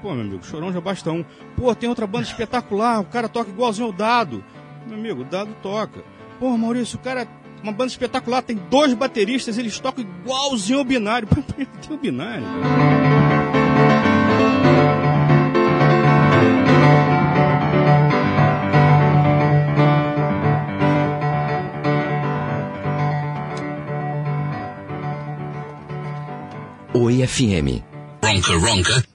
[0.00, 1.24] Pô, meu amigo, Chorão já basta um.
[1.56, 4.44] Pô, tem outra banda espetacular, o cara toca igualzinho ao Dado.
[4.86, 6.04] Meu amigo, o Dado toca.
[6.38, 7.26] Pô, Maurício, o cara,
[7.62, 11.28] uma banda espetacular, tem dois bateristas, eles tocam igualzinho ao Binário.
[11.86, 12.44] Tem o Binário.
[27.22, 27.82] FM.
[28.20, 29.11] Ronca Ronca.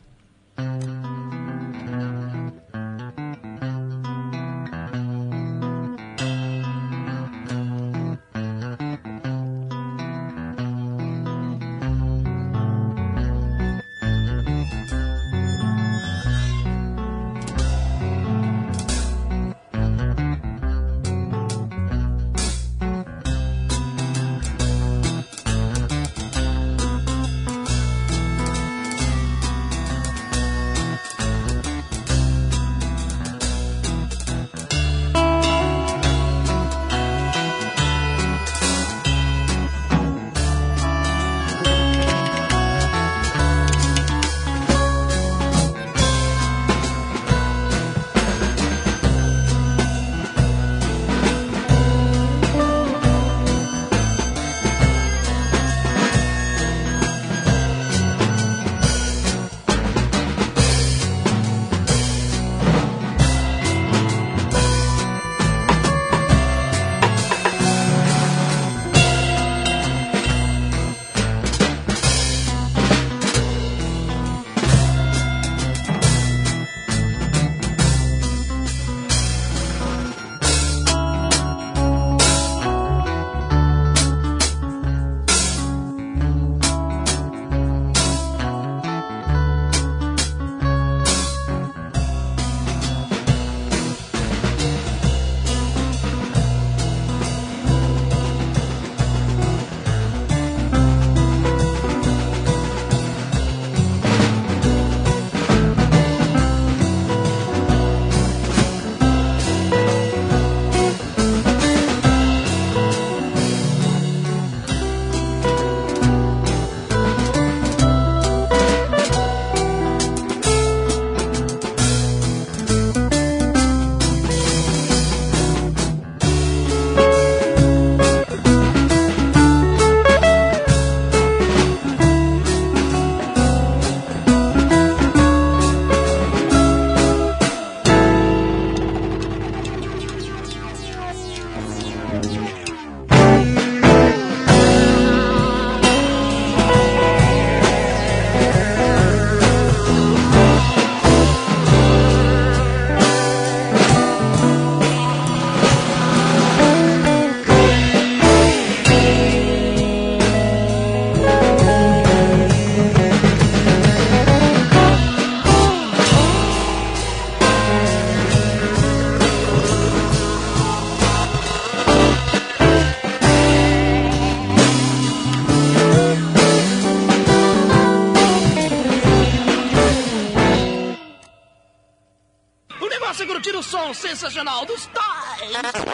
[183.68, 185.52] som sensacional dos Tais.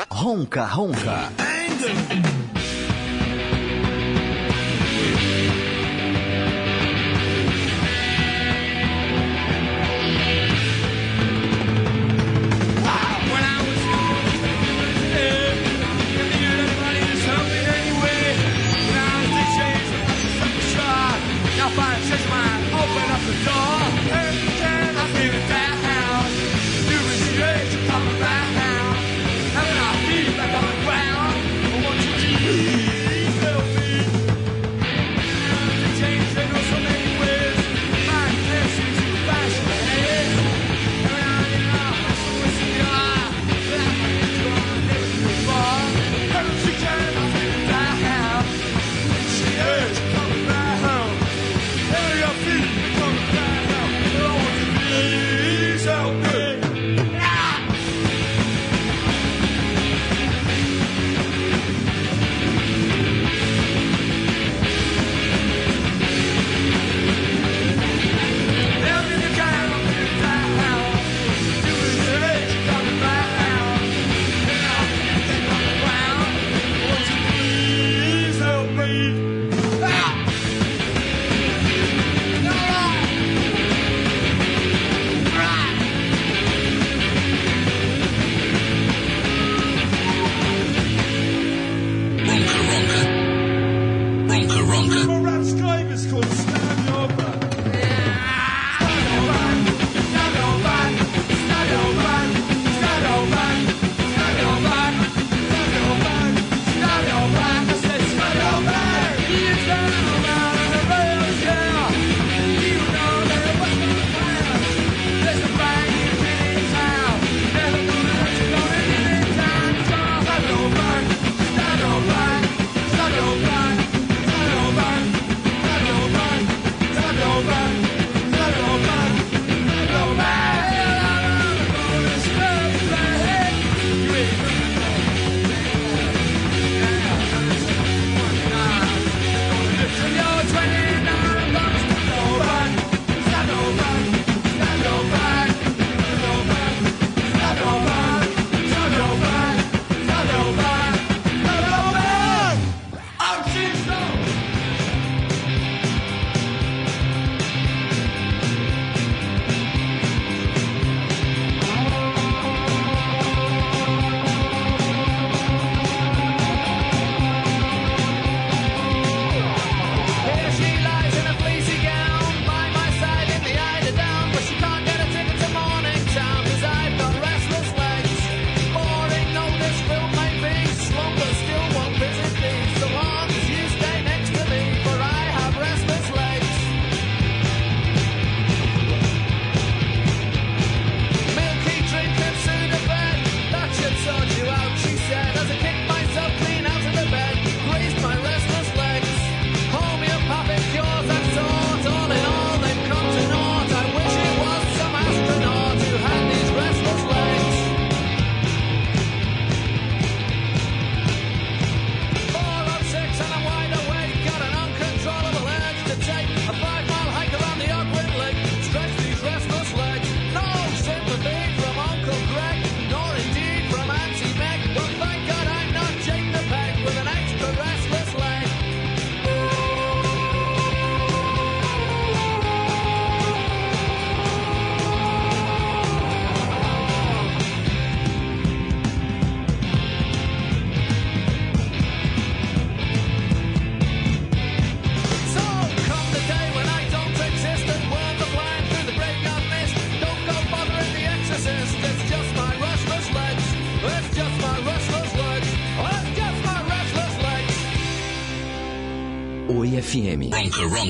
[0.09, 1.31] Ronca, ronca.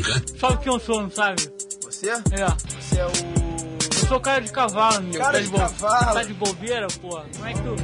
[0.01, 0.23] Bronca.
[0.39, 1.41] Sabe quem eu sou, não sabe?
[1.83, 2.09] Você?
[2.09, 2.19] É.
[2.19, 3.43] Você é o.
[4.01, 5.19] Eu sou cara de cavalo, meu.
[5.19, 5.57] Cara tá de, de bo...
[5.57, 6.13] cavalo.
[6.13, 7.09] Tá de bobeira, pô.
[7.09, 7.75] Como é que tu.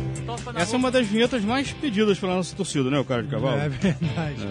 [0.56, 3.60] Essa é uma das vinhetas mais pedidas pela nossa torcida, né, o cara de cavalo?
[3.60, 4.48] É verdade.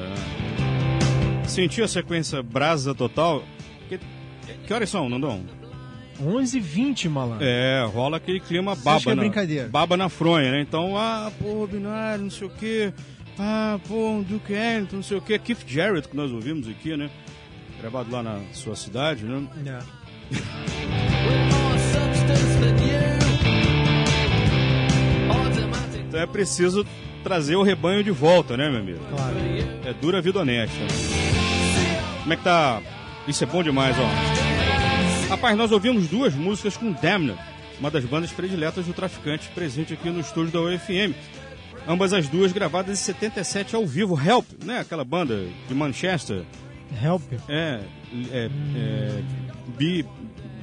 [1.45, 1.49] É.
[1.49, 3.45] Sentiu a sequência brasa total?
[3.89, 4.01] Que,
[4.67, 5.45] que horas são, Nandão?
[6.21, 7.47] 11h20, malandro.
[7.47, 10.61] É, rola aquele clima baba, é na, é baba na fronha, né?
[10.61, 12.93] Então, ah, pô, binário, não sei o quê.
[13.39, 15.39] Ah, pô, Duke Ellington, não sei o quê.
[15.39, 17.09] Keith Jarrett, que nós ouvimos aqui, né?
[17.81, 19.47] Gravado lá na sua cidade, né?
[19.67, 19.79] É.
[26.09, 26.85] então é preciso
[27.23, 29.01] trazer o rebanho de volta, né, meu amigo?
[29.11, 29.37] Claro.
[29.85, 30.77] É dura vida honesta.
[32.23, 32.83] Como é que tá?
[33.27, 35.29] Isso é bom demais, ó.
[35.29, 37.39] Rapaz, nós ouvimos duas músicas com Damned,
[37.79, 41.15] uma das bandas prediletas do Traficante, presente aqui no estúdio da UFM.
[41.87, 44.19] Ambas as duas gravadas em 77 ao vivo.
[44.21, 44.81] Help, né?
[44.81, 46.43] Aquela banda de Manchester
[47.03, 47.23] Help?
[47.49, 47.81] É,
[48.31, 49.23] é, é
[49.77, 50.05] Bi,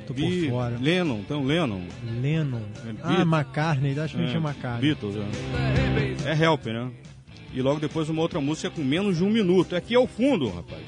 [0.07, 0.77] Tô por Bi fora.
[0.79, 1.81] Lennon, então Lennon.
[2.21, 2.61] Lennon.
[2.85, 3.21] É, ah.
[3.21, 4.81] McCartney, acho que É, tinha McCartney.
[4.81, 5.15] Beatles,
[6.25, 6.31] é.
[6.31, 6.91] É Help, né?
[7.53, 9.75] E logo depois uma outra música com menos de um minuto.
[9.75, 10.83] Aqui ao fundo, rapaz.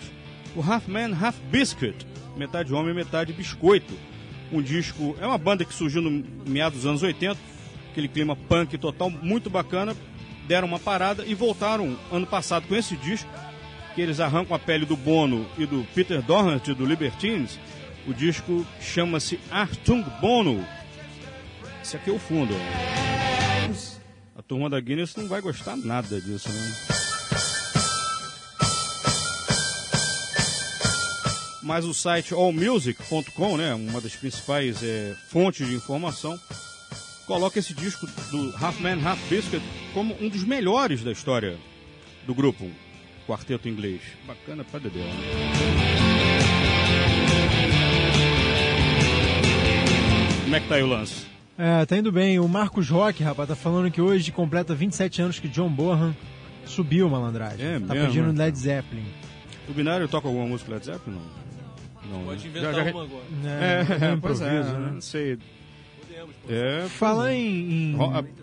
[0.56, 2.06] O Half Man, Half Biscuit.
[2.36, 3.94] Metade homem, metade biscoito.
[4.52, 5.16] Um disco.
[5.20, 7.38] É uma banda que surgiu no meados dos anos 80.
[7.92, 9.96] Aquele clima punk total, muito bacana.
[10.48, 13.30] Deram uma parada e voltaram ano passado com esse disco.
[13.98, 17.60] Que eles arrancam a pele do Bono e do Peter Doherty do Libertines.
[18.06, 20.64] O disco chama-se Artung Bono.
[21.82, 22.54] Esse aqui é o fundo.
[24.36, 26.74] A turma da Guinness não vai gostar nada disso, né?
[31.64, 36.40] Mas o site allmusic.com, né, uma das principais eh, fontes de informação,
[37.26, 41.58] coloca esse disco do Half Man Half Biscuit como um dos melhores da história
[42.28, 42.70] do grupo,
[43.28, 44.02] quarteto inglês.
[44.26, 46.28] Bacana pra dedéu, né?
[50.44, 51.26] Como é que tá aí o lance?
[51.58, 52.40] É, tá indo bem.
[52.40, 56.16] O Marcos Roque, rapaz, tá falando que hoje completa 27 anos que John Bonham
[56.66, 57.66] subiu malandragem.
[57.66, 58.46] É tá mesmo, pedindo né?
[58.46, 59.06] Led Zeppelin.
[59.68, 61.18] O Binário toca alguma música Led Zeppelin?
[61.18, 61.48] Não.
[62.20, 62.50] Não, Pode né?
[62.50, 63.24] inventar Já- já- uma agora.
[63.44, 64.90] É, É, é, é, improviso, né?
[64.94, 65.38] não sei.
[66.50, 67.38] É, Falar pois é.
[67.38, 67.98] em- em-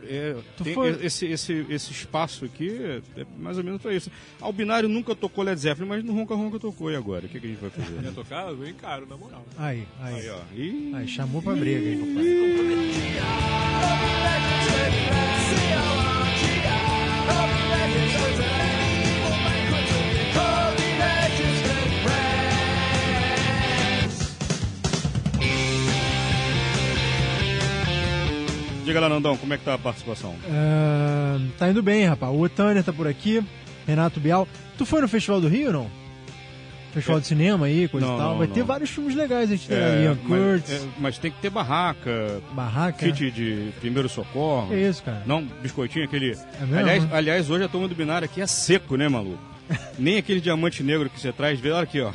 [0.07, 4.11] é, tem foi- esse, esse, esse espaço aqui é é mais ou menos pra isso.
[4.41, 6.91] Ah, o Binário nunca tocou Led Zeppelin, mas no Ronca Ronca tocou.
[6.91, 7.25] E agora?
[7.27, 8.03] O que, que a gente vai fazer?
[8.03, 8.49] Ia tocar?
[8.49, 9.45] Eu encaro, na moral.
[9.57, 10.15] Aí, aí.
[10.21, 10.97] Aí, ó.
[10.99, 13.35] Aí, chamou pra briga, hein, papai.
[28.85, 30.35] Diga lá, Nandão, como é que tá a participação?
[30.47, 32.33] É, tá indo bem, rapaz.
[32.35, 33.43] O Tanner tá por aqui,
[33.87, 34.47] Renato Bial.
[34.77, 35.91] Tu foi no Festival do Rio, não?
[36.93, 37.21] Festival É.
[37.23, 38.31] de cinema aí, coisa Não, e tal.
[38.33, 38.55] não, Vai não.
[38.55, 40.71] ter vários filmes legais, a gente tem É, Ian mas, Curtis.
[40.85, 42.41] é, mas tem que ter barraca.
[42.53, 42.99] Barraca?
[43.11, 44.69] Kit de primeiro socorro.
[44.69, 45.23] Que isso, cara?
[45.27, 46.37] Não, biscoitinho aquele.
[46.61, 46.77] mesmo?
[46.79, 49.39] aliás, aliás, hoje a turma do binário aqui é seco, né, maluco?
[49.99, 52.13] Nem aquele diamante negro que você traz, vê, olha aqui, ó.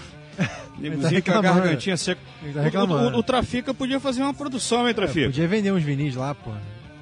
[0.79, 1.61] Negozinho com a reclamando.
[1.61, 2.21] gargantinha seca.
[2.43, 3.15] Ele tá O- o, reclamando.
[3.17, 5.25] o, o Trafica podia fazer uma produção, hein, É, Trafica?
[5.27, 6.51] podia vender uns vinis lá, pô.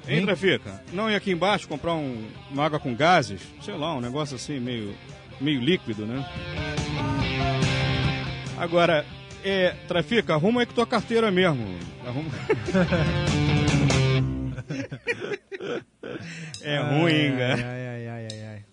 [0.06, 0.82] Hein, Trafica?
[0.92, 3.40] Não, e aqui embaixo comprar um, uma água com gases?
[3.62, 4.94] Sei lá, um negócio assim, meio,
[5.40, 6.24] meio líquido, né?
[8.56, 9.04] Agora,
[9.44, 11.62] é, Trafica, arruma aí com tua carteira mesmo.
[12.06, 12.28] Arruma.
[16.62, 17.54] é ruim, ai, cara.
[17.54, 18.64] Ai, ai, ai, ai, ai.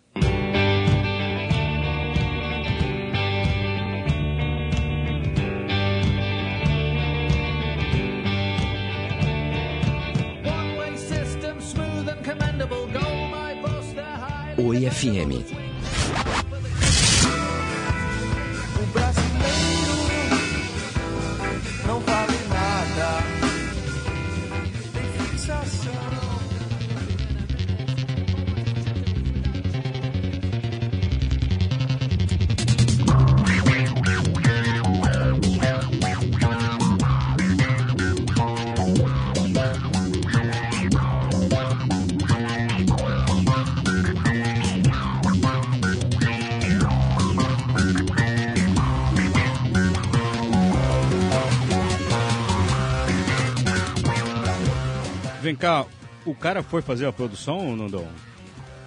[14.66, 15.32] Oi FM.
[55.46, 55.86] Vem cá,
[56.26, 58.08] o cara foi fazer a produção, Nandão?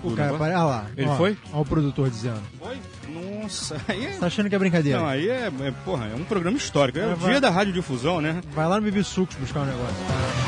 [0.02, 0.52] O Do cara, negócio?
[0.52, 0.86] olha lá.
[0.96, 1.36] Ele ó, foi?
[1.52, 2.40] Olha o produtor dizendo.
[2.58, 2.78] Foi?
[3.08, 4.12] Nossa, aí é...
[4.12, 4.98] Você tá achando que é brincadeira?
[4.98, 6.98] Não, aí é, é, porra, é um programa histórico.
[6.98, 8.40] É É, o vai- dia da radiodifusão, né?
[8.54, 10.47] Vai lá no Bibi Sucos buscar um negócio.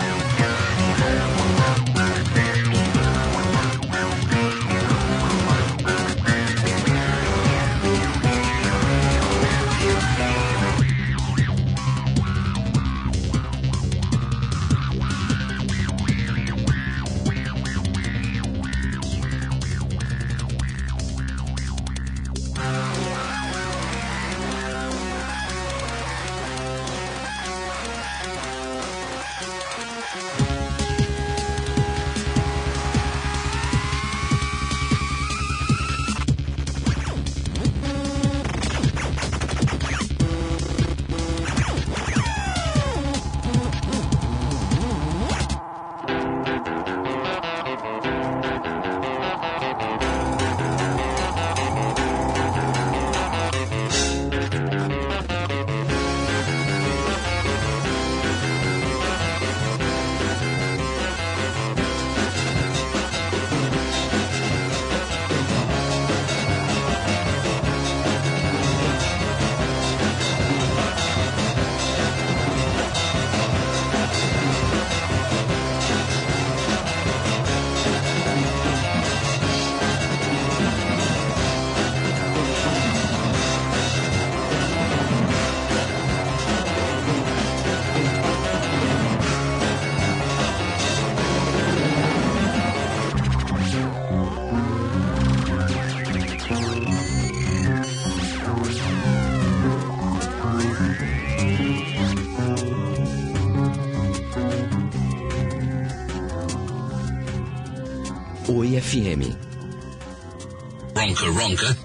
[111.41, 111.80] Ronca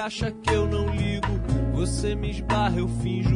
[0.00, 1.28] acha que eu não ligo.
[1.72, 3.29] Você me esbarra, eu finjo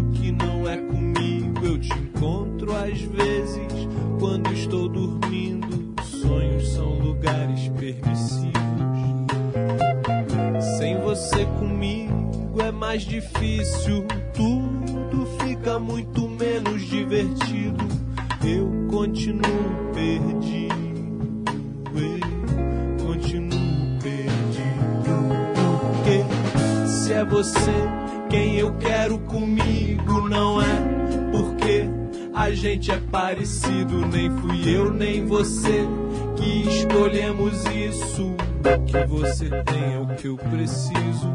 [38.85, 41.33] O que você tem é o que eu preciso.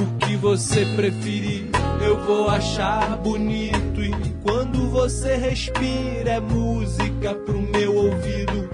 [0.00, 1.68] O que você preferir,
[2.00, 4.00] eu vou achar bonito.
[4.00, 4.12] E
[4.44, 8.70] quando você respira, é música pro meu ouvido.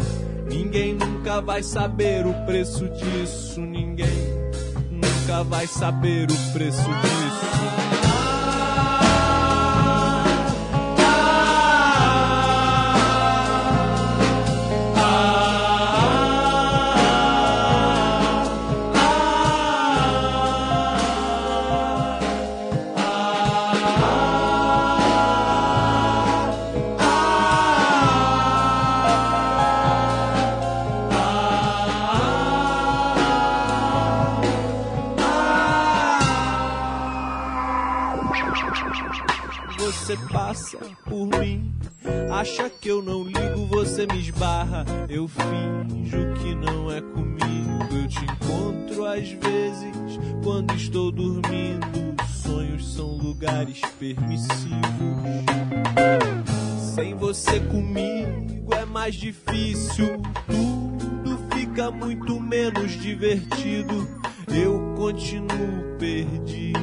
[0.47, 3.63] Ninguém nunca vai saber o preço disso.
[3.63, 4.29] Ninguém
[4.91, 7.52] nunca vai saber o preço disso.
[42.43, 44.85] Acha que eu não ligo, você me esbarra.
[45.09, 47.95] Eu finjo que não é comigo.
[47.95, 49.95] Eu te encontro às vezes
[50.43, 51.87] quando estou dormindo.
[52.43, 54.73] Sonhos são lugares permissivos.
[56.97, 60.21] Sem você comigo é mais difícil.
[60.49, 64.09] Tudo fica muito menos divertido.
[64.49, 66.81] Eu continuo perdido.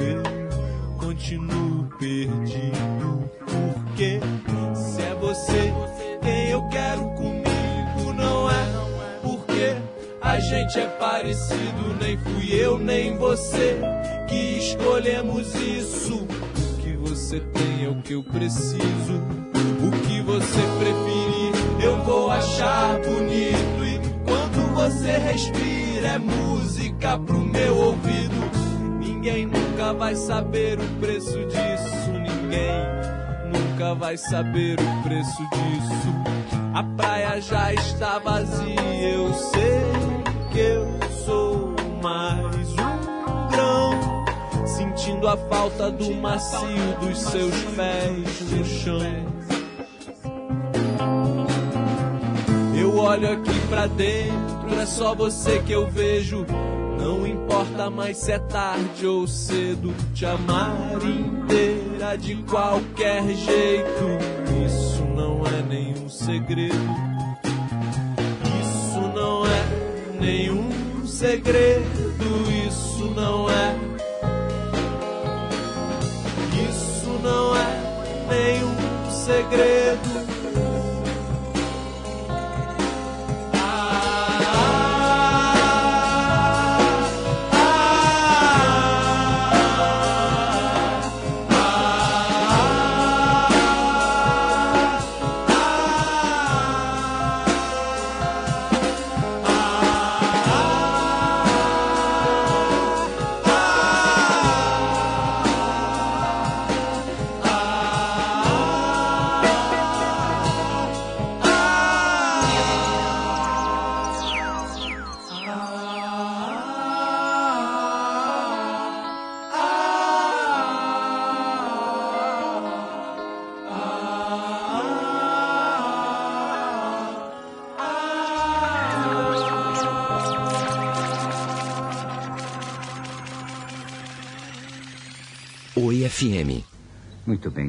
[0.00, 3.30] Eu continuo perdido.
[4.02, 5.72] Se é você
[6.20, 8.66] quem eu quero comigo, não é
[9.22, 9.76] porque
[10.20, 11.94] a gente é parecido.
[12.00, 13.78] Nem fui eu, nem você
[14.28, 16.16] que escolhemos isso.
[16.16, 19.22] O que você tem é o que eu preciso.
[19.54, 23.84] O que você preferir, eu vou achar bonito.
[23.84, 28.34] E quando você respira, é música pro meu ouvido.
[28.98, 32.10] Ninguém nunca vai saber o preço disso.
[32.10, 33.21] Ninguém
[33.82, 36.14] nunca vai saber o preço disso.
[36.72, 38.80] A praia já está vazia.
[39.02, 39.82] Eu sei
[40.52, 40.86] que eu
[41.24, 44.66] sou mais um grão.
[44.66, 49.32] Sentindo a falta do macio dos seus pés no chão.
[52.78, 56.46] Eu olho aqui pra dentro, é só você que eu vejo.
[57.02, 64.06] Não importa mais se é tarde ou cedo, te amar inteira de qualquer jeito.
[64.64, 66.76] Isso não é nenhum segredo.
[68.60, 72.12] Isso não é nenhum segredo.
[72.68, 73.76] Isso não é.
[76.70, 80.31] Isso não é nenhum segredo.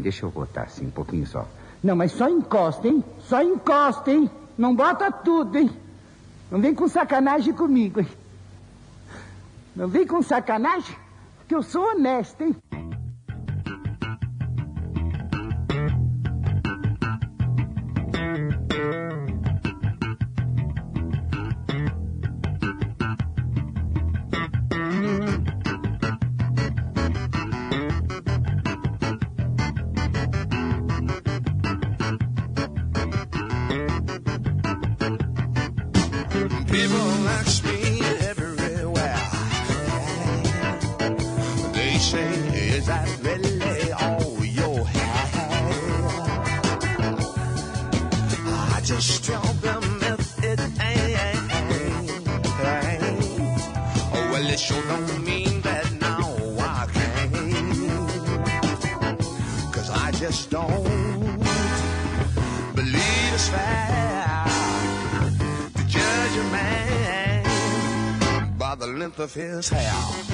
[0.03, 1.47] Deixa eu botar assim, um pouquinho só.
[1.81, 3.03] Não, mas só encosta, hein?
[3.21, 4.29] Só encosta, hein?
[4.57, 5.71] Não bota tudo, hein?
[6.51, 8.07] Não vem com sacanagem comigo, hein?
[9.75, 10.95] Não vem com sacanagem,
[11.47, 12.55] que eu sou honesto, hein?
[60.33, 60.83] Just don't
[62.73, 64.45] believe it's fair
[65.75, 67.43] to judge a man
[68.57, 70.32] by the length of his hair.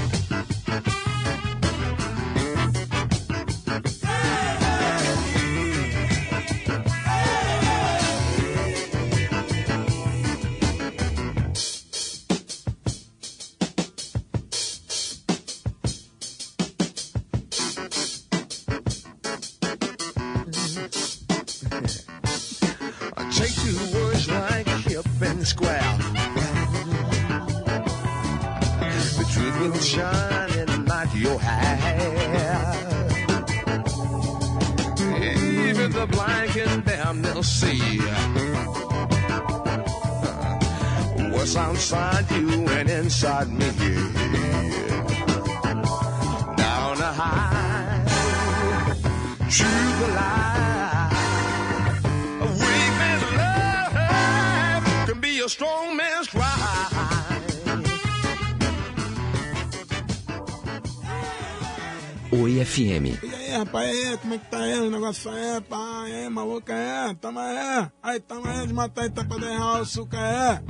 [62.32, 63.22] Oi FM.
[63.24, 64.80] E aí, rapaz, e aí, como é que tá aí?
[64.80, 67.92] O negócio é, pá, é, maluca, é, tamo é.
[68.02, 70.62] Aí, tamo é, de matar e tapa de real, suca, é.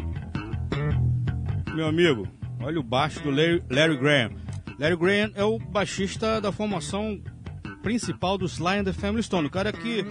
[1.73, 2.27] Meu amigo,
[2.61, 4.48] olha o baixo do Larry, Larry Graham.
[4.79, 7.21] Larry Graham é o baixista da formação
[7.83, 9.47] principal do Sly and the Family Stone.
[9.47, 10.05] O cara que.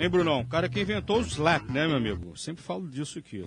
[0.00, 0.40] Hein, Brunão?
[0.40, 2.36] O cara que inventou o slap, né, meu amigo?
[2.36, 3.46] Sempre falo disso aqui.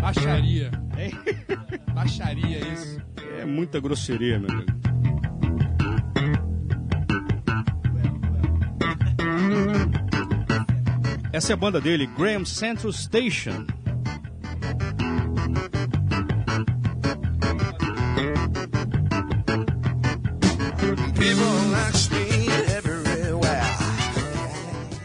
[0.00, 0.72] Baixaria.
[1.94, 3.00] Baixaria isso.
[3.38, 4.72] É muita grosseria, meu amigo.
[11.32, 13.64] Essa é a banda dele, Graham Central Station.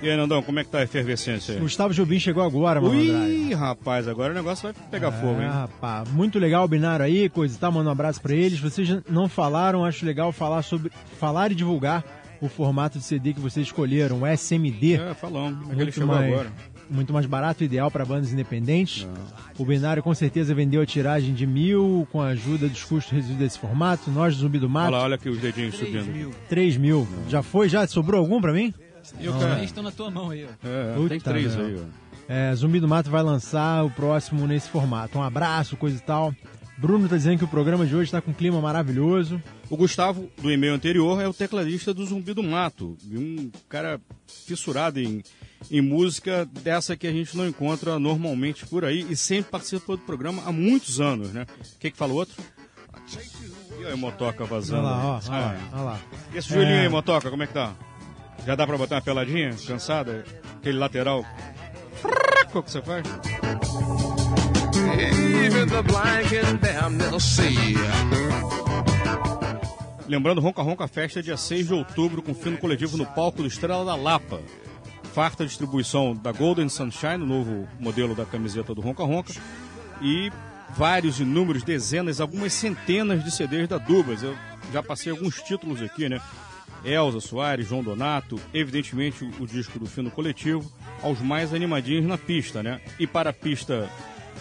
[0.07, 1.59] E aí, Nandão, como é que tá a efervescência aí?
[1.59, 2.93] Gustavo Jobim chegou agora, mano.
[2.97, 5.49] Ui, rapaz, agora o negócio vai pegar fogo, É, hein?
[5.51, 8.57] rapaz, muito legal o binário aí, coisa e tal, manda um abraço pra eles.
[8.57, 10.93] Vocês não falaram, acho legal falar sobre.
[11.19, 12.05] falar e divulgar
[12.39, 14.93] o formato de CD que vocês escolheram, o SMD.
[14.93, 15.59] É, falamos.
[15.65, 16.51] Aquele Muito chegou mais, agora.
[16.89, 19.05] muito mais barato e ideal para bandas independentes.
[19.57, 23.39] O binário com certeza vendeu a tiragem de mil com a ajuda dos custos reduzidos
[23.39, 24.09] desse formato.
[24.09, 26.31] Nós, do Zumbi do Olha Mato, lá, olha aqui os dedinhos subindo.
[26.47, 27.05] 3 mil.
[27.27, 27.67] Já foi?
[27.67, 27.85] Já?
[27.87, 28.73] Sobrou algum pra mim?
[29.19, 29.63] Eu, Não, cara, né?
[29.65, 30.67] estão na tua mão aí, ó.
[30.67, 32.07] É, Puta tem três aí, ó.
[32.31, 35.17] É, Zumbi do Mato vai lançar o próximo nesse formato.
[35.17, 36.33] Um abraço, coisa e tal.
[36.77, 39.41] Bruno tá dizendo que o programa de hoje tá com um clima maravilhoso.
[39.69, 42.95] O Gustavo, do e-mail anterior, é o tecladista do Zumbi do Mato.
[43.09, 45.23] E Um cara fissurado em,
[45.71, 50.03] em música dessa que a gente não encontra normalmente por aí e sempre participa do
[50.03, 51.47] programa há muitos anos, né?
[51.75, 52.35] O que que fala o outro?
[53.79, 54.85] E aí, Motoca vazando.
[54.85, 55.99] Olha lá, ó, olha lá, Ah, olha lá.
[56.33, 56.81] E esse joelhinho É.
[56.81, 57.73] aí, Motoca, como é que tá?
[58.45, 59.55] Já dá pra botar uma peladinha?
[59.67, 60.23] Cansada?
[60.57, 61.25] Aquele lateral?
[62.51, 63.03] Qual que você faz?
[70.07, 73.83] Lembrando, Ronca Ronca Festa, dia 6 de outubro, com fino coletivo no palco do Estrela
[73.83, 74.39] da Lapa.
[75.13, 79.33] Farta distribuição da Golden Sunshine, o novo modelo da camiseta do Ronca Ronca.
[80.01, 80.31] E
[80.69, 84.23] vários, inúmeros, dezenas, algumas centenas de CDs da Dubas.
[84.23, 84.35] Eu
[84.71, 86.21] já passei alguns títulos aqui, né?
[86.87, 90.71] Elza Soares, João Donato, evidentemente o, disco do fino coletivo,
[91.03, 92.81] aos mais animadinhos na pista, né?
[92.97, 93.89] E para a pista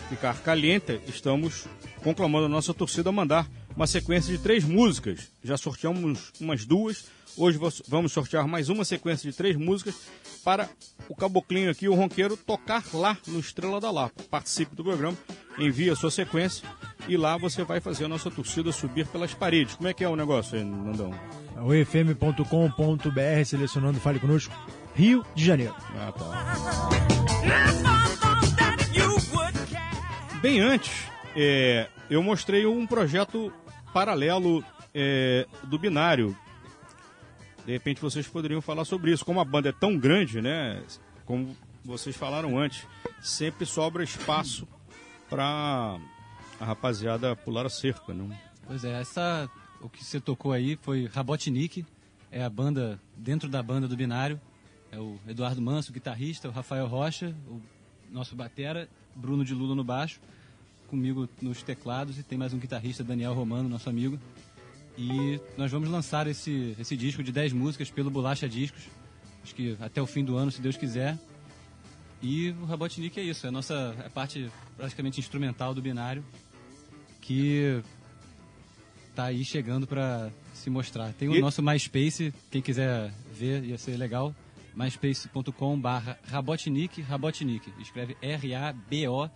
[0.08, 1.66] ficar caliente, estamos
[2.04, 5.32] conclamando a nossa torcida a mandar uma sequência de três músicas.
[5.42, 7.06] Já sorteamos umas duas.
[7.36, 7.58] Hoje
[7.88, 9.96] vamos sortear mais uma sequência de três músicas
[10.46, 10.70] para
[11.08, 14.22] o caboclinho aqui, o ronqueiro, tocar lá no Estrela da Lapa.
[14.30, 15.18] Participe do programa,
[15.58, 16.64] envie a sua sequência
[17.08, 19.74] E lá você vai fazer a nossa torcida subir pelas paredes.
[19.74, 21.12] Como é que é o negócio aí, Nandão?
[21.64, 24.54] oifm.com.br, selecionando Fale Conosco,
[24.94, 25.74] Rio de Janeiro.
[25.96, 26.90] Ah, tá.
[30.40, 33.52] Bem antes, é, eu mostrei um projeto
[33.92, 34.64] paralelo
[34.94, 36.36] é, do binário.
[37.66, 39.24] De repente vocês poderiam falar sobre isso.
[39.24, 40.80] Como a banda é tão grande, né?
[41.24, 42.86] Como vocês falaram antes,
[43.20, 44.68] sempre sobra espaço
[45.28, 45.98] para
[46.60, 48.30] a rapaziada pular a cerca, não?
[48.64, 51.84] Pois é, essa, o que você tocou aí foi Rabotnik,
[52.30, 54.40] é a banda, dentro da banda do Binário,
[54.92, 57.60] é o Eduardo Manso, guitarrista, o Rafael Rocha, o
[58.12, 60.20] nosso batera, Bruno de Lula no baixo,
[60.86, 64.18] comigo nos teclados e tem mais um guitarrista, Daniel Romano, nosso amigo.
[64.98, 68.82] E nós vamos lançar esse, esse disco de 10 músicas pelo Bolacha Discos,
[69.44, 71.18] acho que até o fim do ano, se Deus quiser.
[72.22, 76.24] E o Rabotnik é isso, é a nossa é a parte praticamente instrumental do binário,
[77.20, 77.82] que
[79.14, 81.12] tá aí chegando para se mostrar.
[81.12, 84.34] Tem o E- nosso MySpace, quem quiser ver, ia ser legal.
[84.74, 87.70] myspace.com barra Rabotnik, Rabotnik.
[87.80, 89.26] Escreve R-A-B-O-T-N-I-K.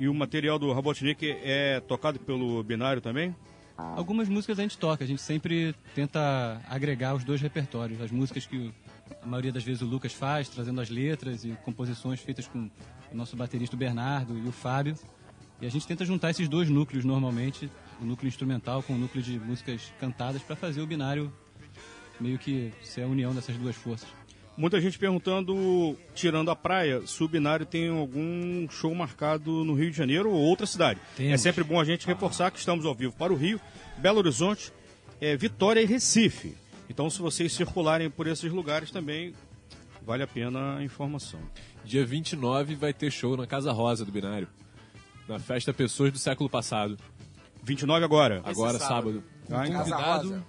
[0.00, 3.34] E o material do Robotnik é tocado pelo binário também?
[3.76, 8.00] Algumas músicas a gente toca, a gente sempre tenta agregar os dois repertórios.
[8.00, 8.72] As músicas que
[9.22, 12.70] a maioria das vezes o Lucas faz, trazendo as letras e composições feitas com
[13.12, 14.96] o nosso baterista Bernardo e o Fábio.
[15.60, 17.70] E a gente tenta juntar esses dois núcleos normalmente,
[18.00, 21.32] o núcleo instrumental com o núcleo de músicas cantadas, para fazer o binário
[22.20, 24.17] meio que ser a união dessas duas forças.
[24.58, 29.88] Muita gente perguntando, tirando a praia, se o binário tem algum show marcado no Rio
[29.88, 30.98] de Janeiro ou outra cidade.
[31.16, 31.32] Temos.
[31.32, 33.60] É sempre bom a gente reforçar que estamos ao vivo para o Rio,
[33.98, 34.72] Belo Horizonte,
[35.20, 36.56] é, Vitória e Recife.
[36.90, 39.32] Então, se vocês circularem por esses lugares também,
[40.04, 41.38] vale a pena a informação.
[41.84, 44.48] Dia 29 vai ter show na Casa Rosa do Binário.
[45.28, 46.98] Na festa Pessoas do século passado.
[47.62, 48.42] 29 agora?
[48.44, 49.22] Agora, Esse sábado.
[49.22, 49.24] sábado.
[49.50, 50.28] Ah, Casa convidado.
[50.30, 50.44] Rosa.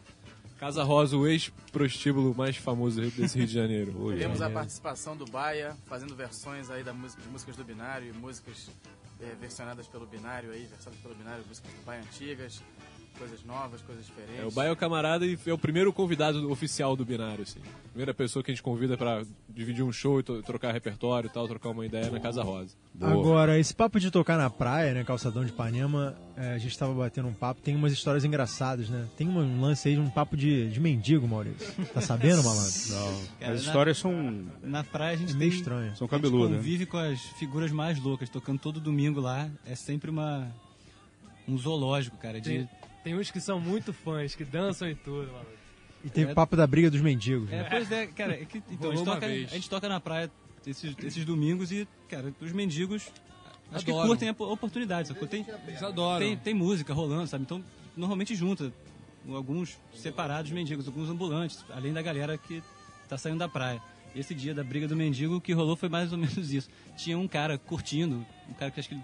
[0.60, 4.04] Casa Rosa, o ex-prostíbulo mais famoso desse Rio de Janeiro.
[4.04, 4.54] Oi, Temos a é.
[4.54, 8.70] participação do Baia, fazendo versões aí da música, de músicas do Binário, e músicas
[9.22, 12.62] eh, versionadas pelo Binário aí, versadas pelo Binário, músicas do Baia antigas,
[13.20, 14.40] coisas novas, coisas diferentes.
[14.42, 17.60] É, o Baio é o camarada e é o primeiro convidado oficial do binário, assim.
[17.90, 21.48] Primeira pessoa que a gente convida pra dividir um show e trocar repertório e tal,
[21.48, 22.74] trocar uma ideia na Casa Rosa.
[23.00, 26.94] Agora, esse papo de tocar na praia, né, calçadão de Ipanema, é, a gente tava
[26.94, 29.06] batendo um papo, tem umas histórias engraçadas, né?
[29.18, 31.74] Tem um, lance aí de um papo de, de mendigo, Maurício.
[31.94, 32.72] Tá sabendo, malandro?
[32.90, 33.22] Não.
[33.40, 34.46] Cara, As na- histórias são.
[34.64, 35.96] Na praia a gente É meio tem- estranho.
[35.98, 36.58] São a gente cabeludas, né?
[36.58, 39.50] convive com as figuras mais loucas, tocando todo domingo lá.
[39.66, 40.48] É sempre uma
[41.48, 42.40] um zoológico, cara.
[42.40, 42.50] De...
[42.50, 42.70] Tem,
[43.10, 45.46] tem uns que são muito fãs, que dançam e tudo, mano.
[46.06, 47.68] E teve o papo da briga dos mendigos, É, né?
[47.70, 48.34] pois é, cara.
[48.34, 50.32] É que, então, a, gente toca, a gente toca na praia
[50.66, 53.10] esses, esses domingos e, cara, os mendigos
[53.72, 55.28] acho que curtem a po- oportunidade, sacou?
[55.28, 56.20] Tem, Eles adoram.
[56.26, 57.44] tem, tem música rolando, sabe?
[57.44, 57.64] Então,
[57.98, 58.72] normalmente junta
[59.30, 62.64] alguns separados mendigos, alguns ambulantes, além da galera que
[63.10, 63.82] tá saindo da praia.
[64.16, 66.70] Esse dia da briga do mendigo, o que rolou foi mais ou menos isso.
[66.96, 69.00] Tinha um cara curtindo, um cara que acho que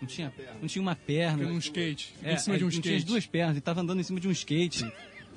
[0.00, 1.38] não tinha, não tinha uma perna.
[1.38, 3.06] Fica num skate, É, em cima de um não tinha as skate.
[3.06, 4.90] duas pernas, e tava andando em cima de um skate.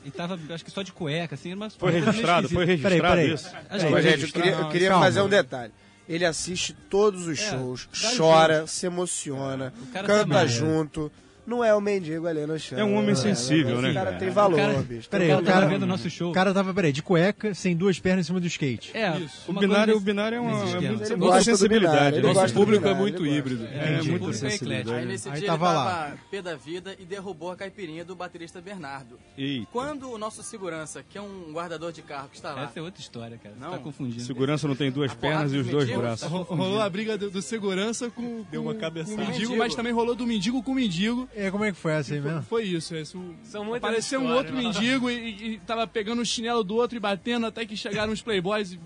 [0.05, 3.33] E tava, acho que só de cueca, assim, era uma Foi registrado, foi registrado Peraí,
[3.33, 3.49] isso?
[3.49, 5.05] Peraí, Mas, foi gente, eu queria, eu queria Calma.
[5.05, 5.73] fazer um detalhe.
[6.07, 7.87] Ele assiste todos os É, shows,
[8.17, 8.71] chora, shows.
[8.71, 11.11] se emociona, canta tá junto.
[11.45, 12.77] Não é o mendigo ali no chão.
[12.79, 15.09] É um homem sensível, né, O cara tem valor, O cara- bicho.
[15.09, 16.29] Peraí, o cara, vendo o nosso show.
[16.29, 18.91] o cara tava, peraí, de cueca, sem duas pernas em cima do skate.
[18.95, 19.09] É,
[19.47, 21.95] O uma binário, o binário é, uma, é muito, Ele muita gosta do sensibilidade.
[21.97, 22.33] binário, ele né?
[22.33, 23.65] Nosso público é binário, muito ele híbrido.
[23.65, 24.93] É, o muita público é sensibilidade.
[24.93, 25.85] Aí nesse Aí dia tava ele lá.
[26.03, 29.19] tava pé da vida e derrubou a caipirinha do baterista Bernardo.
[29.37, 29.67] Eita.
[29.71, 32.81] Quando o nosso segurança, que é um guardador de carro que está lá, Essa é
[32.81, 33.55] outra história, cara.
[33.59, 33.71] Não.
[33.71, 34.21] Tá confundindo.
[34.21, 36.27] Segurança não tem duas pernas e os dois braços.
[36.29, 39.57] Ro- Rolou a briga do, segurança com, o mendigo, Mendigo.
[39.57, 41.27] mas também rolou do mendigo com o mendigo.
[41.47, 42.41] É, como é que foi essa aí mesmo?
[42.43, 43.19] Foi isso, é isso.
[43.43, 44.61] São muitas Apareceu um outro né?
[44.63, 48.11] mendigo e, e- e tava pegando o chinelo do outro e batendo até que chegaram
[48.11, 48.79] os playboys e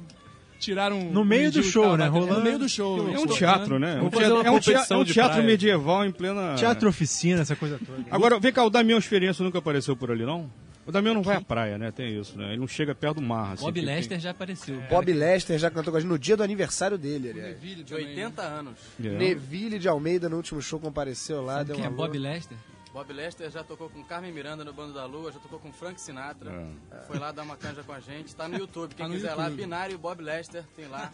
[0.60, 2.08] tiraram No o meio do show, né?
[2.08, 2.98] Rolando- No meio do show.
[3.14, 3.98] É um teatro, né?
[3.98, 6.56] É um teatro, é um teatro, é um teatro medieval em plena.
[6.56, 8.04] Teatro oficina, essa coisa toda.
[8.10, 10.50] Agora, vem cá, o Damião Experiência nunca apareceu por ali, não?
[10.86, 11.92] O Damião não vai à praia, né?
[11.92, 12.50] Tem isso, né?
[12.50, 13.54] Ele não chega perto do mar.
[13.54, 14.82] Assim, Bob que tem- Lester já apareceu.
[14.90, 17.86] Bob Lester já cantou com a gente no dia do aniversário dele, aliás.
[17.86, 18.78] de 80 anos.
[19.00, 19.08] É.
[19.10, 22.18] Neville de Almeida no último show compareceu lá, Sabe deu quem é Bob.
[22.18, 22.58] Lester?
[22.94, 26.00] Bob Lester já tocou com Carmen Miranda no Bando da Lua, já tocou com Frank
[26.00, 26.68] Sinatra.
[27.08, 28.36] Foi lá dar uma canja com a gente.
[28.36, 28.94] Tá no YouTube.
[28.94, 29.62] Quem Tá no quiser lá, YouTube.
[29.64, 31.12] Binário Bob Lester, tem lá.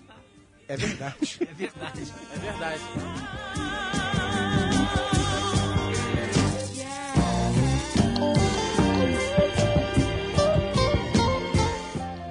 [0.67, 1.15] É verdade.
[1.41, 2.03] É verdade.
[2.35, 4.08] É verdade.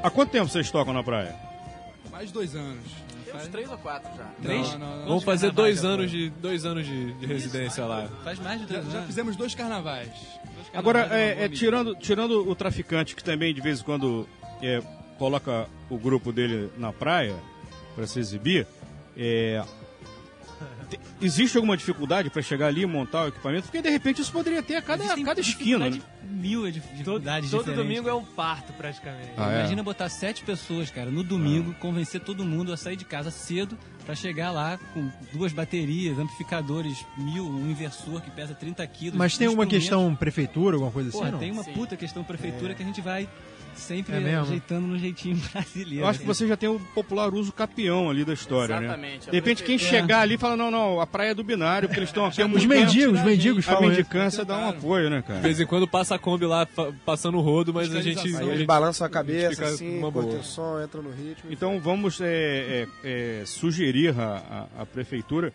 [0.03, 1.35] Há quanto tempo vocês tocam na praia?
[2.11, 2.85] Mais de dois anos.
[3.25, 4.25] Tem uns três ou quatro já.
[4.43, 4.73] Três?
[4.73, 5.07] Não, não, não.
[5.09, 8.09] Vamos fazer carnavais dois já anos de, dois anos de, de residência lá.
[8.25, 9.07] Faz mais de Já, dois já anos.
[9.07, 10.11] fizemos dois carnavais.
[10.73, 14.27] Agora, Carnaval é, é é, tirando, tirando o traficante que também de vez em quando
[14.62, 14.83] é,
[15.19, 17.35] coloca o grupo dele na praia
[17.95, 18.66] para se exibir,
[19.16, 19.62] é,
[20.89, 23.65] te- existe alguma dificuldade para chegar ali e montar o equipamento?
[23.65, 25.90] Porque de repente isso poderia ter a cada, Existem cada esquina.
[25.90, 26.01] Né?
[26.31, 27.85] Mil dif- dificuldades Todo diferentes.
[27.89, 29.31] domingo é um parto, praticamente.
[29.36, 29.59] Ah, é?
[29.60, 33.78] Imagina botar sete pessoas, cara, no domingo, convencer todo mundo a sair de casa cedo
[34.05, 39.16] pra chegar lá com duas baterias, amplificadores mil, um inversor que pesa 30 quilos.
[39.16, 41.19] Mas tem uma questão prefeitura, alguma coisa assim?
[41.19, 41.39] Porra, não?
[41.39, 43.28] tem uma puta questão prefeitura que a gente vai
[43.78, 46.05] sempre É ajeitando no jeitinho brasileiro.
[46.05, 49.30] Eu acho que você já tem o popular uso capião ali da história, Exatamente, né?
[49.30, 51.98] De repente quem a chegar ali fala, não, não, a praia é do binário, porque
[52.00, 53.96] eles estão aqui Os mendigos, os mendigos A falam isso.
[53.98, 55.40] mendicância dá um apoio, né, De cara?
[55.40, 56.66] vez em quando passa a Kombi lá
[57.05, 58.36] passando o rodo, mas a gente.
[58.36, 60.40] Aí a eles balançam a a cabeça fica assim, curtem boa.
[60.40, 61.50] o som, entram no ritmo.
[61.50, 65.52] Então vamos é, é, é, sugerir à à- à prefeitura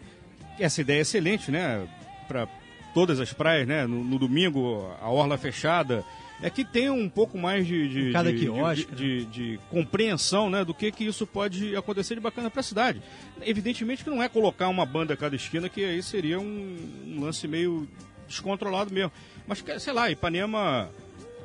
[0.57, 1.85] que essa ideia é excelente, né?
[2.27, 2.47] Para
[2.93, 3.85] todas as praias, né?
[3.87, 6.03] No, no domingo, a orla fechada.
[6.45, 10.65] É que tenha um pouco mais de, de, Cada de- quiosque, de, de- compreensão né,
[10.65, 13.01] do que, que isso pode acontecer de bacana para a cidade.
[13.41, 17.21] Evidentemente que não é colocar uma banda a cada esquina, que aí seria um, um
[17.21, 17.87] lance meio
[18.27, 19.11] descontrolado mesmo.
[19.47, 20.89] Mas, sei lá, Ipanema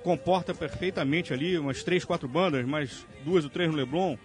[0.02, 4.16] comporta perfeitamente ali umas três, quatro bandas, mais duas ou três no Leblon.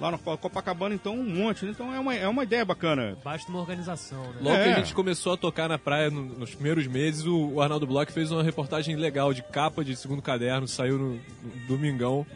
[0.00, 1.64] Lá no Copacabana, então, um monte.
[1.66, 1.72] né?
[1.72, 3.18] Então é uma, é uma ideia bacana.
[3.22, 4.38] Basta uma organização, né?
[4.40, 4.72] Logo que É.
[4.72, 8.10] a gente começou a tocar na praia no- nos primeiros meses, o, o Arnaldo Bloch
[8.10, 12.26] fez uma reportagem legal de capa de segundo caderno, saiu no, no domingão.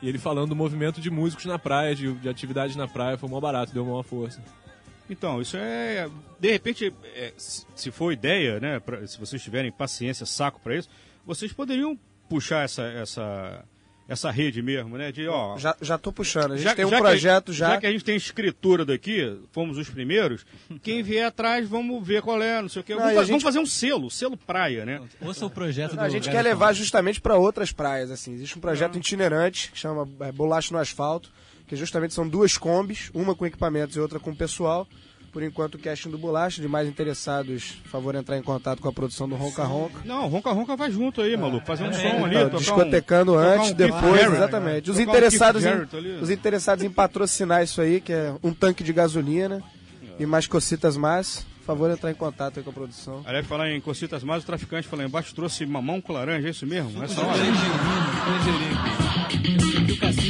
[0.00, 3.28] E ele falando do movimento de músicos na praia, de, de atividades na praia, foi
[3.28, 4.40] mó barato, deu uma força.
[5.10, 6.08] Então, isso é.
[6.38, 8.78] De repente, é, se se for ideia, né?
[8.78, 10.88] pra- se vocês tiverem paciência, saco para isso,
[11.26, 13.64] vocês poderiam puxar essa, essa,
[14.08, 15.12] essa rede mesmo, né?
[15.12, 16.52] De, ó, Já, já tô puxando.
[16.52, 17.68] A gente já- tem um já que- projeto já.
[17.72, 20.46] Já que a gente tem escritura daqui, fomos os primeiros,
[20.82, 22.94] quem vier atrás, vamos ver qual é, não sei o quê.
[22.94, 25.00] Não, vamos, gente- vamos fazer um selo, selo praia, né?
[25.20, 28.32] Ouça o projeto do A gente quer levar justamente para outras praias, assim.
[28.32, 31.30] Existe um projeto itinerante que chama é, Bolacha no Asfalto,
[31.66, 34.88] que justamente são duas combis, uma com equipamentos e outra com pessoal.
[35.38, 38.88] Por enquanto, o casting do Bolacha, de mais interessados, por favor, entrar em contato com
[38.88, 40.00] a produção do Ronca Ronca.
[40.04, 41.64] Não, Ronca Ronca vai junto aí, maluco.
[41.64, 44.90] Fazer um É, som ali, tá tocar um- discotecando tocar antes, um depois, exatamente.
[44.90, 46.10] Os um interessados, Keith em, ali.
[46.20, 49.62] os interessados em patrocinar isso aí, que é um tanque de gasolina
[50.18, 53.22] e mais cocitas mais, por favor, entrar em contato aí com a produção.
[53.24, 56.66] Aliás, falar em cocitas mais, o traficante falou embaixo trouxe mamão com laranja, é isso
[56.66, 57.00] mesmo?
[57.00, 57.38] Essa hora.
[60.24, 60.27] E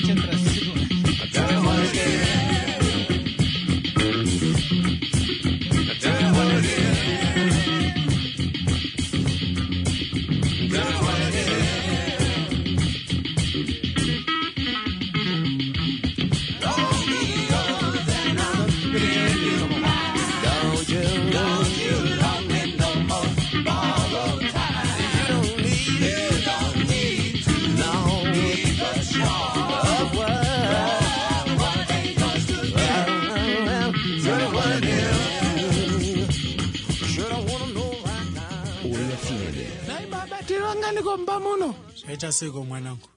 [40.99, 41.75] batiri komba muno?
[41.97, 43.09] Zvaita seiko mwanangu?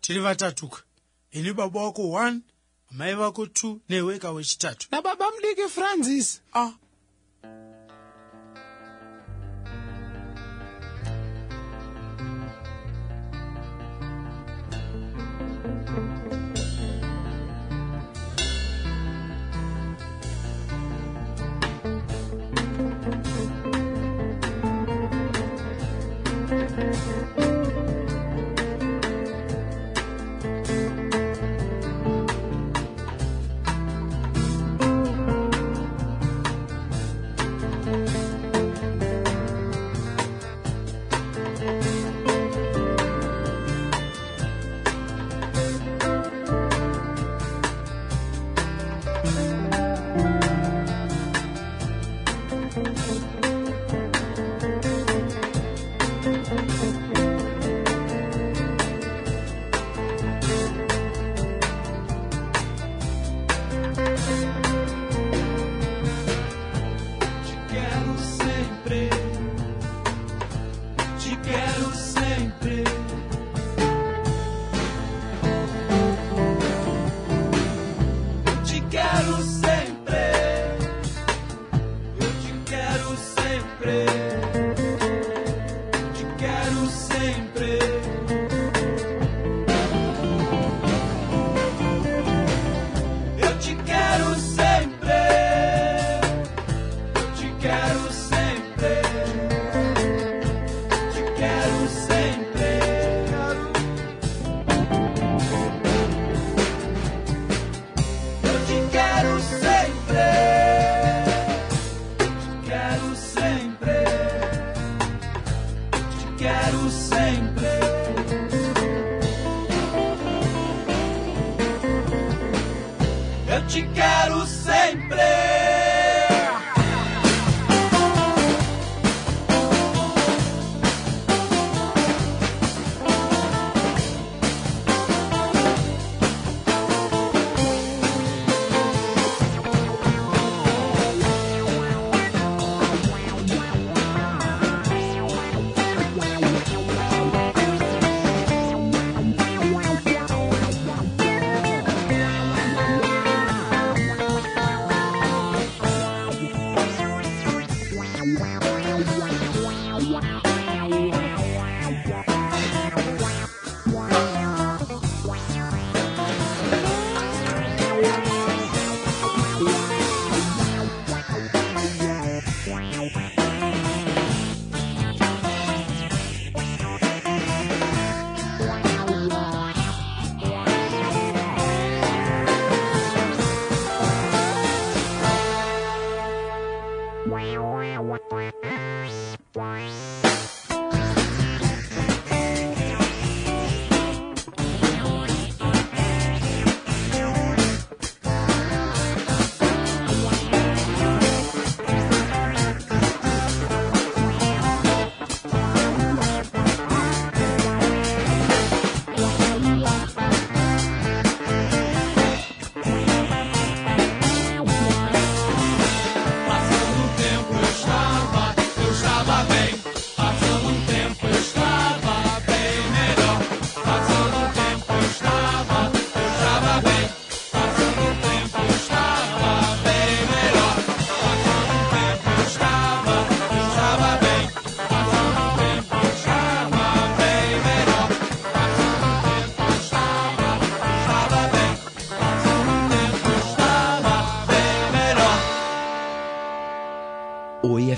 [0.00, 0.82] Tiri vatatuka.
[1.32, 2.40] Ini baba wako 1
[2.90, 4.88] mai vako 2 neweka wechitatu.
[4.90, 6.40] Nababa mudiki francis.
[6.54, 6.72] Ah.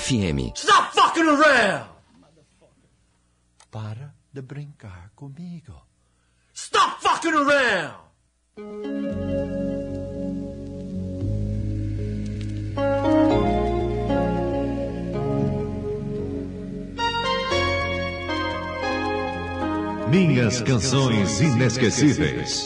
[0.06, 0.52] FM.
[0.54, 1.88] Stop fucking around!
[3.72, 5.74] Para de brincar comigo.
[6.54, 8.06] Stop fucking around!
[20.08, 22.65] Minhas canções inesquecíveis.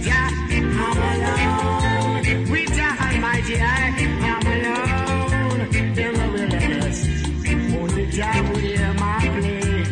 [0.07, 0.29] yeah,
[0.85, 2.51] I'm alone.
[2.51, 2.71] With
[4.31, 5.61] I'm alone.
[7.81, 9.85] Only Jah will hear my plea.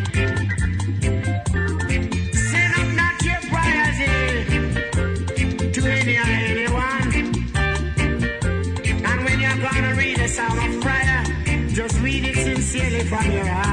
[2.33, 2.89] Send up
[5.73, 7.09] to any or anyone.
[9.09, 10.19] And when you're gonna read
[10.59, 11.25] of prayer,
[11.69, 13.64] just read it sincerely from your heart.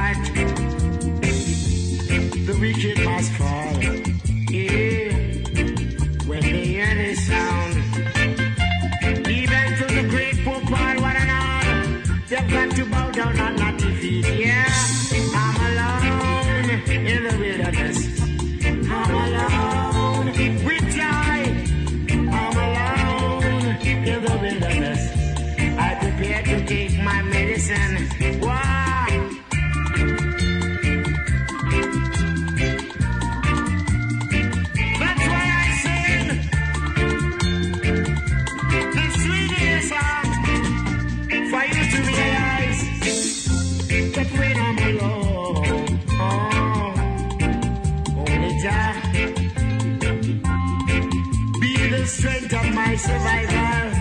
[52.54, 53.98] of my survival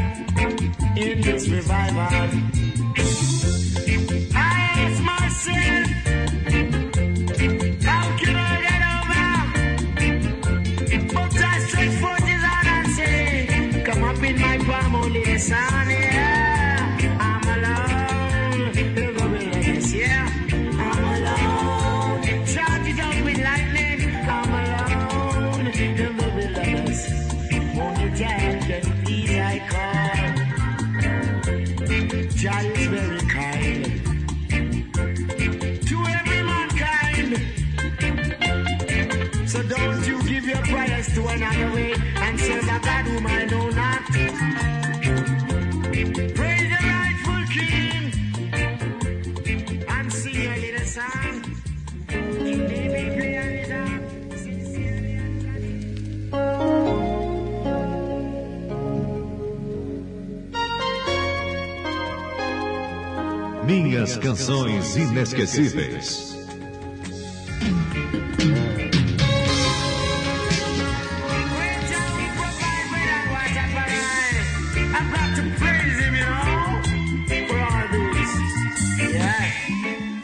[0.96, 2.49] in this revival.
[64.92, 66.36] Filmes inesquecíveis.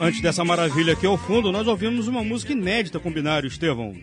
[0.01, 3.97] Antes dessa maravilha aqui ao fundo, nós ouvimos uma música inédita com binário, Estevão.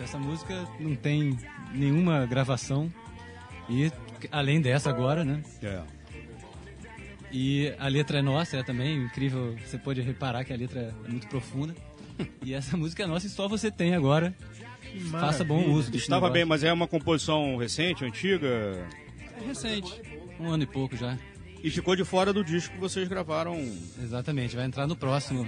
[0.00, 1.38] Essa música não tem
[1.72, 2.92] nenhuma gravação.
[3.68, 3.90] E
[4.32, 5.42] além dessa agora, né?
[5.62, 5.95] É.
[7.38, 9.54] E a letra é nossa, é também incrível.
[9.62, 11.74] Você pode reparar que a letra é muito profunda.
[12.42, 14.34] E essa música é nossa e só você tem agora.
[15.10, 15.94] Faça bom uso.
[15.94, 16.32] Estava negócio.
[16.32, 18.48] bem, mas é uma composição recente, antiga?
[19.38, 20.00] É recente.
[20.40, 21.18] Um ano e pouco já.
[21.62, 23.54] E ficou de fora do disco que vocês gravaram.
[24.02, 25.46] Exatamente, vai entrar no próximo.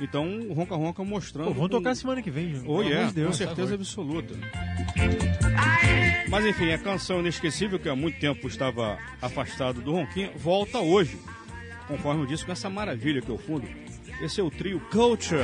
[0.00, 1.48] Então, o Ronca Ronca mostrando.
[1.48, 2.64] Pô, vamos tocar semana que vem, João.
[2.66, 4.34] Oh, yeah, de Deus, com certeza absoluta.
[6.28, 11.18] Mas enfim, a canção inesquecível que há muito tempo estava afastado do Ronquinho volta hoje,
[11.86, 13.66] conforme eu disse, com essa maravilha que o fundo.
[14.22, 15.42] Esse é o trio Culture.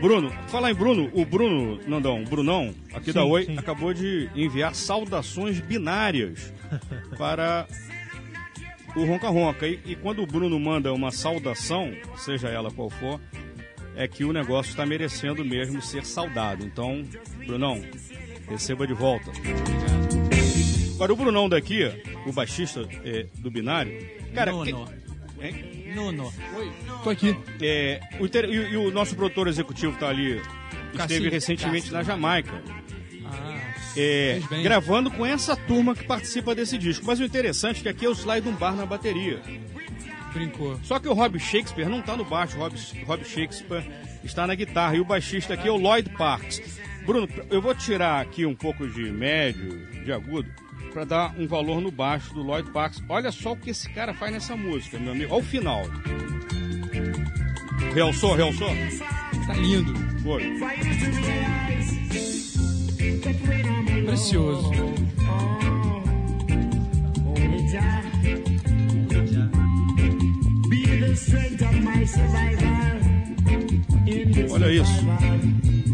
[0.00, 3.56] Bruno, falar em Bruno, o Bruno, Nandão, o Brunão, aqui Sim, da Oi, sim.
[3.56, 6.52] acabou de enviar saudações binárias
[7.16, 7.68] para
[8.96, 9.66] o Ronca Ronca.
[9.66, 13.20] E, e quando o Bruno manda uma saudação, seja ela qual for,
[13.96, 16.64] é que o negócio está merecendo mesmo ser saudado.
[16.64, 17.02] Então,
[17.46, 17.82] Brunão,
[18.48, 19.30] receba de volta.
[20.94, 21.90] Agora, o Brunão daqui,
[22.26, 23.92] o baixista é, do binário,
[24.34, 24.52] cara.
[24.52, 24.86] Nono.
[24.86, 25.92] que- hein?
[25.94, 26.32] Nono.
[27.02, 27.36] Tô aqui.
[27.60, 30.40] É, o e, e o nosso produtor executivo tá ali.
[30.94, 32.62] Esteve recentemente na Jamaica.
[33.24, 33.58] Ah,
[33.96, 37.04] É, gravando com essa turma que participa desse disco.
[37.06, 39.40] Mas o interessante é que aqui é o slide um bar na bateria.
[40.32, 40.80] Brincou.
[40.82, 42.74] Só que o Rob Shakespeare não tá no baixo, o Rob,
[43.06, 43.84] Rob Shakespeare
[44.24, 44.96] está na guitarra.
[44.96, 46.80] E o baixista aqui é o Lloyd Parks.
[47.04, 50.48] Bruno, eu vou tirar aqui um pouco de médio, de agudo,
[50.92, 53.02] para dar um valor no baixo do Lloyd Parks.
[53.08, 55.34] Olha só o que esse cara faz nessa música, meu amigo.
[55.34, 55.82] Olha o final.
[57.92, 58.70] Realçou, realçou?
[59.46, 59.92] Tá lindo.
[60.22, 60.42] Foi.
[64.04, 64.70] Precioso.
[74.50, 75.91] Olha isso.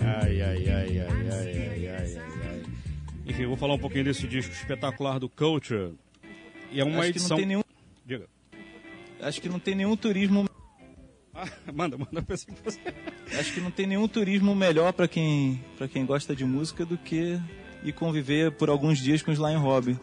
[0.00, 2.18] Ai, ai.
[3.26, 5.94] Enfim, vou falar um pouquinho desse disco espetacular do Culture.
[6.70, 7.36] E é uma Acho que não edição.
[7.36, 7.62] tem nenhum-
[8.06, 8.26] Diga.
[9.20, 10.48] Acho que não tem nenhum turismo.
[11.42, 12.78] Ah, manda, manda pra cima você.
[13.38, 16.96] Acho que não tem nenhum turismo melhor para quem para quem gosta de música do
[16.96, 17.40] que
[17.82, 19.98] ir conviver por alguns dias com os Lion Hobby.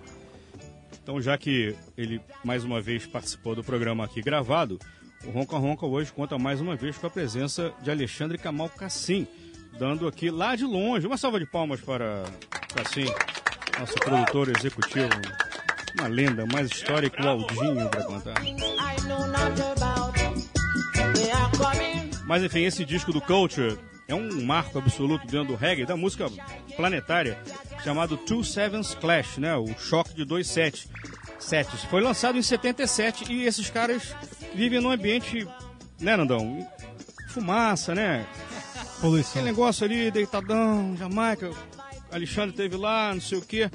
[1.02, 4.78] Então, já que ele mais uma vez participou do programa aqui gravado,
[5.26, 9.26] o Ronca Ronca hoje conta mais uma vez com a presença de Alexandre Camal Cassim,
[9.78, 11.08] dando aqui lá de longe.
[11.08, 12.26] Uma salva de palmas para
[12.74, 13.06] Cassim,
[13.80, 15.10] nosso produtor executivo.
[15.98, 18.36] Uma lenda, mais história que o Aldinho para contar.
[22.30, 23.76] Mas enfim, esse disco do Culture
[24.08, 26.28] é um marco absoluto dentro do reggae, da música
[26.76, 27.42] planetária,
[27.84, 29.56] chamado Two Sevens Clash, né?
[29.56, 30.88] O choque de dois sete,
[31.40, 31.84] setes.
[31.86, 34.16] Foi lançado em 77 e esses caras
[34.54, 35.48] vivem num ambiente,
[36.00, 36.68] né, Nandão?
[37.30, 38.28] Fumaça, né?
[39.02, 39.32] Poluição.
[39.32, 41.50] Aquele negócio ali, deitadão, Jamaica,
[42.12, 43.72] Alexandre teve lá, não sei o quê.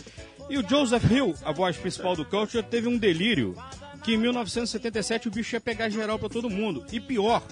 [0.49, 3.57] E o Joseph Hill, a voz principal do Culture, teve um delírio
[4.05, 6.87] que em 1977 o bicho ia pegar geral pra todo mundo.
[6.93, 7.43] E pior,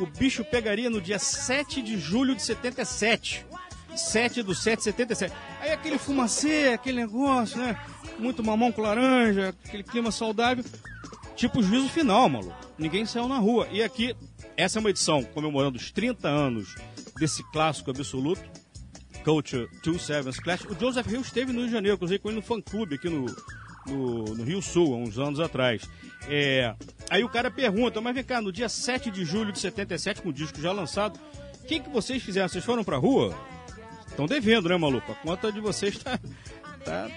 [0.00, 3.46] o bicho pegaria no dia 7 de julho de 77.
[3.94, 5.34] 7 do 7 de 77.
[5.60, 7.78] Aí aquele fumacê, aquele negócio, né?
[8.18, 10.64] Muito mamão com laranja, aquele clima saudável.
[11.36, 12.56] Tipo juízo final, maluco.
[12.78, 13.68] Ninguém saiu na rua.
[13.70, 14.14] E aqui,
[14.56, 16.74] essa é uma edição comemorando os 30 anos
[17.18, 18.42] desse clássico absoluto.
[19.24, 20.64] Culture Two Sevens Clash.
[20.64, 23.26] O Joseph Hill esteve no Rio de Janeiro, cruzei com ele no fã-clube aqui no,
[23.86, 25.82] no, no Rio Sul, há uns anos atrás.
[26.28, 26.74] É,
[27.08, 30.28] aí o cara pergunta, mas vem cá, no dia 7 de julho de 77, com
[30.28, 31.18] o disco já lançado,
[31.62, 32.48] o que, que vocês fizeram?
[32.48, 33.34] Vocês foram pra rua?
[34.08, 35.12] Estão devendo, né, maluco?
[35.12, 36.18] A conta de vocês tá,
[36.84, 37.08] tá,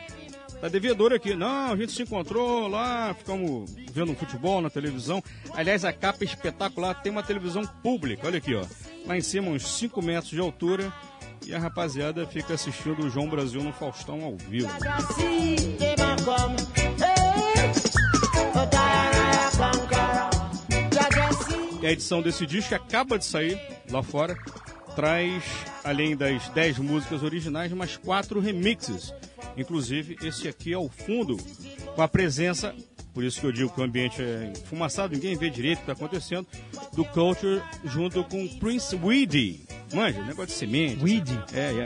[0.62, 1.34] tá devedora aqui.
[1.34, 5.24] Não, a gente se encontrou lá, ficamos vendo um futebol na televisão.
[5.54, 8.64] Aliás, a capa é espetacular, tem uma televisão pública, olha aqui, ó.
[9.06, 10.94] Lá em cima, uns 5 metros de altura.
[11.46, 14.70] E a rapaziada fica assistindo o João Brasil no Faustão ao vivo.
[21.82, 23.60] E a edição desse disco que acaba de sair
[23.92, 24.38] lá fora
[24.96, 25.44] traz,
[25.84, 29.14] além das 10 músicas originais, mais quatro remixes.
[29.58, 31.38] Inclusive, esse aqui ao fundo,
[31.96, 32.74] com a presença,
[33.14, 35.92] por isso que eu digo que o ambiente é enfumaçado, ninguém vê direito o que
[35.92, 36.48] está acontecendo,
[36.94, 39.66] do Culture junto com Prince Weedy.
[39.94, 41.04] Manja, negócio de semente.
[41.04, 41.40] Weedy?
[41.54, 41.86] É,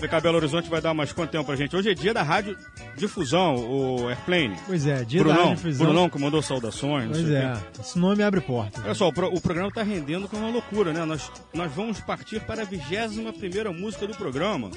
[0.00, 1.74] VK Belo Horizonte vai dar mais quanto tempo pra gente?
[1.74, 2.56] Hoje é dia da rádio
[2.96, 4.56] difusão, o Airplane.
[4.66, 5.86] Pois é, dia da Brunão, radiodifusão.
[5.86, 7.06] Brunão que mandou saudações.
[7.06, 8.80] não Pois é, esse nome abre porta.
[8.84, 11.04] Olha só, o, pro- o programa tá rendendo com uma loucura, né?
[11.04, 14.70] Nós, nós vamos partir para a 21 primeira música do programa.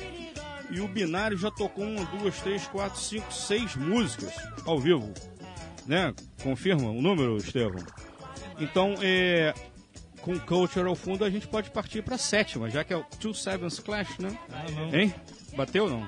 [0.72, 4.33] E o Binário já tocou uma, duas, três, quatro, cinco, seis músicas
[4.66, 5.14] ao vivo.
[5.85, 6.14] Né?
[6.41, 7.83] Confirma o número, Estevão?
[8.58, 9.53] Então, é,
[10.22, 13.03] com Culture ao fundo, a gente pode partir para a sétima, já que é o
[13.03, 14.38] Two Sevens Clash, né?
[14.75, 14.95] não.
[14.95, 15.14] Hein?
[15.56, 16.08] Bateu ou não?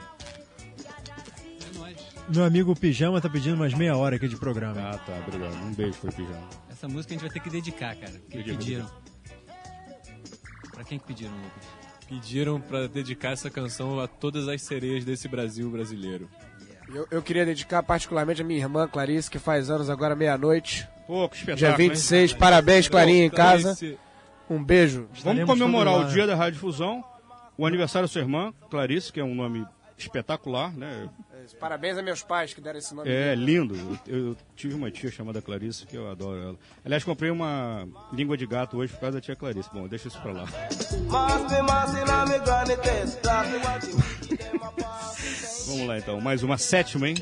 [2.30, 4.80] Meu amigo Pijama tá pedindo mais meia hora aqui de programa.
[4.80, 5.56] Ah, tá, obrigado.
[5.56, 6.50] Um beijo pro Pijama.
[6.69, 8.14] Essa música a gente vai ter que dedicar, cara.
[8.30, 8.90] Que pediram.
[10.72, 11.83] Pra quem que pediram, Lucas?
[12.14, 16.30] Pediram pra dedicar essa canção a todas as sereias desse Brasil brasileiro.
[16.93, 20.88] Eu, eu queria dedicar particularmente a minha irmã Clarice, que faz anos agora meia-noite.
[21.08, 21.90] Pô, que espetáculo, Dia hein?
[21.90, 23.75] 26, parabéns, Clarinha, em casa.
[24.48, 25.08] Um beijo.
[25.24, 27.03] Vamos comemorar o dia da Radiodifusão,
[27.58, 29.66] o aniversário da sua irmã, Clarice, que é um nome
[29.98, 31.09] espetacular, né?
[31.60, 33.10] Parabéns a meus pais que deram esse nome.
[33.10, 33.76] É lindo.
[34.08, 36.56] Eu, eu tive uma tia chamada Clarice, que eu adoro ela.
[36.86, 39.70] Aliás, comprei uma língua de gato hoje por causa da tia Clarice.
[39.74, 40.46] Bom, deixa isso pra lá.
[45.68, 47.16] Vamos lá então, mais uma sétima, hein?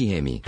[0.00, 0.40] FM.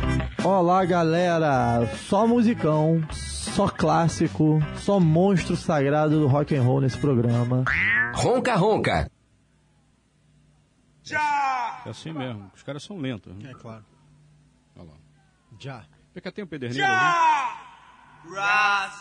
[0.43, 1.87] Olá, galera!
[2.09, 7.63] Só musicão, só clássico, só monstro sagrado do rock and roll nesse programa.
[8.15, 9.11] Ronca Ronca.
[11.85, 12.51] É assim mesmo.
[12.55, 13.35] Os caras são lentos.
[13.37, 13.51] né?
[13.51, 13.85] É claro.
[14.75, 14.95] Olha lá.
[15.59, 15.85] Já.
[16.15, 16.95] Porque tem um pederneiro ali.
[18.35, 18.92] Rastafari.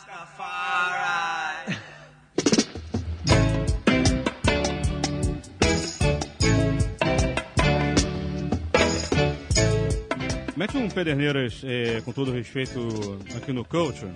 [10.92, 14.12] Pederneiras, é, com todo respeito, aqui no Culture.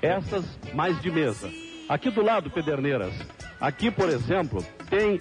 [0.00, 0.44] Essas
[0.74, 1.50] mais de mesa.
[1.88, 3.14] Aqui do lado, Pederneiras.
[3.60, 5.20] Aqui, por exemplo, tem.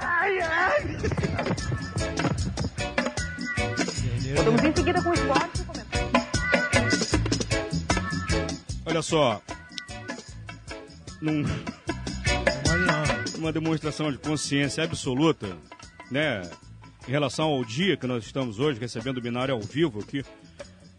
[0.00, 0.82] Ai, ai.
[4.24, 5.64] Ir em seguida com o esporte.
[8.86, 9.42] Olha só.
[11.20, 11.44] Num...
[13.38, 15.56] Uma demonstração de consciência absoluta,
[16.10, 16.42] né?
[17.06, 20.24] Em relação ao dia que nós estamos hoje recebendo o binário ao vivo aqui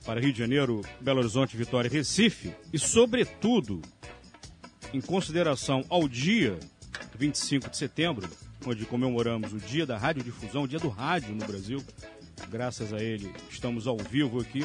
[0.05, 2.53] para Rio de Janeiro, Belo Horizonte, Vitória e Recife.
[2.71, 3.81] E, sobretudo,
[4.93, 6.59] em consideração ao dia
[7.17, 8.29] 25 de setembro,
[8.67, 11.83] onde comemoramos o dia da radiodifusão, o dia do rádio no Brasil.
[12.49, 14.63] Graças a ele, estamos ao vivo aqui.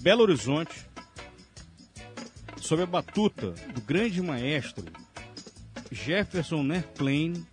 [0.00, 0.74] Belo Horizonte,
[2.60, 4.84] sob a batuta do grande maestro
[5.92, 7.46] Jefferson Nerplain,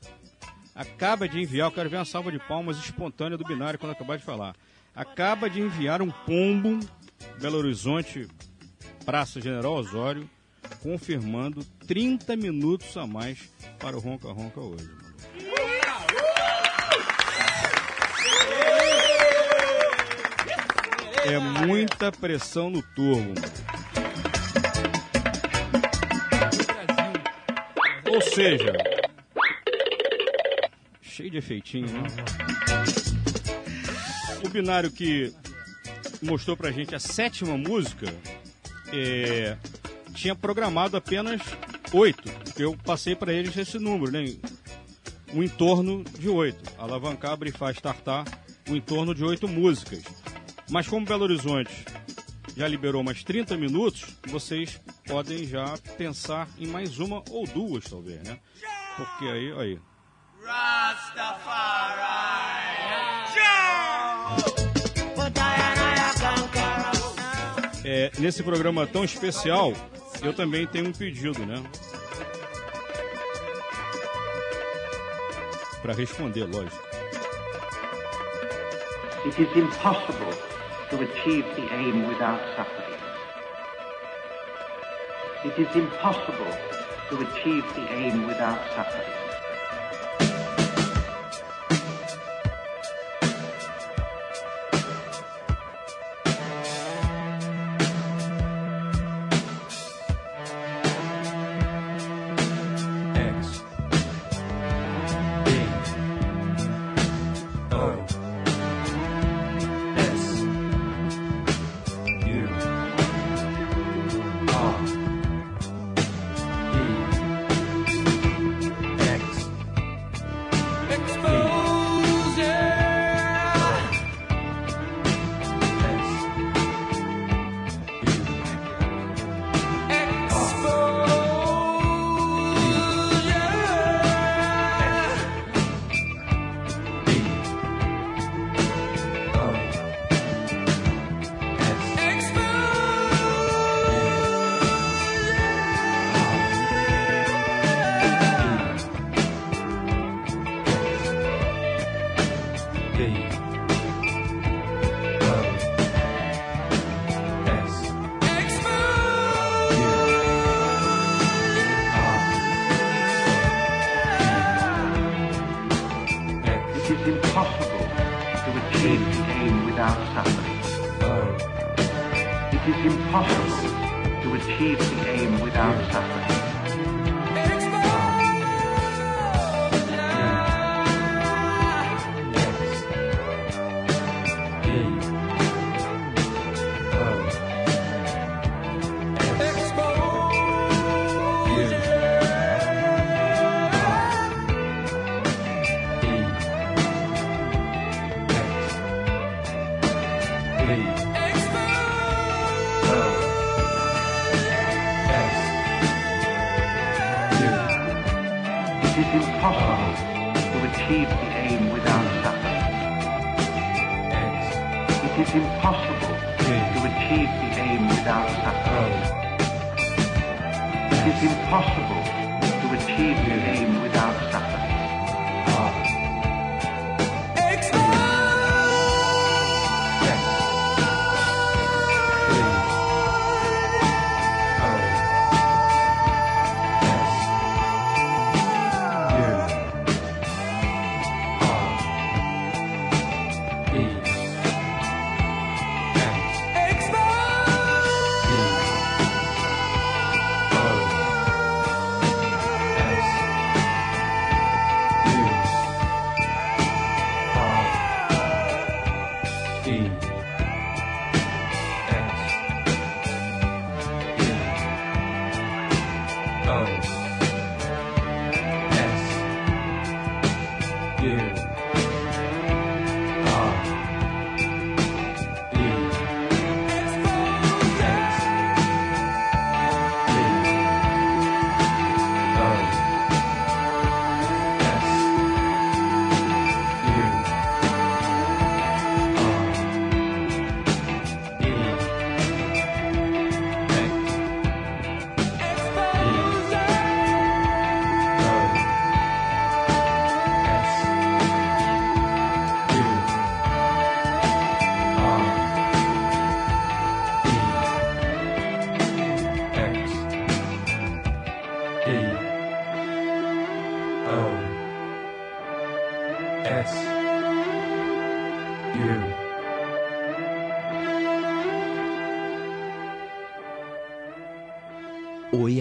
[0.79, 4.17] acaba de enviar, eu quero ver uma salva de palmas espontânea do binário quando acabar
[4.17, 4.55] de falar.
[4.95, 6.79] Acaba de enviar um pombo
[7.37, 8.29] Belo Horizonte,
[9.03, 10.29] Praça General Osório,
[10.81, 14.89] confirmando 30 minutos a mais para o Ronca Ronca hoje.
[21.25, 23.33] É muita pressão no turbo.
[28.07, 28.73] Ou seja,
[31.19, 32.03] cheio de efeitinho, né?
[34.41, 35.33] O binário que
[36.21, 38.07] mostrou pra gente a sétima música
[38.93, 39.57] é,
[40.13, 41.41] tinha programado apenas
[41.91, 42.23] oito.
[42.57, 44.33] Eu passei pra eles esse número, né?
[45.33, 46.63] Um entorno de oito.
[46.77, 48.25] Alavancar, brifar, startar,
[48.69, 50.03] um entorno de oito músicas.
[50.69, 51.85] Mas como Belo Horizonte
[52.55, 58.23] já liberou mais 30 minutos, vocês podem já pensar em mais uma ou duas, talvez,
[58.23, 58.39] né?
[58.95, 59.88] Porque aí, aí.
[67.85, 69.73] É, nesse programa tão especial,
[70.21, 71.63] eu também tenho um pedido, né?
[75.81, 76.89] Para responder, lógico.
[79.25, 80.33] It is impossible
[80.89, 82.99] to achieve the aim without suffering.
[85.45, 86.51] It is impossible
[87.09, 89.18] to achieve the aim without suffering.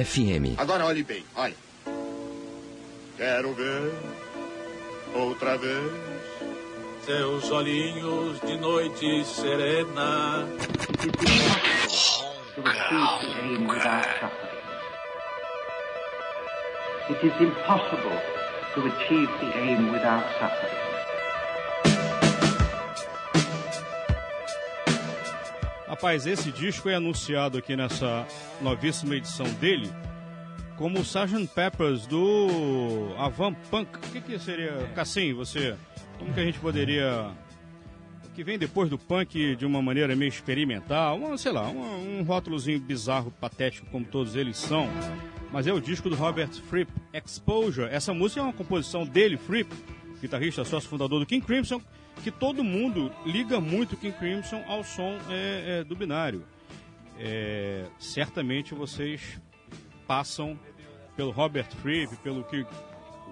[0.09, 0.55] FM.
[0.57, 1.55] Agora olhe bem, olhe.
[3.17, 3.93] Quero ver
[5.15, 5.93] outra vez
[7.05, 10.47] seus olhinhos de noite serena.
[17.11, 18.21] It is impossible
[18.75, 20.68] to achieve the aim without suffering.
[25.99, 28.25] Rapaz, esse disco é anunciado aqui nessa
[28.63, 29.91] novíssima edição dele
[30.77, 31.49] como o Sgt.
[31.53, 33.97] Peppers do Avan Punk.
[33.97, 35.75] O que, que seria, Cassim, você?
[36.17, 37.33] Como que a gente poderia.
[38.25, 42.21] O que vem depois do punk de uma maneira meio experimental, uma, sei lá, um,
[42.21, 44.89] um rótulozinho bizarro, patético, como todos eles são.
[45.51, 47.89] Mas é o disco do Robert Fripp, Exposure.
[47.91, 49.75] Essa música é uma composição dele, Fripp,
[50.23, 51.83] guitarrista, sócio fundador do King Crimson,
[52.23, 56.45] que todo mundo liga muito o King Crimson ao som é, é, do binário.
[57.19, 59.41] É, certamente vocês
[60.07, 60.59] passam
[61.17, 62.65] pelo Robert Fripp, pelo que.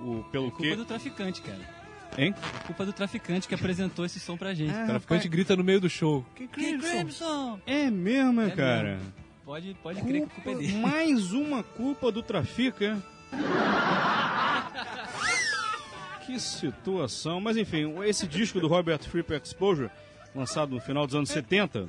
[0.01, 0.77] O, pelo É culpa que.
[0.77, 1.77] do traficante, cara.
[2.19, 2.35] Hein?
[2.63, 4.73] É culpa do traficante que apresentou esse som pra gente.
[4.73, 6.25] O traficante grita no meio do show.
[6.35, 7.61] King Crimson!
[7.67, 8.97] É mesmo, É cara?
[8.97, 9.13] mesmo.
[9.45, 10.77] Pode, pode crer que a culpa é dele.
[10.79, 12.99] Mais uma culpa do trafica.
[16.27, 17.41] que situação.
[17.41, 19.91] Mas enfim, esse disco do Robert Fripp Exposure,
[20.35, 21.87] lançado no final dos anos 70,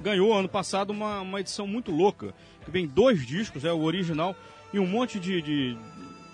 [0.00, 2.34] ganhou ano passado uma, uma edição muito louca.
[2.64, 4.36] Que vem dois discos, é o original,
[4.72, 5.76] e um monte de, de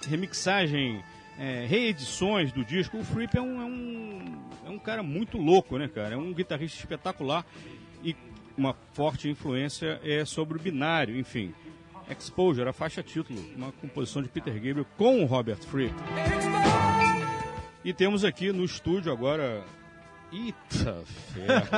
[0.09, 1.03] remixagem,
[1.39, 2.99] é, reedições do disco.
[2.99, 6.15] O Fripp é um, é, um, é um cara muito louco, né, cara?
[6.15, 7.47] É um guitarrista espetacular
[8.03, 8.17] e
[8.57, 11.55] uma forte influência é sobre o binário, enfim.
[12.11, 15.95] Exposure, a faixa título, uma composição de Peter Gabriel com o Robert Fripp.
[17.85, 19.63] E temos aqui no estúdio agora.
[20.33, 21.05] Eita
[21.35, 21.69] ferro!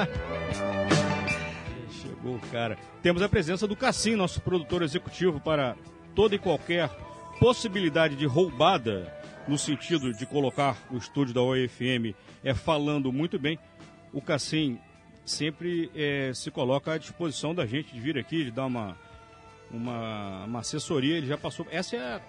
[1.90, 2.78] Chegou o cara.
[3.02, 5.76] Temos a presença do Cassim, nosso produtor executivo, para
[6.14, 6.88] toda e qualquer
[7.40, 9.12] possibilidade de roubada,
[9.48, 13.58] no sentido de colocar o estúdio da OFM é falando muito bem.
[14.12, 14.78] O Cassim
[15.24, 18.96] sempre eh, se coloca à disposição da gente de vir aqui, de dar uma,
[19.70, 21.16] uma, uma assessoria.
[21.16, 21.66] Ele já passou.
[21.70, 22.20] Essa é a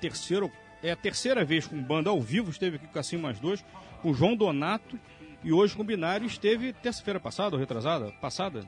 [0.00, 0.48] terceira,
[0.84, 3.64] é a terceira vez com banda ao vivo, esteve aqui com o Cassim mais dois,
[4.02, 5.00] com o João Donato,
[5.42, 8.12] e hoje com o Binário esteve terça-feira passada ou retrasada?
[8.20, 8.64] Passada?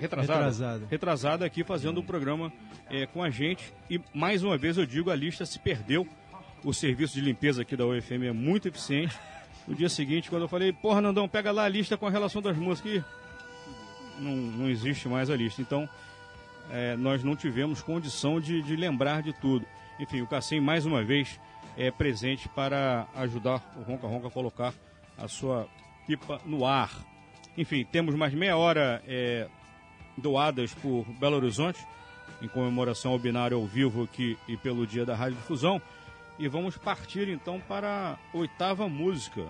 [0.00, 0.86] retrasada, Retrasada.
[0.90, 2.52] retrasada aqui fazendo o programa
[2.88, 3.72] é, com a gente.
[3.90, 6.06] E mais uma vez eu digo, a lista se perdeu.
[6.62, 9.18] O serviço de limpeza aqui da UFM é muito eficiente.
[9.66, 12.40] No dia seguinte, quando eu falei, porra, Nandão, pega lá a lista com a relação
[12.40, 13.02] das músicas.
[14.18, 15.60] Não, não existe mais a lista.
[15.60, 15.88] Então,
[16.70, 19.66] é, nós não tivemos condição de, de lembrar de tudo.
[19.98, 21.38] Enfim, o Cassim, mais uma vez,
[21.76, 24.74] é presente para ajudar o Ronca Ronca a colocar
[25.16, 25.68] a sua
[26.06, 26.90] pipa no ar.
[27.56, 29.46] Enfim, temos mais meia hora é,
[30.16, 31.84] doadas por Belo Horizonte,
[32.42, 35.80] em comemoração ao binário ao vivo aqui e pelo dia da Rádio Difusão.
[36.38, 39.46] E vamos partir então para a oitava música,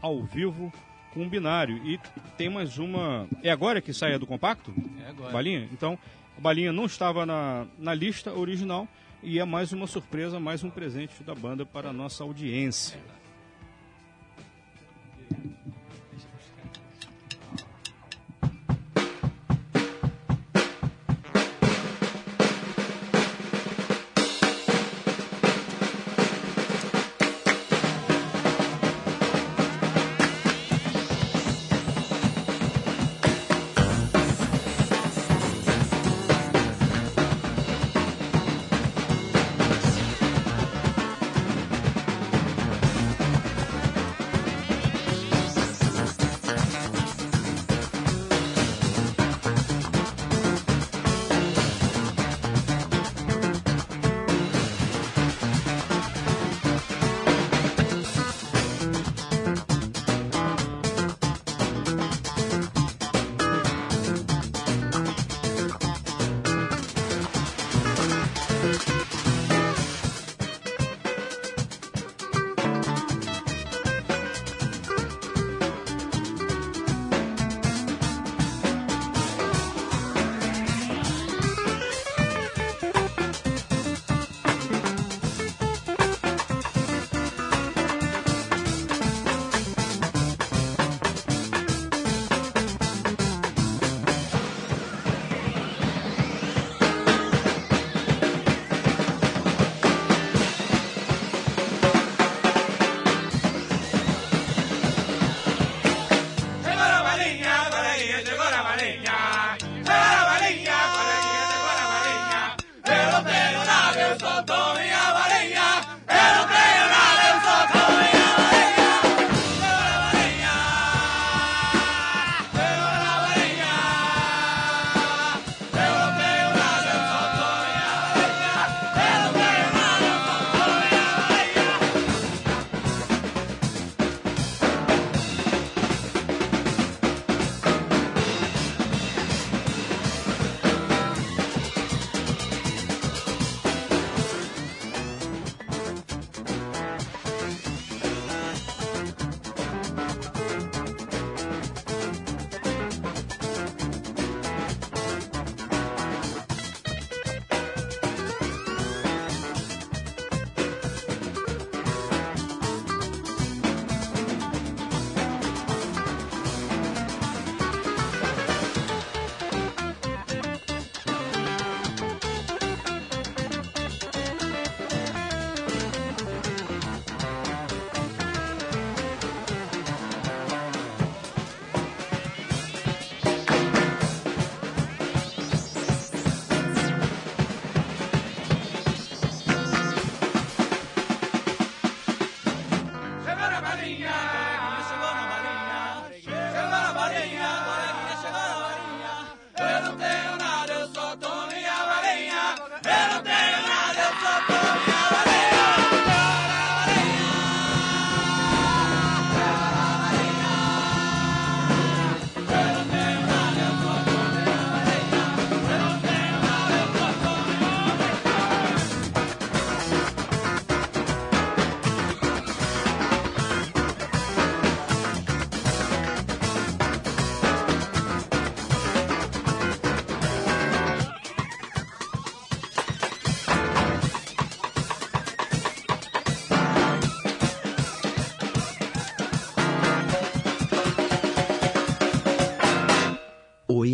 [0.00, 0.72] ao vivo
[1.12, 1.76] com o binário.
[1.86, 2.00] E
[2.38, 3.28] tem mais uma.
[3.42, 4.72] É agora que sai a do compacto?
[5.04, 5.32] É agora.
[5.32, 5.68] Balinha?
[5.70, 5.98] Então,
[6.38, 8.88] a balinha não estava na, na lista original
[9.22, 12.98] e é mais uma surpresa, mais um presente da banda para a nossa audiência.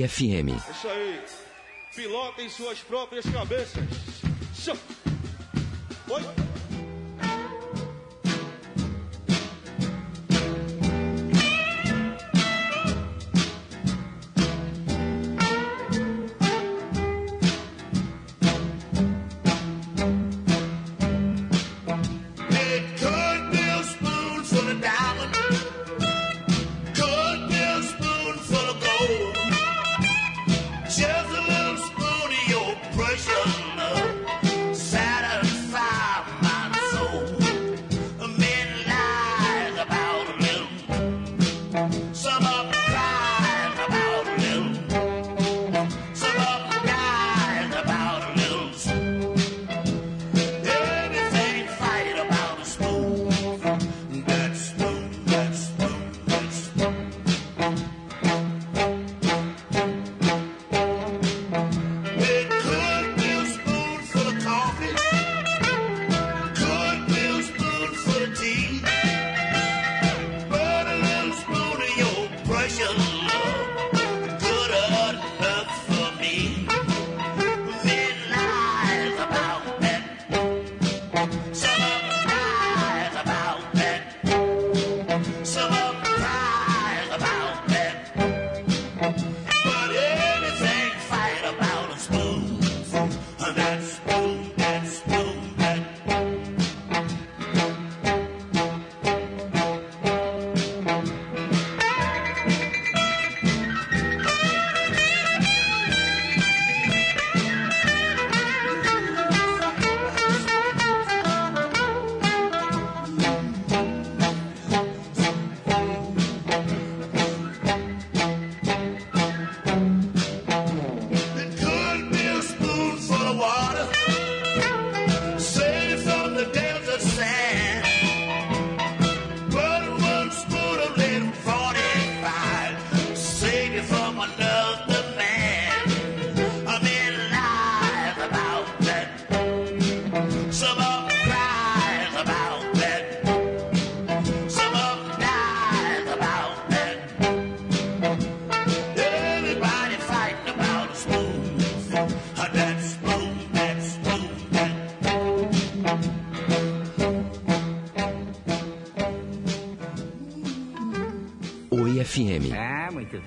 [0.08, 0.56] FM.
[0.70, 1.20] Isso aí.
[1.94, 3.83] Pilotem suas próprias cabeças.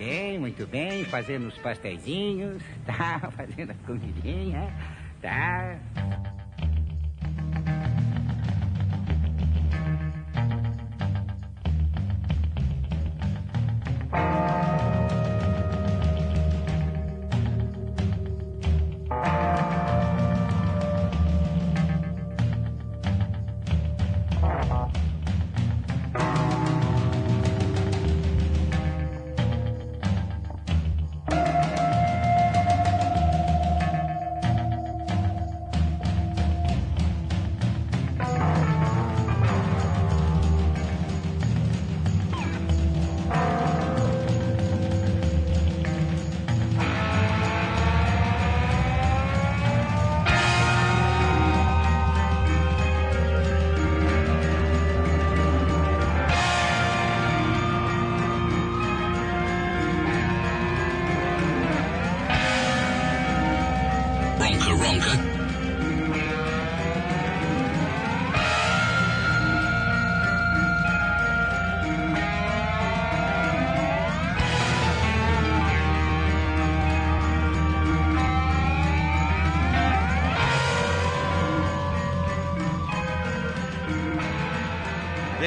[0.07, 1.03] Bem, muito bem.
[1.03, 3.19] Fazendo os pastéisinhos, tá?
[3.35, 4.73] Fazendo a comidinha,
[5.21, 5.77] tá?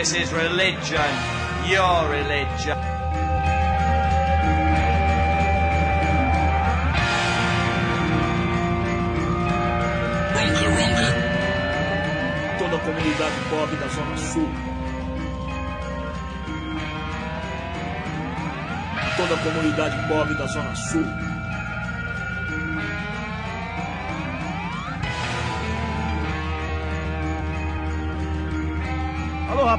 [0.00, 1.12] This is religion,
[1.68, 2.78] your religion.
[12.58, 14.48] Toda a comunidade pobre da Zona Sul.
[19.18, 21.29] Toda a comunidade pobre da Zona Sul.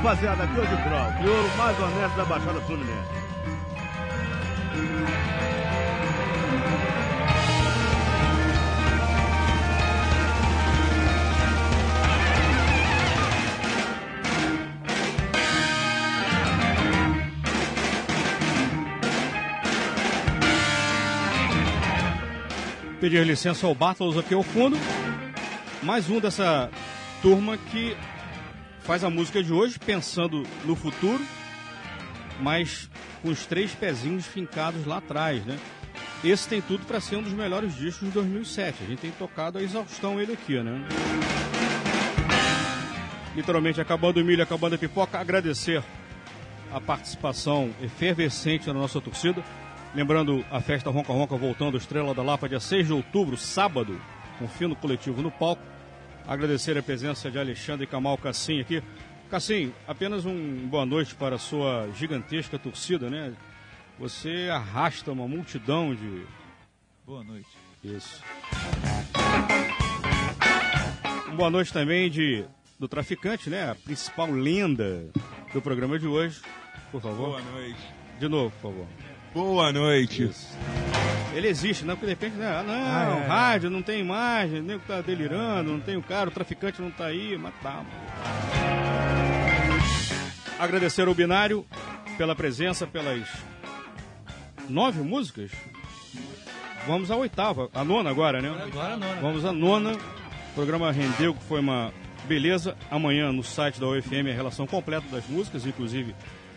[0.02, 3.22] Rapaziada, aqui é o crioulo mais honesto da Baixada Fluminense.
[23.00, 24.78] Pedir licença ao Bartlos aqui ao fundo.
[25.84, 26.72] Mais um dessa
[27.22, 27.96] turma que
[28.84, 31.24] faz a música de hoje pensando no futuro,
[32.40, 32.90] mas
[33.22, 35.60] com os três pezinhos fincados lá atrás, né?
[36.24, 38.84] Esse tem tudo para ser um dos melhores discos de 2007.
[38.84, 40.86] A gente tem tocado a exaustão ele aqui, né?
[43.36, 45.20] Literalmente acabando o milho, acabando a pipoca.
[45.20, 45.84] Agradecer
[46.72, 49.44] a participação efervescente da nossa torcida.
[49.96, 54.00] Lembrando a festa Ronca Ronca voltando, Estrela da Lapa, dia 6 de outubro, sábado,
[54.38, 55.62] com fino coletivo no palco.
[56.28, 58.82] Agradecer a presença de Alexandre Camal Cassim aqui.
[59.30, 63.34] Cassim, apenas um boa noite para a sua gigantesca torcida, né?
[64.00, 66.26] Você arrasta uma multidão de.
[67.06, 67.50] Boa noite.
[67.84, 68.22] Isso.
[71.28, 72.46] Uma boa noite também de
[72.80, 73.70] do traficante, né?
[73.70, 75.08] A principal lenda
[75.54, 76.42] do programa de hoje.
[76.92, 77.30] Por favor.
[77.30, 77.80] Boa noite.
[78.20, 78.88] De novo, por favor.
[79.34, 80.30] Boa noite.
[81.34, 82.48] Ele existe, não, porque de repente, né?
[82.60, 83.28] Ah, não, Ah, é.
[83.28, 86.92] rádio, não tem imagem, o nego tá delirando, não tem o cara, o traficante não
[86.92, 87.84] tá aí, mas tá.
[90.60, 91.66] Agradecer ao Binário
[92.18, 93.28] pela presença, pelas
[94.70, 95.52] nove músicas.
[96.86, 98.50] Vamos à oitava, a nona agora, né?
[98.50, 99.22] Agora a nona.
[99.22, 99.94] Vamos à nona.
[99.94, 101.94] O programa rendeu, que foi uma
[102.26, 102.76] beleza.
[102.90, 106.14] Amanhã no site da UFM a relação completa das músicas, inclusive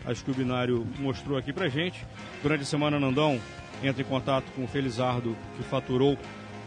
[0.06, 2.04] as que o Binário mostrou aqui pra gente.
[2.42, 3.40] Durante a semana, Nandão
[3.82, 6.18] entra em contato com o Felizardo, que faturou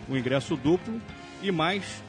[0.10, 1.02] o ingresso duplo.
[1.42, 2.04] E mais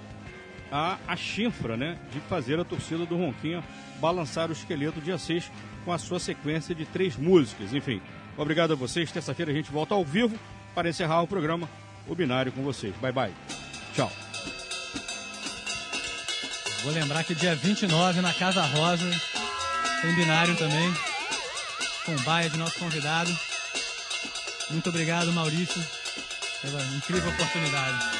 [0.73, 1.98] a, a chinfra, né?
[2.12, 3.62] De fazer a torcida do Ronquinha
[4.00, 5.50] balançar o esqueleto dia 6
[5.84, 7.74] com a sua sequência de três músicas.
[7.74, 8.00] Enfim,
[8.36, 9.10] obrigado a vocês.
[9.10, 10.39] Terça-feira a gente volta ao vivo
[10.74, 11.68] para encerrar o programa
[12.07, 12.94] O Binário com vocês.
[12.97, 13.32] Bye, bye.
[13.94, 14.10] Tchau.
[16.84, 19.10] Vou lembrar que dia 29 na Casa Rosa
[20.00, 20.94] tem binário também,
[22.08, 23.38] Pombaia, de nosso convidado.
[24.70, 25.84] Muito obrigado, Maurício,
[26.62, 28.18] pela incrível oportunidade.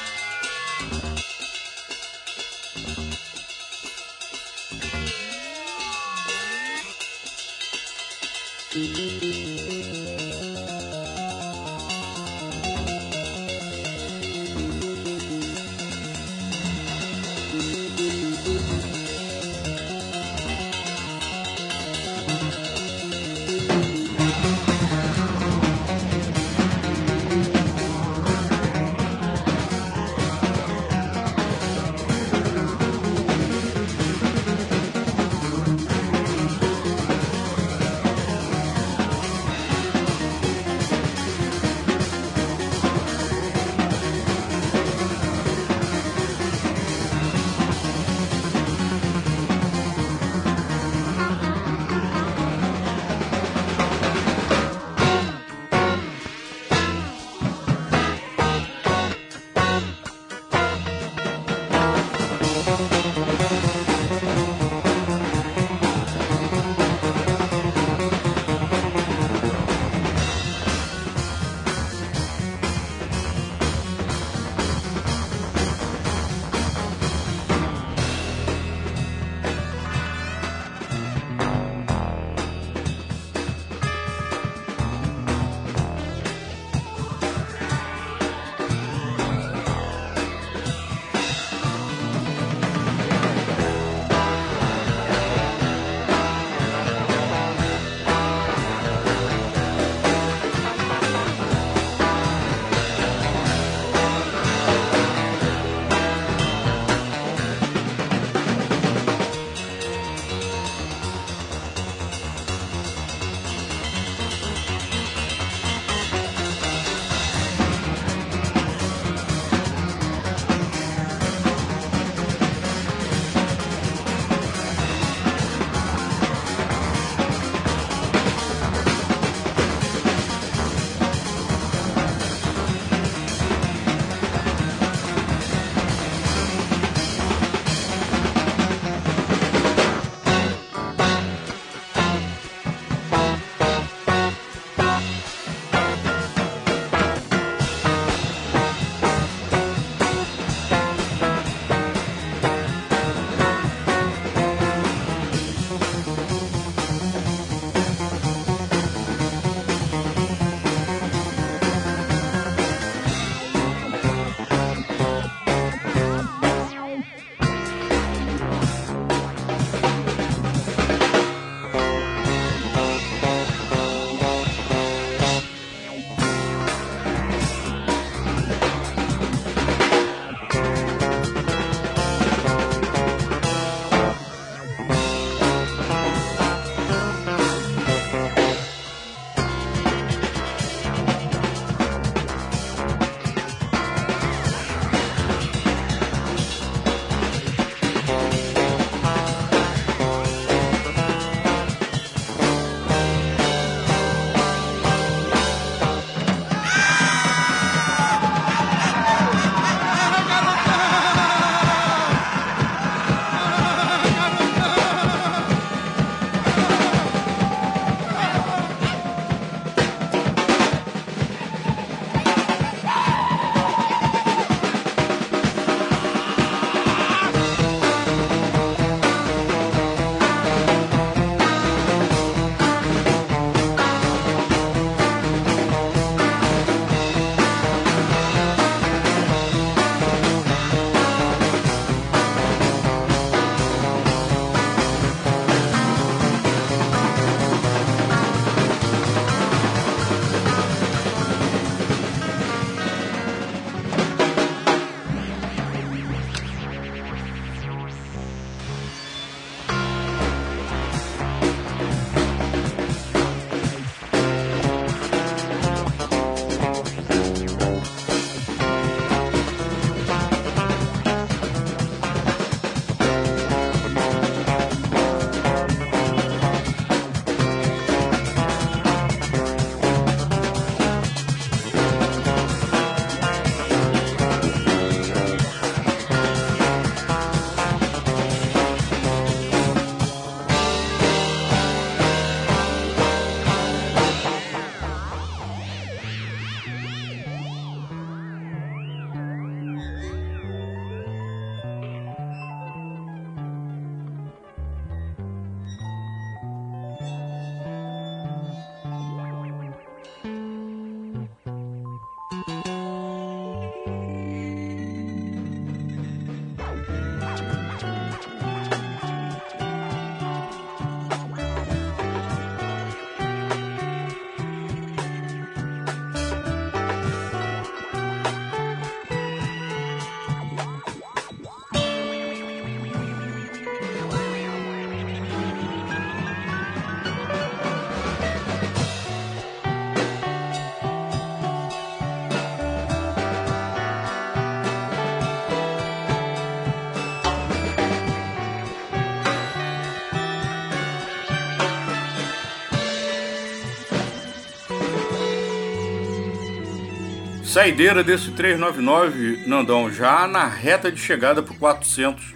[357.49, 362.35] Saideira desse 399, Nandão, já na reta de chegada pro 400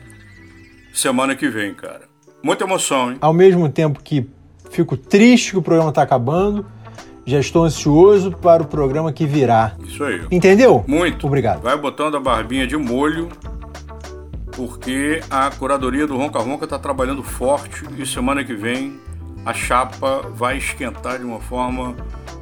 [0.91, 2.01] semana que vem, cara.
[2.41, 3.17] Muita emoção, hein?
[3.21, 4.27] Ao mesmo tempo que
[4.71, 6.65] fico triste que o programa está acabando,
[7.27, 9.75] já estou ansioso para o programa que virá.
[9.85, 10.23] Isso aí.
[10.31, 10.83] Entendeu?
[10.87, 11.27] Muito.
[11.27, 11.61] Obrigado.
[11.61, 13.29] Vai botando a barbinha de molho,
[14.53, 18.99] porque a curadoria do Ronca Ronca tá trabalhando forte e semana que vem
[19.45, 21.95] a chapa vai esquentar de uma forma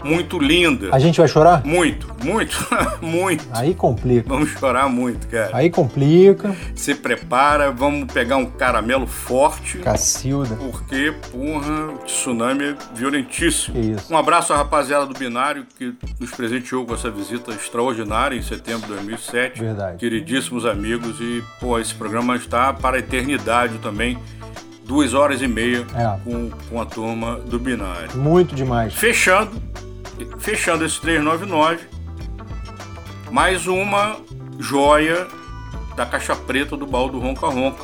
[0.04, 0.90] muito linda.
[0.92, 1.64] A gente vai chorar?
[1.66, 2.58] Muito, muito,
[3.02, 3.46] muito.
[3.52, 4.28] Aí complica.
[4.28, 5.50] Vamos chorar muito, cara.
[5.54, 6.56] Aí complica.
[6.76, 9.78] Se prepara, vamos pegar um caramelo forte.
[9.80, 10.56] Cacilda.
[10.56, 13.76] Porque, porra, o tsunami é violentíssimo.
[13.76, 14.14] Que isso.
[14.14, 18.88] Um abraço à rapaziada do Binário que nos presenteou com essa visita extraordinária em setembro
[18.88, 19.60] de 2007.
[19.62, 19.98] Verdade.
[19.98, 24.18] Queridíssimos amigos e, pô, esse programa está para a eternidade também.
[24.86, 26.18] Duas horas e meia É.
[26.24, 28.18] com, com a turma do Binário.
[28.18, 28.94] Muito demais.
[28.94, 29.52] Fechando,
[30.40, 31.80] fechando esse 399,
[33.32, 34.18] mais uma
[34.60, 35.28] joia
[35.96, 37.84] da caixa preta do baú do Ronca Ronca.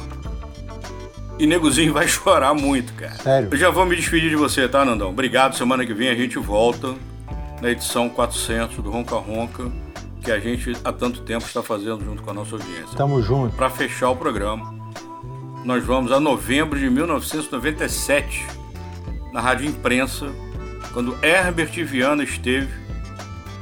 [1.40, 3.16] E Negozinho vai chorar muito, cara.
[3.16, 3.50] Sério?
[3.52, 5.10] Eu já vou me despedir de você, tá, Nandão?
[5.10, 5.56] Obrigado.
[5.56, 6.96] Semana que vem a gente volta
[7.62, 9.72] na edição 400 do Ronca Ronca,
[10.22, 12.96] que a gente há tanto tempo está fazendo junto com a nossa audiência.
[12.98, 13.56] Tamo junto.
[13.56, 14.74] Para fechar o programa,
[15.64, 18.46] nós vamos a novembro de 1997,
[19.34, 20.28] na Rádio Imprensa,
[20.94, 22.70] quando Herbert Viana esteve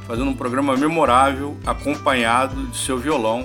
[0.06, 3.44] fazendo um programa memorável, acompanhado de seu violão.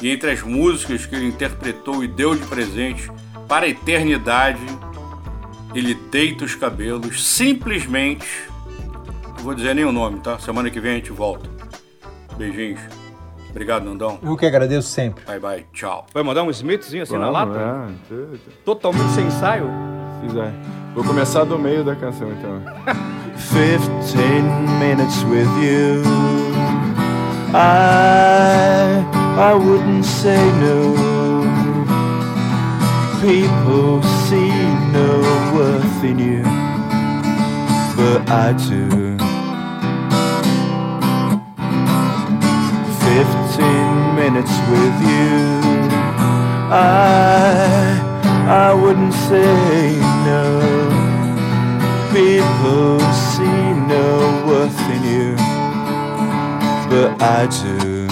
[0.00, 3.10] E entre as músicas que ele interpretou e deu de presente
[3.48, 4.60] para a eternidade,
[5.74, 8.26] ele deita os cabelos simplesmente.
[9.36, 10.38] Não vou dizer nem o nome, tá?
[10.38, 11.48] Semana que vem a gente volta.
[12.36, 12.80] Beijinhos.
[13.50, 14.18] Obrigado, Nandão.
[14.22, 15.24] Eu que agradeço sempre.
[15.24, 15.66] Bye, bye.
[15.72, 16.06] Tchau.
[16.12, 17.92] Vai mandar um Smithzinho assim na Vamos, lata?
[18.10, 18.38] é.
[18.64, 19.66] Totalmente sem ensaio?
[20.20, 20.52] Se quiser.
[20.94, 22.62] Vou começar do meio da canção, então.
[23.36, 24.44] Fifteen
[24.78, 26.02] minutes with you.
[27.52, 29.04] I
[29.36, 30.94] I wouldn't say no.
[33.20, 34.52] People see
[34.92, 35.20] no
[35.56, 36.42] worth in you,
[37.96, 39.16] but I do.
[43.00, 45.60] Fifteen minutes with you.
[46.70, 47.98] I
[48.46, 50.83] I wouldn't say no.
[52.14, 53.00] People
[53.34, 55.34] see no worth in you,
[56.88, 58.06] but I do.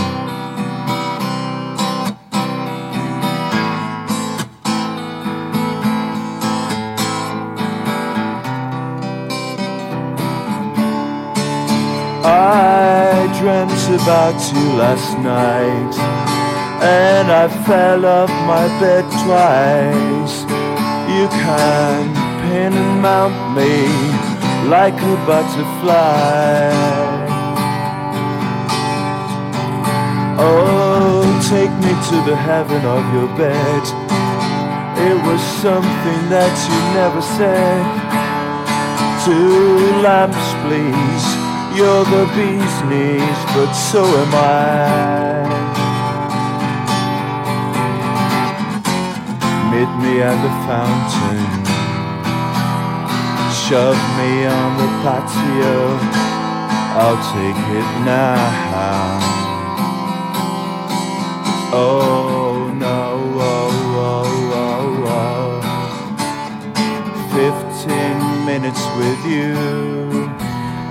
[12.24, 15.94] I dreamt about you last night,
[16.82, 20.42] and I fell off my bed twice.
[21.08, 22.21] You can
[22.52, 23.74] pin and mount me
[24.68, 26.68] like a butterfly.
[30.48, 33.82] Oh, take me to the heaven of your bed.
[35.08, 37.82] It was something that you never said.
[39.24, 41.26] Two lamps, please.
[41.76, 44.92] You're the bee's knees, but so am I.
[49.72, 51.41] Meet me at the fountain.
[53.72, 55.76] Shove me on the patio.
[57.00, 58.36] I'll take it now.
[61.72, 63.00] Oh no,
[63.40, 63.72] oh,
[64.12, 64.28] oh,
[64.60, 65.52] oh, oh.
[67.32, 69.56] Fifteen minutes with you.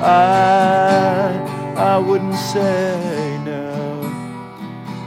[0.01, 1.37] I,
[1.77, 4.09] I wouldn't say no.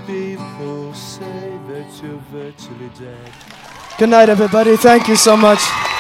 [0.07, 3.33] People say that you're virtually dead.
[3.99, 4.77] Good night, everybody.
[4.77, 5.94] Thank you so much.